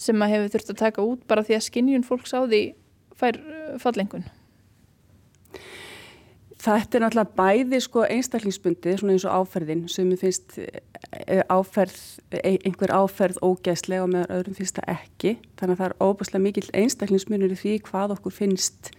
sem 0.00 0.24
að 0.24 0.32
hefur 0.34 0.52
þurft 0.54 0.72
að 0.72 0.80
taka 0.80 1.04
út 1.04 1.24
bara 1.28 1.44
því 1.44 1.56
að 1.58 1.66
skinjun 1.66 2.06
fólks 2.06 2.32
á 2.32 2.40
því 2.40 2.62
fær 3.20 3.38
uh, 3.40 3.74
fallengun. 3.82 4.24
Þetta 6.60 6.98
er 6.98 7.04
náttúrulega 7.06 7.36
bæði 7.38 7.78
sko 7.80 8.02
einstaklingsbundið, 8.04 8.98
svona 9.00 9.14
eins 9.14 9.24
og 9.24 9.36
áferðin 9.38 9.86
sem 9.88 10.08
mér 10.10 10.20
finnst 10.20 10.58
eh, 10.60 11.40
áferð, 11.48 12.00
eh, 12.36 12.58
einhver 12.58 12.92
áferð 12.92 13.38
ógeðslega 13.46 14.04
og 14.04 14.10
meðan 14.12 14.34
öðrum 14.36 14.58
finnst 14.58 14.76
það 14.76 14.90
ekki. 14.98 15.32
Þannig 15.56 15.78
að 15.78 15.80
það 15.80 15.86
er 15.88 15.96
óbúslega 16.04 16.44
mikill 16.44 16.66
einstaklingsmunur 16.82 17.54
í 17.54 17.60
því 17.62 17.78
hvað 17.86 18.12
okkur 18.18 18.36
finnst 18.36 18.92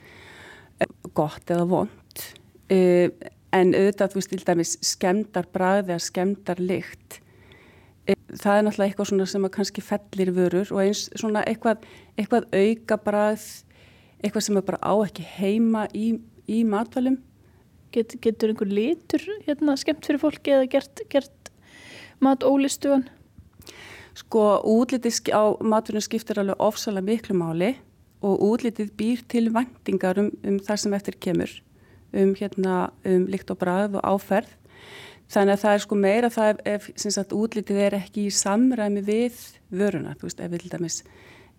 eh, 0.82 0.90
gott 1.14 1.54
eða 1.54 1.70
vond. 1.70 2.26
Eh, 2.74 3.14
En 3.52 3.74
auðvitað, 3.76 4.14
þú 4.14 4.20
veist, 4.20 4.32
til 4.32 4.46
dæmis 4.48 4.70
skemmdar 4.86 5.48
bræði 5.52 5.92
eða 5.92 6.04
skemmdar 6.06 6.62
lykt. 6.64 7.18
Eh, 8.08 8.16
Það 8.32 8.58
er 8.58 8.64
náttúrulega 8.64 8.88
eitthvað 8.94 9.10
svona 9.10 9.26
sem 9.28 9.44
að 9.44 9.52
kannski 9.58 9.82
fellir 9.84 10.32
vörur 10.32 10.72
og 10.72 10.80
eins 10.86 11.02
svona 11.20 11.44
eitthvað, 11.44 11.84
eitthvað 12.16 12.48
auka 12.56 12.98
bræð, 13.04 13.44
eitthvað 14.24 14.46
sem 14.46 14.58
er 14.62 14.64
bara 14.70 14.80
á 14.80 14.94
ekki 15.04 15.26
heima 15.36 15.84
í, 15.92 16.14
í 16.48 16.62
matvælum. 16.64 17.20
Get, 17.92 18.16
getur 18.24 18.54
einhver 18.54 18.70
litur 18.72 19.24
hérna 19.46 19.76
skemmt 19.80 20.06
fyrir 20.08 20.22
fólki 20.22 20.54
eða 20.56 20.70
gert, 20.72 21.02
gert 21.12 21.52
mat 22.24 22.46
ólistugan? 22.48 23.04
Sko 24.16 24.62
útlitið 24.68 25.32
á 25.36 25.56
maturinn 25.60 26.04
skiptir 26.04 26.40
alveg 26.40 26.60
ofsalega 26.64 27.08
miklu 27.08 27.36
máli 27.40 27.74
og 28.24 28.42
útlitið 28.48 28.94
býr 28.96 29.26
til 29.28 29.50
vendingar 29.52 30.20
um, 30.22 30.32
um 30.48 30.60
það 30.64 30.82
sem 30.84 30.96
eftir 30.96 31.18
kemur 31.20 31.52
um, 32.14 32.34
hérna, 32.38 32.92
um 33.08 33.28
líkt 33.32 33.52
og 33.52 33.60
bræð 33.60 33.98
og 34.00 34.08
áferð. 34.16 34.52
Þannig 35.32 35.56
að 35.56 35.62
það 35.64 35.76
er 35.76 35.84
sko 35.86 35.96
meira 35.96 36.30
það 36.32 36.64
ef, 36.68 36.88
ef 36.92 37.14
sagt, 37.16 37.36
útlitið 37.36 37.84
er 37.86 37.98
ekki 38.02 38.28
í 38.28 38.34
samræmi 38.36 39.04
við 39.08 39.38
vöruna. 39.72 40.16
Þú 40.20 40.28
veist, 40.28 40.44
ef 40.44 40.52
við 40.52 40.68
dæmis, 40.74 40.98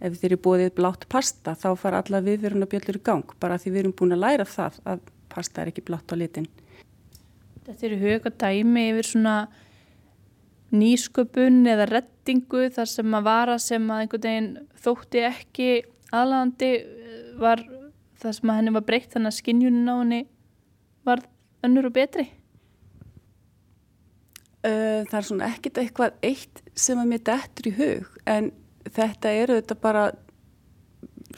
ef 0.02 0.18
þið 0.18 0.28
eru 0.28 0.38
bóðið 0.44 0.74
blátt 0.76 1.06
pasta 1.12 1.54
þá 1.58 1.70
fara 1.80 2.02
alla 2.02 2.20
viðvöruna 2.24 2.68
bjöllur 2.68 2.98
í 2.98 3.04
gang 3.06 3.34
bara 3.40 3.58
því 3.60 3.72
við 3.72 3.82
erum 3.84 3.96
búin 3.96 4.16
að 4.16 4.24
læra 4.24 4.46
það 4.48 4.80
að 4.92 5.04
pasta 5.32 5.62
er 5.62 5.72
ekki 5.72 5.84
blátt 5.88 6.12
á 6.12 6.16
litin. 6.18 6.48
Þetta 7.66 7.86
eru 7.88 7.98
huga 8.00 8.32
dæmi 8.42 8.88
yfir 8.90 9.08
svona 9.12 9.36
nýsköpun 10.72 11.62
eða 11.68 11.88
rettingu 11.90 12.66
þar 12.72 12.90
sem 12.90 13.16
að 13.18 13.26
vara 13.28 13.56
sem 13.60 13.90
að 13.92 14.04
einhvern 14.04 14.26
veginn 14.26 14.52
þótti 14.82 15.24
ekki 15.28 15.68
aðlandi 16.12 16.70
var 17.40 17.62
það 18.22 18.36
sem 18.38 18.52
að 18.52 18.58
henni 18.60 18.74
var 18.76 18.86
breytt 18.88 19.12
þannig 19.12 19.32
að 19.32 19.38
skinjunin 19.38 19.92
á 19.92 19.94
henni 19.98 20.22
var 21.06 21.24
önnur 21.66 21.90
og 21.90 21.96
betri. 21.96 22.26
Það 24.62 25.16
er 25.18 25.26
svona 25.26 25.48
ekkit 25.50 25.80
eitthvað 25.82 26.18
eitt 26.22 26.62
sem 26.78 27.00
að 27.02 27.08
mér 27.10 27.24
dettur 27.26 27.68
í 27.68 27.76
hug 27.78 28.20
en 28.30 28.52
þetta 28.88 29.32
eru 29.42 29.58
þetta 29.58 29.78
bara 29.82 30.04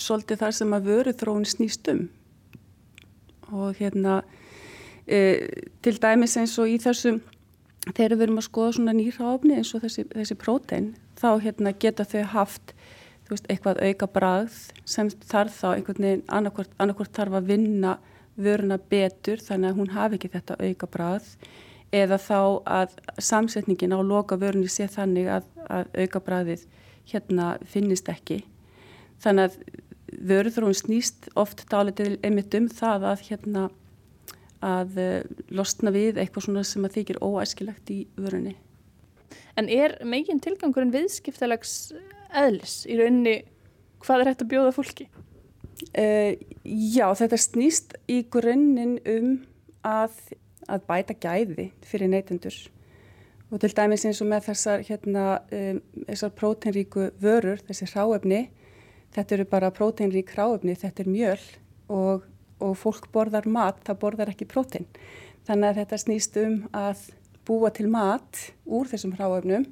svolítið 0.01 0.43
þar 0.43 0.57
sem 0.59 0.77
að 0.77 0.91
vöru 0.91 1.15
þróun 1.17 1.49
snýst 1.49 1.89
um 1.93 2.05
og 3.53 3.77
hérna 3.79 4.23
e, 5.07 5.49
til 5.83 5.99
dæmis 6.01 6.37
eins 6.41 6.57
og 6.59 6.71
í 6.71 6.79
þessum 6.83 7.21
þegar 7.91 8.17
við 8.17 8.27
erum 8.27 8.41
að 8.41 8.49
skoða 8.49 8.77
svona 8.79 8.97
nýrháfni 8.97 9.59
eins 9.59 9.75
og 9.77 9.85
þessi, 9.85 10.07
þessi 10.13 10.37
prótein 10.41 10.95
þá 11.21 11.29
hérna 11.45 11.75
geta 11.77 12.07
þau 12.09 12.25
haft 12.33 12.75
veist, 13.29 13.47
eitthvað 13.49 13.83
auka 13.85 14.09
bragð 14.15 14.57
sem 14.89 15.11
þarf 15.25 15.61
þá 15.61 15.69
einhvern 15.75 16.07
veginn 16.07 16.25
annarkvort, 16.29 16.73
annarkvort 16.79 17.15
þarf 17.17 17.39
að 17.41 17.53
vinna 17.53 17.99
vöruna 18.35 18.79
betur 18.91 19.43
þannig 19.43 19.71
að 19.71 19.79
hún 19.81 19.93
hafi 19.95 20.19
ekki 20.19 20.33
þetta 20.33 20.59
auka 20.61 20.91
bragð 20.91 21.37
eða 21.95 22.19
þá 22.19 22.41
að 22.67 22.97
samsetningin 23.23 23.95
á 23.95 24.01
loka 24.03 24.39
vörunni 24.41 24.71
sé 24.73 24.89
þannig 24.91 25.31
að, 25.37 25.47
að 25.71 25.93
auka 26.03 26.23
bragðið 26.25 26.65
hérna 27.13 27.55
finnist 27.69 28.09
ekki. 28.11 28.41
Þannig 29.23 29.51
að 29.51 29.84
vöruþróun 30.25 30.77
snýst 30.77 31.29
oft 31.39 31.67
dálítið 31.71 32.19
einmitt 32.25 32.55
um 32.57 32.69
það 32.73 33.09
að 33.13 33.25
hérna 33.29 33.65
að 34.65 35.01
eh, 35.01 35.25
losna 35.53 35.93
við 35.95 36.21
eitthvað 36.21 36.47
svona 36.47 36.65
sem 36.67 36.87
að 36.87 36.99
þykir 36.99 37.21
óæskilegt 37.21 37.91
í 37.93 38.05
vörunni. 38.17 38.55
En 39.59 39.69
er 39.71 39.99
megin 40.09 40.41
tilgangurinn 40.43 40.95
viðskiptalags 40.95 41.93
eðlis 42.35 42.83
í 42.89 42.97
rauninni 42.99 43.43
hvað 44.05 44.23
er 44.23 44.31
hægt 44.33 44.45
að 44.45 44.53
bjóða 44.53 44.75
fólki? 44.75 45.09
Uh, 45.95 46.39
já, 46.65 47.07
þetta 47.19 47.39
snýst 47.41 47.97
í 48.11 48.21
grunninn 48.31 48.97
um 49.11 49.33
að, 49.85 50.15
að 50.71 50.85
bæta 50.89 51.17
gæði 51.19 51.67
fyrir 51.85 52.13
neytendur 52.13 52.57
og 53.51 53.61
til 53.63 53.71
dæmis 53.75 54.05
eins 54.07 54.23
og 54.23 54.31
með 54.31 54.49
þessar, 54.49 54.85
hérna, 54.87 55.25
um, 55.55 55.81
þessar 56.09 56.33
próteinríku 56.39 57.09
vörur, 57.23 57.61
þessi 57.69 57.87
hráefni, 57.93 58.41
þetta 59.15 59.37
eru 59.37 59.49
bara 59.51 59.73
próteinrík 59.75 60.33
hráefni, 60.35 60.77
þetta 60.79 61.05
er 61.05 61.11
mjöl 61.11 61.43
og, 61.89 62.25
og 62.61 62.75
fólk 62.79 63.11
borðar 63.15 63.49
mat, 63.51 63.83
það 63.87 64.01
borðar 64.03 64.33
ekki 64.35 64.49
prótein. 64.51 64.89
Þannig 65.45 65.71
að 65.71 65.81
þetta 65.83 66.01
snýst 66.01 66.41
um 66.41 66.59
að 66.75 67.09
búa 67.45 67.71
til 67.75 67.91
mat 67.93 68.47
úr 68.65 68.89
þessum 68.89 69.13
hráefnum 69.19 69.67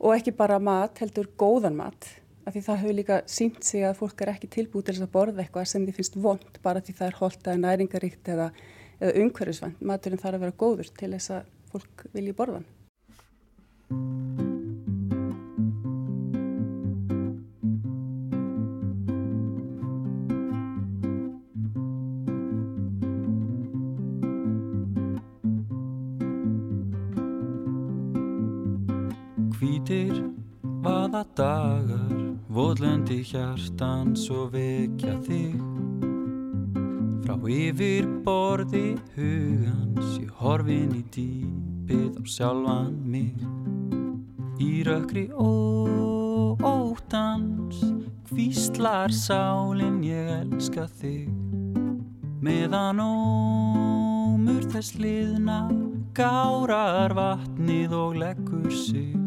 og 0.00 0.16
ekki 0.16 0.32
bara 0.32 0.58
mat, 0.62 0.96
heldur 1.02 1.28
góðan 1.38 1.76
mat 1.76 2.08
af 2.50 2.56
því 2.56 2.62
það 2.66 2.82
hefur 2.82 2.98
líka 2.98 3.20
sínt 3.30 3.62
sig 3.66 3.86
að 3.86 3.98
fólk 4.00 4.24
er 4.24 4.32
ekki 4.34 4.50
tilbúið 4.56 4.90
til 4.90 4.96
að 4.98 5.12
borða 5.14 5.44
eitthvað 5.44 5.70
sem 5.70 5.86
því 5.86 5.96
finnst 5.98 6.18
vond 6.18 6.60
bara 6.64 6.82
því 6.84 6.96
það 6.98 7.10
er 7.10 7.18
holdt 7.20 7.46
eða 7.46 7.62
næringaríkt 7.64 8.34
eða, 8.34 8.50
eða 8.98 9.24
umhverfisvænt. 9.24 9.82
Maturinn 9.92 10.22
þarf 10.22 10.40
að 10.40 10.46
vera 10.46 10.60
góður 10.64 10.94
til 10.98 11.12
þess 11.14 11.34
að 11.38 11.50
fólk 11.72 12.06
vilji 12.14 12.36
borða 12.36 12.62
hann. 12.62 14.49
Hvítir 29.90 30.20
vaða 30.84 31.24
dagar, 31.34 32.18
votlendi 32.46 33.24
hjartans 33.26 34.28
og 34.30 34.52
vekja 34.52 35.16
þig. 35.24 35.56
Frá 37.24 37.34
yfir 37.50 38.06
borði 38.22 38.92
hugans, 39.16 40.12
ég 40.22 40.30
horfin 40.38 40.94
í 40.94 41.02
dýpið 41.16 42.20
á 42.20 42.24
sjálfan 42.36 42.94
mig. 43.02 43.42
Í 44.62 44.86
rökkri 44.86 45.26
ó, 45.34 45.50
óttans, 46.62 47.82
hvíslar 48.30 49.10
sálin 49.10 50.04
ég 50.06 50.30
elska 50.36 50.86
þig. 51.00 51.34
Meðan 52.38 53.02
ómur 53.02 54.70
þess 54.70 54.94
liðna, 55.02 55.64
gárar 56.14 57.18
vatnið 57.18 57.98
og 58.04 58.22
leggur 58.22 58.70
sig 58.70 59.19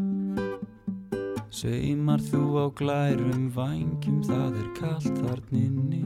Sveimar 1.53 2.17
þú 2.17 2.39
á 2.57 2.67
glærum 2.73 3.43
vængjum, 3.53 4.23
það 4.25 4.55
er 4.57 4.69
kallt 4.73 5.19
þarninni. 5.21 5.99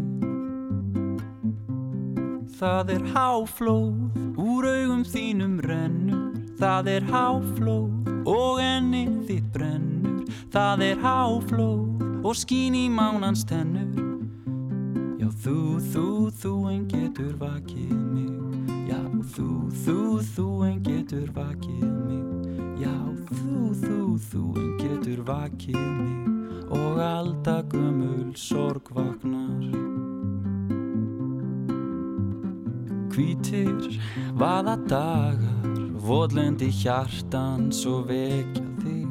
Það 2.58 2.92
er 2.98 3.06
háflóð, 3.14 4.18
úr 4.44 4.68
augum 4.68 5.06
þínum 5.08 5.56
rennur. 5.64 6.36
Það 6.60 6.92
er 6.98 7.08
háflóð 7.14 8.12
og 8.28 8.60
ennið 8.60 9.16
þitt 9.30 9.50
brennur. 9.56 10.28
Það 10.52 10.84
er 10.90 11.04
háflóð 11.06 12.26
og 12.28 12.36
skín 12.36 12.76
í 12.76 12.90
mánans 12.92 13.48
tennur. 13.48 14.04
Já, 15.16 15.30
þú, 15.46 15.60
þú, 15.94 16.08
þú 16.44 16.56
en 16.74 16.88
getur 16.92 17.38
vakið 17.40 17.96
mig. 17.96 18.76
Já, 18.92 19.00
þú, 19.38 19.52
þú, 19.86 20.02
þú 20.34 20.50
en 20.68 20.82
getur 20.84 21.32
vakið 21.32 21.88
mig. 21.88 22.37
Já, 22.78 22.94
þú, 23.34 23.60
þú, 23.82 24.00
þú 24.30 24.42
getur 24.78 25.22
vakið 25.26 25.78
mig 25.98 26.68
og 26.70 27.00
aldagumul 27.02 28.36
sorg 28.38 28.92
vaknar. 28.94 29.64
Hvítir 33.16 33.98
vaða 34.38 34.76
dagar, 34.92 35.80
votlendi 36.06 36.70
hjartans 36.70 37.82
og 37.90 38.12
vekja 38.12 38.68
þig. 38.84 39.10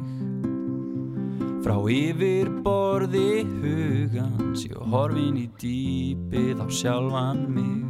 Frá 1.65 1.75
yfir 1.91 2.53
borði 2.63 3.43
hugans, 3.57 4.63
ég 4.63 4.79
horfin 4.93 5.43
í 5.43 5.49
dýpið 5.59 6.63
á 6.63 6.67
sjálfan 6.71 7.43
mig. 7.51 7.83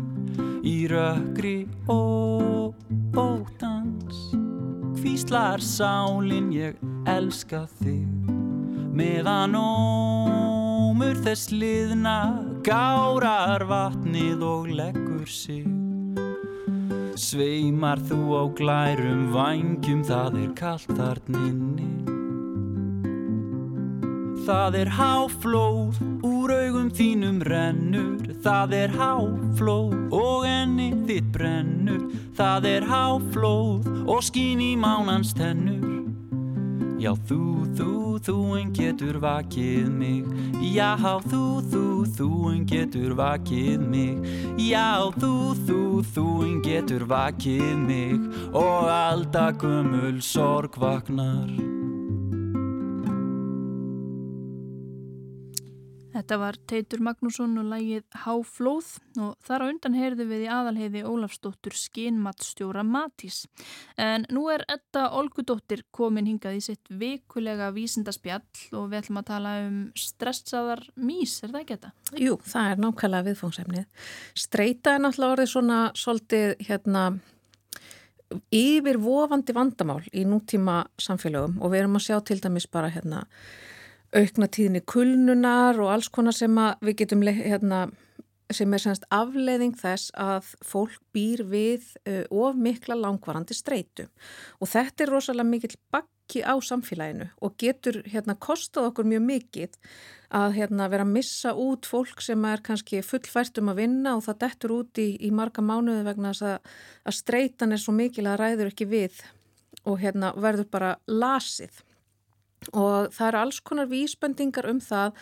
Í 0.65 0.77
rökkri 0.89 1.59
og 1.85 2.73
ótans 3.13 4.36
hvíslar 5.07 5.61
sálin 5.63 6.49
ég 6.51 6.75
elska 7.07 7.61
þig. 7.79 8.27
Meðan 8.91 9.55
ómur 9.55 11.15
þess 11.23 11.47
liðna 11.53 12.17
gárar 12.67 13.63
vatnið 13.69 14.43
og 14.43 14.67
leggur 14.67 15.29
sig. 15.31 15.63
Sveimar 17.15 18.03
þú 18.09 18.19
á 18.35 18.43
glærum 18.59 19.29
vangjum 19.31 20.03
það 20.03 20.41
er 20.43 20.53
kallt 20.59 20.91
þarninni 20.99 22.16
Það 24.47 24.75
er 24.79 24.89
háflóð, 24.95 25.97
úr 26.23 26.51
augum 26.55 26.87
þínum 26.95 27.41
rennur. 27.43 28.29
Það 28.45 28.75
er 28.77 28.93
háflóð 28.95 30.13
og 30.15 30.45
enni 30.47 30.93
þitt 31.03 31.27
brennur. 31.35 32.05
Það 32.37 32.69
er 32.69 32.87
háflóð 32.87 33.89
og 34.07 34.23
skín 34.23 34.63
í 34.63 34.71
mánans 34.79 35.35
tennur. 35.35 36.07
Já, 36.95 37.11
þú, 37.27 37.41
þú, 37.75 37.91
þú 38.23 38.37
en 38.61 38.71
getur 38.71 39.19
vakið 39.19 39.91
mig. 39.91 40.23
Já, 40.63 40.95
þú, 41.27 41.43
þú, 41.67 41.85
þú 42.15 42.31
en 42.53 42.65
getur 42.71 43.19
vakið 43.19 43.83
mig. 43.83 44.35
Já, 44.63 45.11
þú, 45.19 45.33
þú, 45.67 45.81
þú 46.15 46.27
en 46.47 46.59
getur 46.63 47.03
vakið 47.11 47.73
mig. 47.83 48.29
Og 48.55 48.87
aldagumul 48.95 50.21
sorg 50.23 50.79
vaknar 50.79 51.76
Þetta 56.17 56.37
var 56.41 56.55
Teitur 56.65 57.01
Magnússon 57.05 57.51
og 57.61 57.67
lægið 57.69 58.05
Háflóð 58.23 58.87
og 59.21 59.35
þar 59.45 59.61
á 59.61 59.65
undan 59.67 59.97
heyrðu 59.99 60.25
við 60.31 60.45
í 60.47 60.49
aðalheiði 60.49 61.03
Ólafsdóttur 61.05 61.75
skinmattstjóra 61.77 62.81
Matís. 62.81 63.43
En 64.01 64.25
nú 64.33 64.47
er 64.49 64.63
Edda 64.65 65.11
Olgudóttir 65.19 65.83
komin 65.93 66.25
hingað 66.25 66.57
í 66.57 66.63
sitt 66.65 66.89
vikulega 66.89 67.69
vísindaspjall 67.75 68.41
og 68.79 68.89
við 68.89 69.03
ætlum 69.03 69.21
að 69.21 69.29
tala 69.29 69.53
um 69.67 69.77
stressaðar 69.93 70.81
mís, 70.97 71.37
er 71.45 71.53
það 71.53 71.61
ekki 71.61 71.77
þetta? 71.77 71.93
Jú, 72.25 72.41
það 72.49 72.71
er 72.71 72.83
nákvæmlega 72.87 73.29
viðfóngsefnið. 73.29 73.87
Streita 74.47 74.97
er 74.97 75.05
náttúrulega 75.05 75.37
orðið 75.37 75.53
svona 75.53 75.79
svolítið 76.01 76.55
hérna 76.65 77.07
yfirvofandi 78.57 79.53
vandamál 79.55 80.01
í 80.17 80.25
nútíma 80.27 80.81
samfélögum 80.97 81.61
og 81.61 81.71
við 81.71 81.83
erum 81.83 82.01
að 82.01 82.07
sjá 82.09 82.17
til 82.25 82.41
dæmis 82.41 82.65
bara 82.73 82.89
hérna 82.91 83.27
aukna 84.15 84.47
tíðinni 84.47 84.83
kulnunar 84.87 85.79
og 85.81 85.91
alls 85.91 86.09
konar 86.13 86.35
sem 86.35 86.53
við 86.83 86.99
getum 87.03 87.23
hérna, 87.27 87.87
sem 88.53 88.73
er 88.73 88.83
semst 88.83 89.07
afleiðing 89.13 89.75
þess 89.77 90.11
að 90.15 90.53
fólk 90.65 90.99
býr 91.15 91.43
við 91.47 91.89
uh, 92.07 92.23
of 92.31 92.55
mikla 92.55 92.95
langvarandi 92.99 93.57
streitu. 93.57 94.07
Og 94.61 94.71
þetta 94.71 95.03
er 95.03 95.11
rosalega 95.11 95.49
mikill 95.49 95.75
bakki 95.91 96.43
á 96.43 96.55
samfélaginu 96.63 97.29
og 97.43 97.57
getur 97.59 97.99
hérna 98.07 98.37
kostað 98.39 98.91
okkur 98.91 99.07
mjög 99.11 99.25
mikið 99.27 99.75
að 100.37 100.57
hérna 100.57 100.89
vera 100.91 101.05
að 101.07 101.13
missa 101.15 101.53
út 101.55 101.87
fólk 101.87 102.23
sem 102.23 102.45
er 102.47 102.63
kannski 102.63 102.99
fullfært 103.03 103.59
um 103.61 103.71
að 103.71 103.81
vinna 103.83 104.17
og 104.17 104.25
það 104.25 104.39
dettur 104.43 104.75
út 104.81 104.99
í, 104.99 105.09
í 105.23 105.31
marga 105.31 105.63
mánuði 105.63 106.03
vegna 106.07 106.33
þess 106.33 106.47
að, 106.51 106.71
að 107.07 107.19
streitan 107.21 107.75
er 107.75 107.83
svo 107.83 107.95
mikil 107.95 108.27
að 108.27 108.39
ræður 108.43 108.71
ekki 108.73 108.89
við 108.91 109.21
og 109.87 110.01
hérna 110.01 110.33
verður 110.35 110.67
bara 110.71 110.95
lasið 111.07 111.83
og 112.73 113.13
það 113.13 113.27
eru 113.27 113.39
alls 113.43 113.61
konar 113.61 113.89
vísbendingar 113.91 114.67
um 114.69 114.81
það 114.83 115.15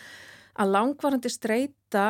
að 0.56 0.72
langvarandi 0.72 1.30
streyta 1.32 2.06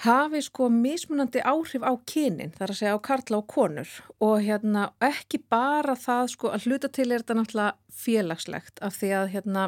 hafi 0.00 0.40
sko 0.44 0.70
mismunandi 0.72 1.42
áhrif 1.44 1.84
á 1.84 1.92
kynin, 2.08 2.54
þar 2.56 2.72
að 2.72 2.78
segja 2.78 2.96
á 2.96 3.04
karla 3.04 3.40
og 3.40 3.48
konur. 3.50 3.90
Og 4.24 4.40
hérna 4.46 4.86
ekki 5.04 5.42
bara 5.52 5.96
það 5.98 6.32
sko 6.34 6.52
að 6.54 6.68
hluta 6.68 6.88
til 6.88 7.10
er 7.10 7.24
þetta 7.24 7.36
náttúrulega 7.36 8.00
félagslegt 8.00 8.80
af 8.80 8.96
því 8.96 9.12
að 9.18 9.32
hérna 9.34 9.66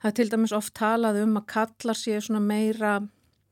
það 0.00 0.10
er 0.10 0.16
til 0.16 0.28
dæmis 0.32 0.56
oft 0.56 0.74
talað 0.78 1.20
um 1.24 1.36
að 1.40 1.48
kallar 1.52 1.98
séu 1.98 2.20
svona 2.22 2.40
meira, 2.44 2.94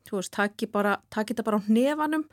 þú 0.08 0.20
veist, 0.20 0.32
taki 0.32 0.70
þetta 0.70 1.44
bara 1.44 1.60
á 1.60 1.68
nefanum 1.68 2.24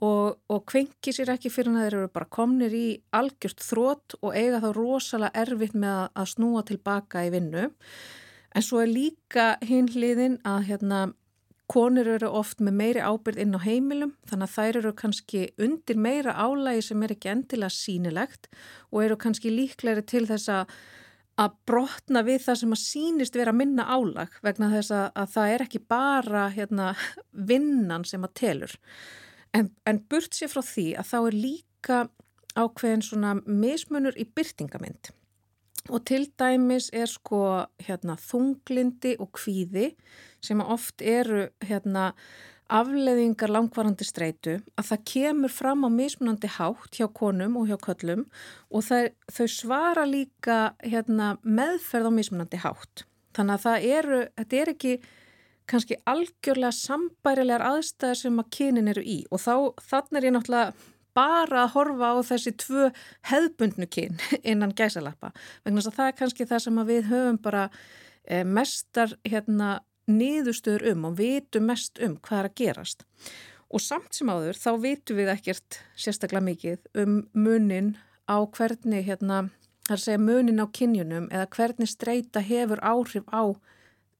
og, 0.00 0.38
og 0.48 0.64
kvenki 0.70 1.12
sér 1.12 1.34
ekki 1.34 1.52
fyrir 1.52 1.74
að 1.74 1.84
þeir 1.84 1.96
eru 1.98 2.10
bara 2.14 2.30
komnir 2.32 2.74
í 2.76 2.86
algjört 3.16 3.62
þrótt 3.64 4.16
og 4.20 4.34
eiga 4.36 4.62
þá 4.62 4.68
rosalega 4.76 5.44
erfitt 5.44 5.76
með 5.76 6.02
að, 6.08 6.28
snúa 6.34 6.64
tilbaka 6.68 7.24
í 7.26 7.32
vinnu. 7.34 7.70
En 8.54 8.66
svo 8.66 8.80
er 8.82 8.90
líka 8.90 9.54
hinn 9.62 9.90
hliðin 9.92 10.38
að 10.48 10.70
hérna 10.70 11.02
konur 11.70 12.08
eru 12.16 12.30
oft 12.34 12.58
með 12.58 12.78
meiri 12.80 13.02
ábyrð 13.04 13.42
inn 13.44 13.54
á 13.54 13.60
heimilum 13.62 14.14
þannig 14.26 14.48
að 14.48 14.54
þær 14.56 14.78
eru 14.80 14.94
kannski 14.98 15.42
undir 15.62 16.00
meira 16.02 16.32
álægi 16.34 16.88
sem 16.88 17.04
er 17.06 17.14
ekki 17.14 17.30
endilega 17.30 17.74
sínilegt 17.74 18.48
og 18.90 19.04
eru 19.04 19.18
kannski 19.20 19.52
líklegri 19.54 20.02
til 20.02 20.24
þess 20.26 20.50
að 20.50 20.74
að 21.40 21.56
brotna 21.68 22.22
við 22.26 22.42
það 22.44 22.58
sem 22.60 22.74
að 22.74 22.82
sínist 22.82 23.38
vera 23.38 23.54
minna 23.56 23.86
álag 23.88 24.34
vegna 24.44 24.70
þess 24.74 24.92
að, 24.92 25.06
að 25.22 25.34
það 25.34 25.54
er 25.54 25.64
ekki 25.64 25.82
bara 25.88 26.44
hérna, 26.52 26.92
vinnan 27.50 28.04
sem 28.08 28.26
að 28.26 28.34
telur. 28.42 28.74
En, 29.56 29.70
en 29.86 30.02
burt 30.10 30.36
sér 30.36 30.50
frá 30.52 30.62
því 30.62 30.86
að 31.00 31.08
þá 31.10 31.16
er 31.20 31.36
líka 31.36 31.98
ákveðin 32.58 33.02
svona 33.06 33.34
mismunur 33.46 34.16
í 34.18 34.26
byrtingamind. 34.26 35.10
Og 35.88 36.04
til 36.06 36.26
dæmis 36.38 36.90
er 36.92 37.08
sko 37.08 37.66
hérna, 37.80 38.18
þunglindi 38.20 39.16
og 39.18 39.32
kvíði 39.38 39.94
sem 40.44 40.60
oft 40.60 41.02
eru 41.02 41.48
hérna, 41.64 42.10
afleðingar 42.70 43.50
langvarandi 43.50 44.06
streitu 44.06 44.60
að 44.78 44.90
það 44.92 45.00
kemur 45.10 45.52
fram 45.52 45.86
á 45.86 45.90
mismunandi 45.90 46.50
hátt 46.54 46.98
hjá 47.00 47.08
konum 47.10 47.56
og 47.58 47.70
hjá 47.70 47.78
köllum 47.82 48.26
og 48.70 48.84
það, 48.86 49.08
þau 49.34 49.46
svara 49.50 50.04
líka 50.06 50.58
hérna, 50.84 51.32
meðferð 51.42 52.10
á 52.10 52.12
mismunandi 52.14 52.60
hátt. 52.62 53.04
Þannig 53.34 53.56
að 53.56 53.64
það 53.64 53.88
eru, 53.96 54.20
þetta 54.38 54.60
er 54.60 54.72
ekki 54.74 54.94
kannski 55.70 55.98
algjörlega 56.10 56.72
sambærilegar 56.76 57.64
aðstæðar 57.72 58.18
sem 58.22 58.40
að 58.42 58.50
kynin 58.56 58.90
eru 58.92 59.04
í 59.04 59.20
og 59.30 59.42
þá 59.42 59.54
þannig 59.90 60.20
er 60.20 60.28
ég 60.28 60.34
náttúrulega 60.36 60.88
bara 61.16 61.64
að 61.64 61.72
horfa 61.74 62.10
á 62.14 62.16
þessi 62.26 62.52
tvö 62.62 62.88
hefðbundnu 63.30 63.86
kyn 63.90 64.18
innan 64.50 64.74
gæsalappa 64.76 65.32
vegna 65.64 65.80
þess 65.80 65.92
að 65.92 66.00
það 66.00 66.10
er 66.10 66.18
kannski 66.22 66.48
það 66.50 66.64
sem 66.66 66.82
við 66.90 67.08
höfum 67.10 67.40
bara 67.42 67.68
eh, 68.24 68.44
mestar 68.44 69.16
hérna 69.26 69.78
niðurstöður 70.10 70.90
um 70.92 71.08
og 71.10 71.16
vitum 71.20 71.66
mest 71.70 72.00
um 72.02 72.16
hvað 72.18 72.42
er 72.42 72.48
að 72.48 72.58
gerast. 72.60 73.04
Og 73.70 73.82
samt 73.82 74.16
sem 74.16 74.30
áður 74.30 74.58
þá 74.58 74.70
vitum 74.82 75.18
við 75.20 75.32
ekkert 75.34 75.80
sérstaklega 75.94 76.42
mikið 76.42 77.02
um 77.04 77.20
munin 77.34 77.92
á 78.26 78.42
hvernig, 78.42 79.04
hérna, 79.06 79.44
munin 80.18 80.62
á 80.62 80.66
kynjunum 80.66 81.28
eða 81.30 81.46
hvernig 81.54 81.90
streyta 81.90 82.42
hefur 82.42 82.82
áhrif 82.82 83.26
á 83.30 83.54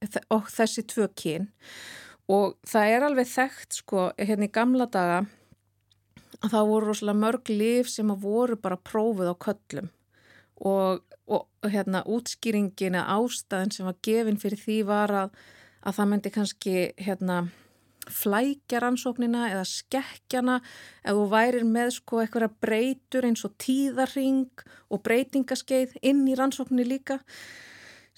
þessi 0.00 0.86
tvö 0.88 1.08
kyn. 1.16 1.50
Og 2.30 2.56
það 2.66 2.94
er 2.94 3.06
alveg 3.06 3.30
þekkt 3.30 3.78
sko 3.82 4.08
hérna 4.18 4.46
í 4.46 4.54
gamla 4.54 4.86
daga 4.86 5.22
að 6.40 6.52
það 6.54 6.68
voru 6.72 6.90
rosalega 6.90 7.20
mörg 7.20 7.52
lif 7.52 7.88
sem 7.90 8.10
að 8.12 8.26
voru 8.26 8.56
bara 8.56 8.78
prófuð 8.80 9.32
á 9.32 9.36
köllum 9.44 9.90
og, 10.60 11.02
og 11.26 11.72
hérna 11.72 12.04
útskýringin 12.08 12.96
eða 12.96 13.18
ástæðin 13.18 13.74
sem 13.74 13.88
var 13.88 13.98
gefin 14.04 14.38
fyrir 14.40 14.62
því 14.62 14.78
var 14.88 15.16
að 15.24 15.34
að 15.80 15.96
það 15.96 16.10
myndi 16.10 16.32
kannski 16.34 16.76
hérna 17.00 17.38
flækja 18.10 18.80
rannsóknina 18.82 19.46
eða 19.52 19.64
skekkjana 19.68 20.58
ef 20.60 21.16
þú 21.16 21.26
værir 21.30 21.66
með 21.68 21.92
sko 21.98 22.22
eitthvað 22.22 22.56
breytur 22.62 23.26
eins 23.28 23.44
og 23.46 23.54
tíðarring 23.60 24.64
og 24.90 25.02
breytingaskeið 25.06 25.96
inn 26.10 26.24
í 26.28 26.36
rannsókninni 26.38 26.88
líka 26.88 27.20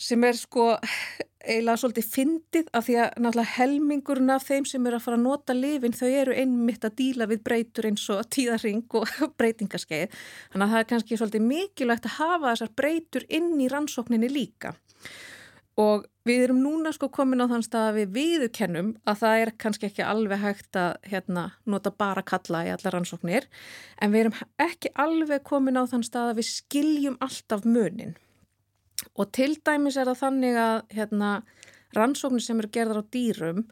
sem 0.02 0.24
er 0.26 0.38
sko 0.38 0.72
eiginlega 1.42 1.80
svolítið 1.80 2.06
fyndið 2.12 2.70
af 2.76 2.86
því 2.86 2.96
að 3.02 3.16
náttúrulega 3.24 3.54
helmingurinn 3.56 4.32
af 4.34 4.46
þeim 4.46 4.66
sem 4.68 4.86
eru 4.86 4.98
að 4.98 5.04
fara 5.06 5.18
að 5.18 5.24
nota 5.24 5.56
lifin 5.56 5.96
þau 5.96 6.08
eru 6.08 6.36
einmitt 6.38 6.86
að 6.86 6.96
díla 7.00 7.28
við 7.30 7.42
breytur 7.46 7.88
eins 7.90 8.06
og 8.14 8.22
tíðarring 8.30 8.86
og 9.00 9.10
breytingaskeið. 9.40 10.16
Þannig 10.52 10.66
að 10.66 10.72
það 10.74 10.84
er 10.84 10.88
kannski 10.92 11.20
svolítið 11.20 11.46
mikilvægt 11.50 12.08
að 12.08 12.16
hafa 12.20 12.48
þessar 12.48 12.74
breytur 12.78 13.28
inn 13.28 13.52
í 13.58 13.68
rannsókninni 13.72 14.30
líka. 14.30 14.74
Og 15.82 16.04
við 16.28 16.42
erum 16.44 16.58
núna 16.62 16.92
sko 16.92 17.08
komin 17.10 17.42
á 17.42 17.48
þann 17.50 17.64
stað 17.64 17.86
að 17.88 17.98
við 17.98 18.10
viðukennum 18.18 18.90
að 19.08 19.22
það 19.22 19.44
er 19.44 19.52
kannski 19.64 19.88
ekki 19.88 20.04
alveg 20.04 20.42
hægt 20.42 20.78
að 20.78 20.98
hérna, 21.08 21.46
nota 21.64 21.90
bara 21.90 22.22
kalla 22.22 22.66
í 22.68 22.74
allar 22.74 22.98
rannsóknir. 22.98 23.48
En 23.98 24.12
við 24.12 24.26
erum 24.26 24.42
ekki 24.62 24.92
alveg 24.94 25.42
komin 25.48 25.80
á 25.80 25.88
þann 25.88 26.04
stað 26.06 26.34
að 26.34 26.42
við 26.42 26.52
skiljum 26.52 27.16
alltaf 27.24 27.64
munin 27.66 28.14
og 29.18 29.32
til 29.36 29.56
dæmis 29.64 29.98
er 30.00 30.10
það 30.10 30.22
þannig 30.22 30.60
að 30.60 30.78
hérna, 30.96 31.32
rannsóknir 31.96 32.44
sem 32.44 32.62
eru 32.62 32.72
gerðar 32.72 33.02
á 33.02 33.10
dýrum 33.12 33.66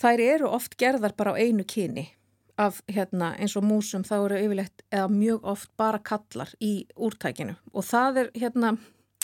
þær 0.00 0.22
eru 0.22 0.50
oft 0.52 0.76
gerðar 0.78 1.16
bara 1.18 1.34
á 1.34 1.40
einu 1.40 1.66
kyni 1.66 2.10
af 2.56 2.80
hérna, 2.88 3.34
eins 3.36 3.56
og 3.58 3.66
músum 3.68 4.04
þá 4.06 4.16
eru 4.18 4.42
yfirlegt 4.46 4.84
eða 4.88 5.08
mjög 5.12 5.48
oft 5.52 5.72
bara 5.76 6.00
kallar 6.00 6.52
í 6.62 6.86
úrtækinu 6.96 7.56
og 7.72 7.84
það 7.84 8.22
er 8.22 8.30
hérna 8.36 8.76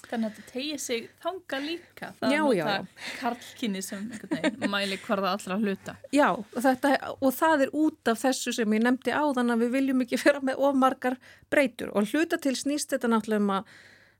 Þannig 0.02 0.28
að 0.28 0.36
þetta 0.36 0.50
tegir 0.50 0.80
sig 0.82 1.04
þanga 1.22 1.58
líka. 1.62 2.08
Það 2.18 2.32
já, 2.34 2.40
er 2.42 2.56
já, 2.58 3.04
karlkinni 3.20 3.82
sem 3.84 4.08
veginn, 4.32 4.64
mæli 4.74 4.98
hvar 5.04 5.22
það 5.22 5.36
allra 5.36 5.58
hluta. 5.62 5.94
Já, 6.12 6.26
og, 6.32 6.56
þetta, 6.64 6.90
og 7.14 7.36
það 7.36 7.64
er 7.66 7.76
út 7.84 8.10
af 8.10 8.20
þessu 8.24 8.54
sem 8.56 8.74
ég 8.76 8.82
nefndi 8.82 9.14
á 9.14 9.22
þannig 9.22 9.54
að 9.54 9.62
við 9.62 9.72
viljum 9.76 10.02
ekki 10.04 10.20
vera 10.24 10.42
með 10.44 10.64
ofmarkar 10.68 11.18
breytur 11.52 11.94
og 11.94 12.10
hluta 12.10 12.40
til 12.42 12.56
snýst 12.58 12.92
þetta 12.92 13.12
náttúrulega 13.12 13.44
um 13.44 13.54
að, 13.60 13.72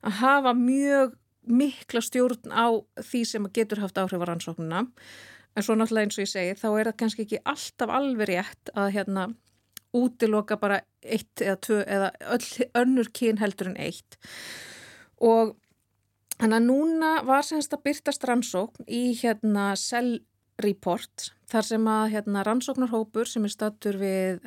að 0.07 0.17
hafa 0.23 0.55
mjög 0.63 1.19
mikla 1.47 2.03
stjórn 2.05 2.53
á 2.55 2.71
því 3.03 3.23
sem 3.29 3.49
getur 3.55 3.83
haft 3.83 3.99
áhrif 3.99 4.23
á 4.23 4.27
rannsóknuna. 4.31 4.85
En 5.53 5.65
svo 5.65 5.77
náttúrulega 5.77 6.09
eins 6.09 6.19
og 6.19 6.25
ég 6.25 6.33
segi, 6.33 6.59
þá 6.59 6.69
er 6.71 6.91
það 6.91 6.99
kannski 7.03 7.27
ekki 7.27 7.43
alltaf 7.45 7.91
alveg 7.93 8.31
rétt 8.31 8.73
að 8.73 8.93
hérna 8.97 9.27
útiloka 9.93 10.57
bara 10.57 10.81
eitt 11.03 11.43
eða 11.45 11.59
tvö 11.61 11.83
eða 11.85 12.13
öll, 12.33 12.47
önnur 12.81 13.11
kyn 13.13 13.43
heldur 13.43 13.73
en 13.73 13.81
eitt. 13.81 14.17
Og 15.21 15.57
Þannig 16.43 16.59
að 16.59 16.65
núna 16.67 17.09
var 17.23 17.45
semst 17.47 17.71
að 17.71 17.85
byrtast 17.87 18.25
rannsókn 18.27 18.87
í 18.91 19.13
hérna 19.15 19.77
Cell 19.79 20.25
Report 20.59 21.29
þar 21.53 21.67
sem 21.69 21.85
að 21.87 22.07
hérna 22.17 22.43
rannsóknarhópur 22.49 23.31
sem 23.31 23.45
er 23.47 23.53
stattur 23.53 23.99
við, 24.01 24.41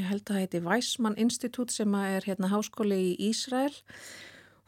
ég 0.00 0.08
held 0.08 0.22
að 0.22 0.30
það 0.30 0.40
heiti 0.40 0.62
Weissmann 0.64 1.18
Institute 1.20 1.74
sem 1.74 1.98
er 2.00 2.24
hérna 2.24 2.48
háskóli 2.48 2.96
í 3.10 3.28
Ísrael. 3.28 3.74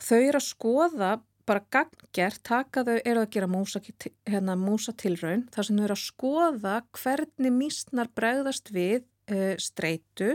Þau 0.05 0.19
eru 0.19 0.43
að 0.43 0.47
skoða 0.51 1.11
bara 1.49 1.65
gangjert, 1.73 2.43
taka 2.47 2.85
þau 2.87 2.97
eru 2.97 3.25
að 3.25 3.33
gera 3.37 3.49
músa, 3.51 3.83
hérna, 4.29 4.57
músa 4.57 4.95
þar 4.97 5.67
sem 5.67 5.77
þau 5.77 5.85
eru 5.85 5.97
að 5.97 6.05
skoða 6.05 6.77
hvernig 6.97 7.53
mísnar 7.53 8.11
bregðast 8.17 8.73
við 8.75 9.05
uh, 9.31 9.55
streitu 9.61 10.35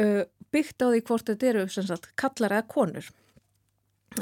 uh, 0.00 0.22
byggt 0.54 0.82
á 0.82 0.86
því 0.92 1.04
hvort 1.08 1.28
þetta 1.30 1.50
eru 1.50 1.68
sagt, 1.68 2.10
kallar 2.16 2.58
eða 2.58 2.68
konur 2.70 3.10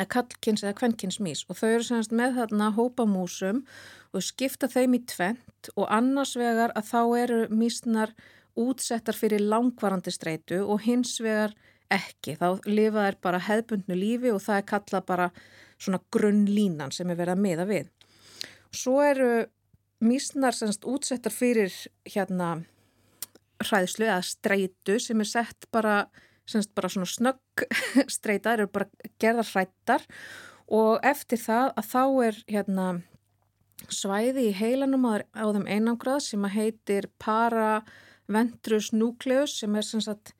kallkins 0.08 0.62
eða 0.64 0.76
kvennkins 0.78 1.18
mís 1.20 1.42
og 1.50 1.58
þau 1.60 1.68
eru 1.68 1.84
semst 1.84 2.14
með 2.16 2.38
þarna 2.38 2.70
hópamúsum 2.76 3.64
og 4.12 4.24
skipta 4.24 4.68
þeim 4.72 4.96
í 4.96 5.02
tvent 5.08 5.72
og 5.76 5.84
annars 5.92 6.32
vegar 6.40 6.72
að 6.78 6.88
þá 6.88 7.02
eru 7.20 7.40
mísnar 7.52 8.14
útsettar 8.58 9.16
fyrir 9.16 9.44
langvarandi 9.44 10.12
streitu 10.12 10.62
og 10.64 10.82
hins 10.86 11.18
vegar 11.20 11.52
ekki. 11.96 12.36
Þá 12.40 12.48
lifa 12.68 13.06
þær 13.06 13.18
bara 13.24 13.42
hefbundnu 13.48 13.98
lífi 13.98 14.32
og 14.32 14.42
það 14.44 14.60
er 14.60 14.68
kallað 14.72 15.08
bara 15.08 15.30
svona 15.82 16.00
grunnlínan 16.14 16.94
sem 16.94 17.10
er 17.10 17.18
verið 17.18 17.36
að 17.36 17.44
miða 17.46 17.68
við. 17.68 17.90
Svo 18.72 19.00
eru 19.04 19.32
mísnar 20.02 20.56
semst 20.56 20.86
útsettar 20.88 21.34
fyrir 21.34 21.72
hérna 22.08 22.62
hræðslu 23.62 24.08
eða 24.08 24.22
streitu 24.26 24.98
sem 25.02 25.20
er 25.22 25.28
sett 25.28 25.68
bara 25.74 26.04
semst 26.48 26.72
bara 26.74 26.90
svona 26.90 27.06
snögg 27.06 27.66
streytar, 28.16 28.60
eru 28.60 28.70
bara 28.72 28.88
gerðar 29.22 29.48
hrættar 29.52 30.06
og 30.72 31.02
eftir 31.06 31.40
það 31.42 31.72
að 31.78 31.90
þá 31.92 32.04
er 32.26 32.40
hérna 32.50 32.86
svæði 33.92 34.48
í 34.48 34.56
heilanum 34.56 35.06
á 35.06 35.44
þeim 35.54 35.66
einangrað 35.66 36.22
sem 36.26 36.44
að 36.46 36.56
heitir 36.56 37.08
paraventrus 37.22 38.92
nucleus 38.94 39.58
sem 39.60 39.74
er 39.78 39.86
sem 39.86 40.02
sagt 40.02 40.34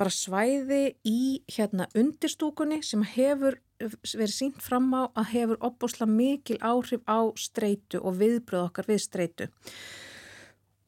bara 0.00 0.12
svæði 0.14 0.94
í 1.04 1.42
hérna 1.52 1.86
undirstúkunni 1.98 2.80
sem 2.86 3.02
hefur 3.04 3.58
verið 3.80 4.32
sínt 4.32 4.60
fram 4.64 4.88
á 4.96 5.08
að 5.14 5.30
hefur 5.34 5.60
opbúsla 5.70 6.08
mikil 6.08 6.58
áhrif 6.60 7.04
á 7.08 7.28
streitu 7.36 8.00
og 8.00 8.18
viðbröð 8.20 8.66
okkar 8.68 8.88
við 8.88 9.02
streitu. 9.04 9.48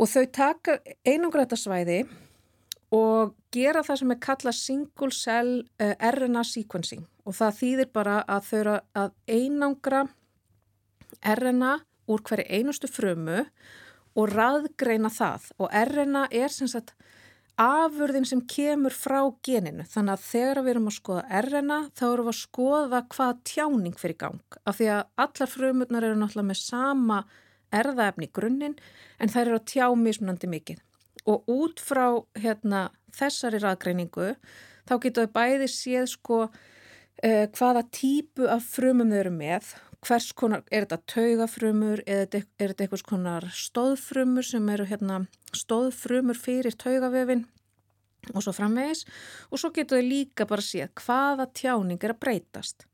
Og 0.00 0.08
þau 0.08 0.24
taka 0.32 0.78
einangraðarsvæði 1.04 2.02
og 2.92 3.36
gera 3.54 3.84
það 3.84 4.00
sem 4.00 4.14
er 4.14 4.20
kallað 4.26 4.58
single 4.58 5.14
cell 5.16 5.52
eh, 5.80 5.94
RNA 5.96 6.44
sequencing 6.48 7.06
og 7.24 7.36
það 7.38 7.56
þýðir 7.60 7.92
bara 7.94 8.18
að 8.26 8.48
þau 8.48 8.58
eru 8.58 8.74
að 8.98 9.14
einangra 9.30 10.02
RNA 11.36 11.72
úr 12.12 12.24
hverju 12.26 12.48
einustu 12.50 12.90
frumu 12.90 13.44
og 14.12 14.32
raðgreina 14.34 15.12
það 15.12 15.48
og 15.58 15.72
RNA 15.72 16.26
er 16.34 16.52
sem 16.52 16.68
sagt 16.68 16.92
afurðin 17.60 18.26
sem 18.28 18.40
kemur 18.48 18.94
frá 18.96 19.20
geninu. 19.44 19.84
Þannig 19.88 20.16
að 20.16 20.26
þegar 20.28 20.60
við 20.62 20.72
erum 20.74 20.88
að 20.90 20.96
skoða 20.96 21.42
RNA 21.42 21.78
þá 21.98 22.04
erum 22.08 22.28
við 22.28 22.32
að 22.32 22.40
skoða 22.40 23.00
hvað 23.14 23.42
tjáning 23.50 23.98
fyrir 24.00 24.18
gang. 24.22 24.58
Af 24.64 24.78
því 24.78 24.88
að 24.96 25.02
allar 25.26 25.52
frumurnar 25.52 26.06
eru 26.08 26.20
náttúrulega 26.20 26.50
með 26.50 26.60
sama 26.62 27.20
erðaefni 27.72 28.28
í 28.28 28.32
grunninn 28.36 28.76
en 29.20 29.32
þær 29.32 29.44
eru 29.44 29.60
að 29.60 29.68
tjá 29.72 29.86
mismunandi 29.96 30.50
mikið. 30.50 30.82
Og 31.28 31.48
út 31.50 31.80
frá 31.80 32.06
hérna, 32.40 32.90
þessari 33.14 33.60
raðgreiningu 33.62 34.32
þá 34.88 34.94
getur 34.98 35.26
við 35.26 35.34
bæði 35.36 35.70
séð 35.70 36.08
sko 36.16 36.38
uh, 36.48 37.46
hvaða 37.54 37.84
típu 37.94 38.48
af 38.50 38.66
frumum 38.74 39.12
þau 39.12 39.20
eru 39.20 39.34
með, 39.36 39.74
hvers 40.02 40.32
konar, 40.34 40.64
er 40.70 40.86
þetta 40.86 40.98
taugafrumur, 41.12 42.02
þetta, 42.06 42.42
er 42.58 42.72
þetta 42.72 42.86
eitthvað 42.86 43.04
konar 43.08 43.48
stóðfrumur 43.54 44.46
sem 44.46 44.70
eru 44.74 44.86
hérna 44.90 45.24
stóðfrumur 45.54 46.38
fyrir 46.38 46.74
taugavefin 46.78 47.44
og 48.32 48.42
svo 48.44 48.54
framvegis 48.54 49.04
og 49.50 49.60
svo 49.60 49.72
getur 49.74 50.00
þau 50.00 50.08
líka 50.08 50.46
bara 50.48 50.64
séð 50.64 50.92
hvaða 51.02 51.48
tjáning 51.54 52.02
er 52.02 52.14
að 52.14 52.22
breytast. 52.22 52.86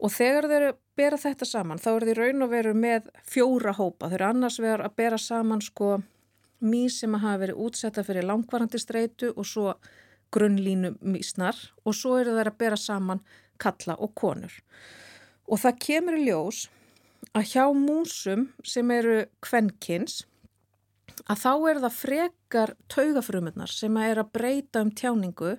Og 0.00 0.12
þegar 0.14 0.48
þau 0.48 0.56
eru 0.56 0.70
að 0.72 0.78
bera 0.96 1.18
þetta 1.20 1.48
saman 1.48 1.82
þá 1.82 1.90
eru 1.92 2.08
þau 2.08 2.18
raun 2.20 2.46
og 2.46 2.52
veru 2.54 2.74
með 2.74 3.10
fjóra 3.28 3.74
hópa. 3.76 4.08
Þau 4.08 4.16
eru 4.16 4.28
annars 4.30 4.60
vegar 4.62 4.84
að 4.86 4.96
bera 4.96 5.18
saman 5.20 5.62
sko 5.64 5.98
mís 6.60 7.00
sem 7.00 7.14
að 7.16 7.24
hafa 7.26 7.42
verið 7.44 7.60
útsetta 7.66 8.04
fyrir 8.06 8.26
langvarandi 8.28 8.80
streitu 8.80 9.32
og 9.34 9.48
svo 9.48 9.74
grunnlínu 10.34 10.94
mísnar 11.02 11.58
og 11.84 11.96
svo 11.96 12.18
eru 12.20 12.36
þær 12.36 12.52
að 12.52 12.58
bera 12.60 12.78
saman 12.80 13.22
kalla 13.60 13.96
og 13.98 14.14
konur. 14.16 14.52
Og 15.50 15.58
það 15.58 15.80
kemur 15.82 16.18
í 16.18 16.26
ljós 16.28 16.68
að 17.34 17.48
hjá 17.52 17.64
músum 17.74 18.48
sem 18.66 18.90
eru 18.94 19.24
kvenkins 19.42 20.22
að 21.26 21.42
þá 21.42 21.52
eru 21.70 21.82
það 21.84 21.98
frekar 21.98 22.72
taugafrumunar 22.90 23.72
sem 23.72 23.98
er 24.00 24.22
að 24.22 24.32
breyta 24.36 24.82
um 24.84 24.92
tjáningu 24.94 25.56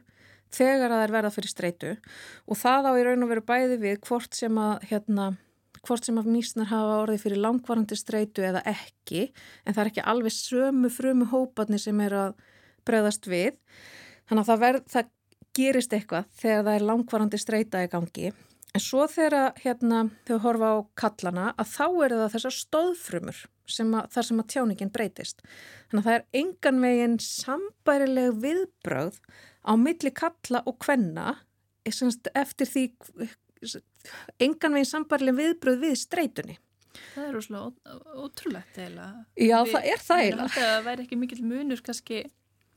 þegar 0.52 0.92
að 0.92 1.04
þær 1.04 1.14
verða 1.16 1.32
fyrir 1.36 1.52
streitu. 1.52 1.94
Og 2.48 2.60
það 2.60 2.90
á 2.90 2.92
í 2.96 3.06
raun 3.08 3.26
og 3.26 3.32
veru 3.32 3.46
bæði 3.48 3.80
við 3.84 4.02
hvort 4.08 4.36
sem 4.36 4.60
að 4.60 4.88
hérna 4.92 5.32
hvort 5.82 6.06
sem 6.06 6.20
að 6.22 6.30
mísnar 6.30 6.70
hafa 6.70 7.00
orðið 7.04 7.24
fyrir 7.24 7.42
langvarandi 7.42 7.98
streitu 7.98 8.44
eða 8.46 8.62
ekki 8.70 9.24
en 9.66 9.74
það 9.74 9.82
er 9.84 9.90
ekki 9.92 10.06
alveg 10.14 10.36
sömu 10.36 10.92
frumu 10.94 11.28
hóparni 11.32 11.80
sem 11.82 12.04
er 12.06 12.18
að 12.20 12.46
bregðast 12.86 13.28
við. 13.30 13.58
Þannig 14.30 14.44
að 14.44 14.52
það, 14.52 14.62
verð, 14.66 14.86
það 14.94 15.12
gerist 15.58 15.96
eitthvað 15.98 16.32
þegar 16.38 16.64
það 16.68 16.76
er 16.76 16.88
langvarandi 16.92 17.42
streita 17.42 17.84
í 17.84 17.92
gangi 17.92 18.32
en 18.76 18.84
svo 18.84 19.06
þegar 19.12 19.54
hérna, 19.64 20.06
þau 20.28 20.38
horfa 20.46 20.70
á 20.72 20.78
kallana 21.02 21.46
að 21.60 21.72
þá 21.76 21.86
eru 22.06 22.20
það 22.22 22.34
þessar 22.36 22.56
stóðfrumur 22.58 23.42
sem 23.72 23.94
að, 23.96 24.08
þar 24.16 24.28
sem 24.28 24.40
að 24.44 24.50
tjáningin 24.56 24.92
breytist 24.96 25.44
þannig 25.92 26.02
að 26.02 26.08
það 26.10 26.18
er 26.18 26.26
engan 26.42 26.82
veginn 26.86 27.18
sambærileg 27.26 28.34
viðbröð 28.46 29.20
á 29.68 29.72
milli 29.80 30.12
kalla 30.18 30.64
og 30.68 30.80
kvenna 30.84 31.28
eftir 31.88 32.68
því 32.72 32.86
engan 34.42 34.76
veginn 34.76 34.90
sambærileg 34.90 35.38
viðbröð 35.40 35.82
við 35.86 35.98
streitunni 36.04 36.58
Það 37.14 37.24
er 37.24 37.36
rosalega 37.38 37.98
ótrúlegt 38.20 38.78
eiginlega. 38.78 39.22
Já, 39.40 39.58
Við- 39.64 39.72
það 39.72 39.86
er 39.94 40.02
það 40.04 40.22
eiginlega. 40.22 40.56
það 40.58 40.82
væri 40.88 41.04
ekki 41.06 41.18
mikill 41.22 41.44
munur, 41.48 41.82
kannski 41.86 42.18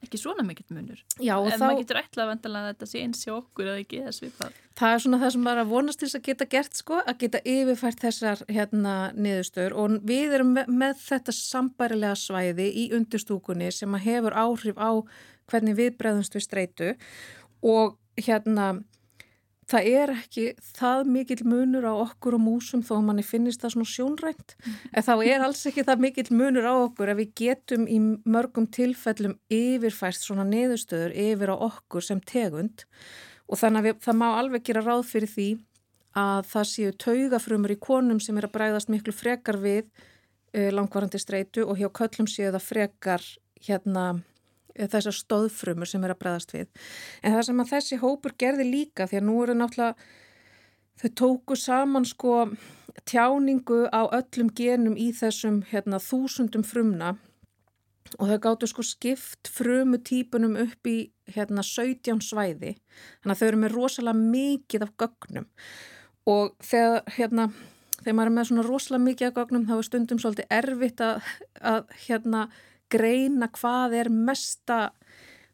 ekki 0.04 0.20
svona 0.20 0.44
mikill 0.46 0.76
munur. 0.76 1.00
Já, 1.18 1.34
en 1.38 1.54
þá, 1.54 1.64
maður 1.64 1.80
getur 1.82 2.00
ætlað 2.00 2.32
að 2.34 2.68
þetta 2.68 2.88
sé 2.90 3.02
eins 3.04 3.24
hjá 3.26 3.34
okkur 3.36 3.70
eða 3.72 3.82
ekki 3.82 4.00
eða 4.02 4.14
svipað. 4.18 4.60
það 4.78 4.94
er 4.94 5.04
svona 5.04 5.20
það 5.22 5.34
sem 5.34 5.44
maður 5.46 5.60
er 5.60 5.64
að 5.64 5.74
vonast 5.74 6.02
til 6.02 6.10
að 6.10 6.24
geta 6.28 6.48
gert 6.54 6.80
sko, 6.80 7.00
að 7.02 7.20
geta 7.24 7.42
yfirfært 7.54 8.06
þessar 8.06 8.44
hérna 8.48 8.94
niðurstöður 9.16 9.76
og 9.82 9.98
við 10.08 10.38
erum 10.38 10.54
með, 10.56 10.72
með 10.84 10.96
þetta 11.04 11.36
sambærilega 11.38 12.18
svæði 12.18 12.70
í 12.84 12.88
undirstúkunni 12.96 13.70
sem 13.74 13.94
að 13.98 14.06
hefur 14.08 14.38
áhrif 14.44 14.80
á 14.80 14.92
hvernig 15.50 15.78
við 15.78 15.94
bregðumst 16.00 16.38
við 16.38 16.46
streitu 16.46 16.90
og 17.64 17.96
hérna 18.20 18.72
það 19.70 19.88
er 19.90 20.12
ekki 20.14 20.46
það 20.76 21.10
mikill 21.14 21.42
munur 21.48 21.86
á 21.88 21.94
okkur 21.94 22.36
og 22.38 22.42
músum 22.44 22.82
þó 22.84 22.96
að 22.98 23.04
manni 23.08 23.26
finnist 23.26 23.62
það 23.64 23.74
svona 23.74 23.90
sjónrænt 23.92 24.56
en 24.92 25.06
þá 25.06 25.12
er 25.24 25.44
alls 25.46 25.62
ekki 25.70 25.84
það 25.86 26.02
mikill 26.04 26.26
munur 26.36 26.68
á 26.68 26.74
okkur 26.74 27.12
ef 27.12 27.20
við 27.20 27.34
getum 27.40 27.86
í 27.88 28.00
mörgum 28.24 28.66
tilfellum 28.68 29.36
yfirfært 29.52 30.20
svona 30.20 30.46
niðurstöður 30.48 31.14
yfir 31.26 31.54
á 31.54 31.56
okkur 31.56 32.04
sem 32.04 32.20
tegund. 32.20 32.84
Og 33.48 33.60
þannig 33.60 33.80
að 33.80 33.86
við, 33.88 33.96
það 34.06 34.20
má 34.20 34.26
alveg 34.32 34.66
gera 34.66 34.84
ráð 34.84 35.06
fyrir 35.10 35.30
því 35.30 35.48
að 36.14 36.50
það 36.50 36.68
séu 36.70 36.92
taugafrumur 37.04 37.74
í 37.74 37.80
konum 37.82 38.20
sem 38.22 38.36
er 38.38 38.46
að 38.46 38.54
bræðast 38.54 38.92
miklu 38.92 39.14
frekar 39.14 39.58
við 39.60 39.88
uh, 40.54 40.70
langvarandi 40.74 41.20
streitu 41.20 41.66
og 41.66 41.80
hjá 41.80 41.90
köllum 41.98 42.30
séu 42.30 42.52
það 42.54 42.68
frekar 42.68 43.26
hérna 43.64 44.04
eh, 44.14 44.22
þessar 44.74 45.16
stóðfrumur 45.16 45.88
sem 45.88 46.04
er 46.04 46.14
að 46.14 46.20
bregðast 46.22 46.54
við. 46.54 46.70
En 47.22 47.34
það 47.36 47.46
sem 47.48 47.62
að 47.62 47.72
þessi 47.74 47.98
hópur 48.02 48.36
gerði 48.38 48.68
líka 48.68 49.08
því 49.10 49.20
að 49.20 49.28
nú 49.28 49.36
eru 49.42 49.56
náttúrulega 49.58 49.94
þau 51.02 51.10
tóku 51.20 51.58
saman 51.58 52.06
sko 52.06 52.34
tjáningu 53.08 53.84
á 53.90 54.06
öllum 54.06 54.50
genum 54.54 54.96
í 54.96 55.10
þessum 55.14 55.62
hérna, 55.70 55.98
þúsundum 55.98 56.66
frumna. 56.66 57.14
Og 58.20 58.30
þau 58.30 58.38
gáttu 58.38 58.68
sko 58.70 58.84
skipt 58.86 59.50
frumu 59.50 59.98
típunum 59.98 60.54
upp 60.60 60.86
í 60.86 61.10
hérna 61.34 61.64
17 61.66 62.22
svæði. 62.22 62.76
Þannig 63.22 63.34
að 63.34 63.40
þau 63.40 63.46
eru 63.48 63.62
með 63.62 63.76
rosalega 63.78 64.26
mikið 64.34 64.86
af 64.86 64.92
gögnum. 65.00 65.48
Og 66.30 66.52
þegar 66.62 67.02
hérna 67.16 67.48
þegar 68.04 68.16
maður 68.18 68.30
er 68.30 68.36
með 68.36 68.46
svona 68.50 68.66
rosalega 68.68 69.06
mikið 69.08 69.30
af 69.30 69.34
gögnum 69.38 69.66
þá 69.68 69.74
er 69.76 69.88
stundum 69.88 70.20
svolítið 70.22 70.54
erfitt 70.58 71.02
að, 71.04 71.32
að 71.64 71.98
hérna 72.06 72.44
greina 72.94 73.50
hvað 73.58 73.98
er 74.00 74.12
mesta 74.14 74.78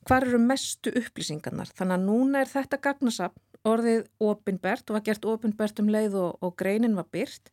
hvað 0.06 0.30
eru 0.30 0.42
mestu 0.44 0.92
upplýsingarnar 1.00 1.72
þannig 1.76 1.98
að 1.98 2.06
núna 2.06 2.44
er 2.44 2.52
þetta 2.52 2.80
gagnasafn 2.84 3.46
orðið 3.68 4.06
opinbert 4.24 4.88
og 4.88 4.96
var 4.96 5.04
gert 5.04 5.26
opinbert 5.28 5.82
um 5.82 5.90
leið 5.92 6.16
og, 6.20 6.38
og 6.40 6.54
greinin 6.60 6.96
var 6.96 7.08
byrt 7.12 7.50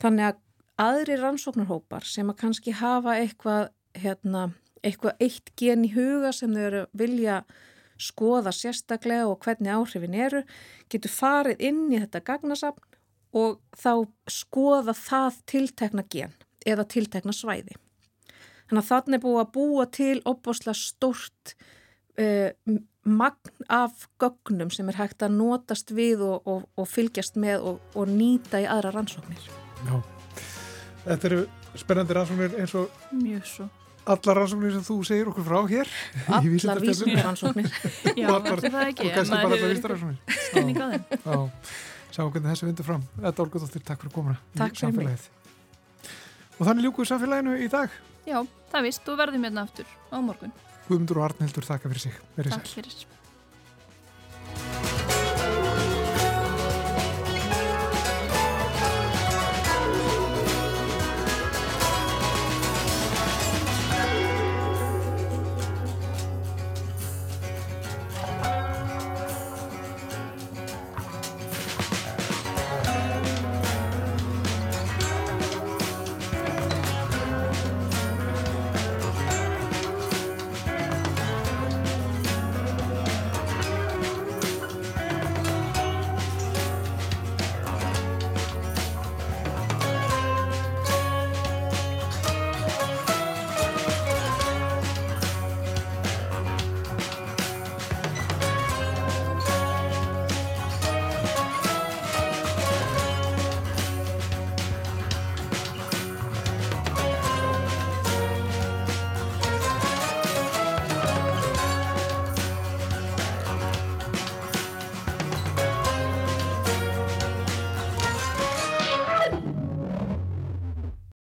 þannig 0.00 0.30
að 0.30 0.40
aðri 0.80 1.18
rannsóknarhópar 1.20 2.06
sem 2.08 2.30
að 2.30 2.40
kannski 2.40 2.72
hafa 2.76 3.18
eitthvað 3.20 3.68
hérna, 3.98 4.46
eitthvað 4.82 5.20
eitt 5.20 5.52
gen 5.60 5.84
í 5.84 5.92
huga 5.92 6.32
sem 6.34 6.54
þau 6.54 6.64
eru 6.64 6.86
vilja 6.96 7.42
skoða 8.02 8.52
sérstaklega 8.56 9.28
og 9.28 9.44
hvernig 9.44 9.70
áhrifin 9.70 10.16
eru 10.16 10.42
getur 10.90 11.12
farið 11.12 11.60
inn 11.68 11.84
í 11.92 12.00
þetta 12.00 12.24
gagnasafn 12.32 12.88
og 13.38 13.60
þá 13.78 14.08
skoða 14.30 14.94
það 14.96 15.38
tiltekna 15.48 16.04
gen 16.10 16.34
eða 16.66 16.86
tiltekna 16.88 17.34
svæði. 17.36 17.76
Þannig 18.72 18.86
að 18.86 18.88
þannig 18.88 19.18
er 19.18 19.20
búið 19.20 19.40
að 19.42 19.48
búa 19.52 19.84
til 19.92 20.20
opbáslega 20.30 20.72
stórt 20.80 21.50
uh, 22.16 22.78
magn 23.04 23.66
af 23.68 24.06
gögnum 24.22 24.70
sem 24.72 24.88
er 24.88 24.96
hægt 24.96 25.20
að 25.26 25.34
notast 25.36 25.90
við 25.92 26.22
og, 26.24 26.46
og, 26.48 26.62
og 26.80 26.86
fylgjast 26.88 27.36
með 27.42 27.66
og, 27.68 27.82
og 27.92 28.08
nýta 28.08 28.62
í 28.62 28.68
aðra 28.72 28.94
rannsóknir. 28.94 29.44
Já. 29.84 29.98
Þetta 31.04 31.28
eru 31.28 31.40
spennandi 31.82 32.16
rannsóknir 32.16 32.54
eins 32.62 32.72
og 32.80 32.94
Mjög 33.12 33.44
svo. 33.50 33.66
allar 34.14 34.40
rannsóknir 34.40 34.72
sem 34.78 34.86
þú 34.88 34.96
segir 35.10 35.28
okkur 35.34 35.46
frá 35.50 35.58
hér. 35.68 35.90
í 35.92 36.22
Alla 36.30 36.40
Vísindastefnunni. 36.46 36.94
vísindarannsóknir. 36.94 37.68
Já, 38.22 38.28
allar- 38.38 38.62
það 38.64 38.86
ekki. 38.86 39.08
Og 39.10 39.18
kannski 39.18 39.34
bara 39.36 39.42
allar 39.50 39.58
hefur 39.58 39.74
vísindaransóknir. 39.74 40.38
skilning 40.46 40.80
á 40.80 40.86
þeim. 40.94 41.04
Já, 41.26 41.36
sjáum 42.16 42.32
hvernig 42.32 42.48
þessi 42.54 42.70
vindur 42.70 42.88
fram. 42.88 43.04
Þetta 43.20 43.44
Olgudóttir, 43.44 43.84
takk 43.90 44.00
fyrir 44.06 44.16
komuna 44.16 44.38
Takk 44.56 44.80
fyrir 44.80 44.96
mig. 45.02 45.28
Og 46.56 46.64
þannig 46.70 46.86
ljúkuðu 46.88 47.10
samfélaginu 47.12 47.58
í 47.66 47.68
dag. 47.76 48.00
Já, 48.28 48.38
það 48.72 48.86
vist 48.86 49.08
og 49.10 49.18
verðum 49.18 49.44
hérna 49.48 49.64
aftur 49.66 49.88
á 50.12 50.16
morgun. 50.22 50.52
Guðmundur 50.88 51.18
og 51.22 51.26
Arnhildur 51.30 51.66
þakka 51.66 51.90
fyrir 51.92 52.04
sig. 52.06 52.20
Verið 52.36 52.54
Takk 52.56 52.66
sæl. 52.70 52.74
fyrir. 52.82 53.21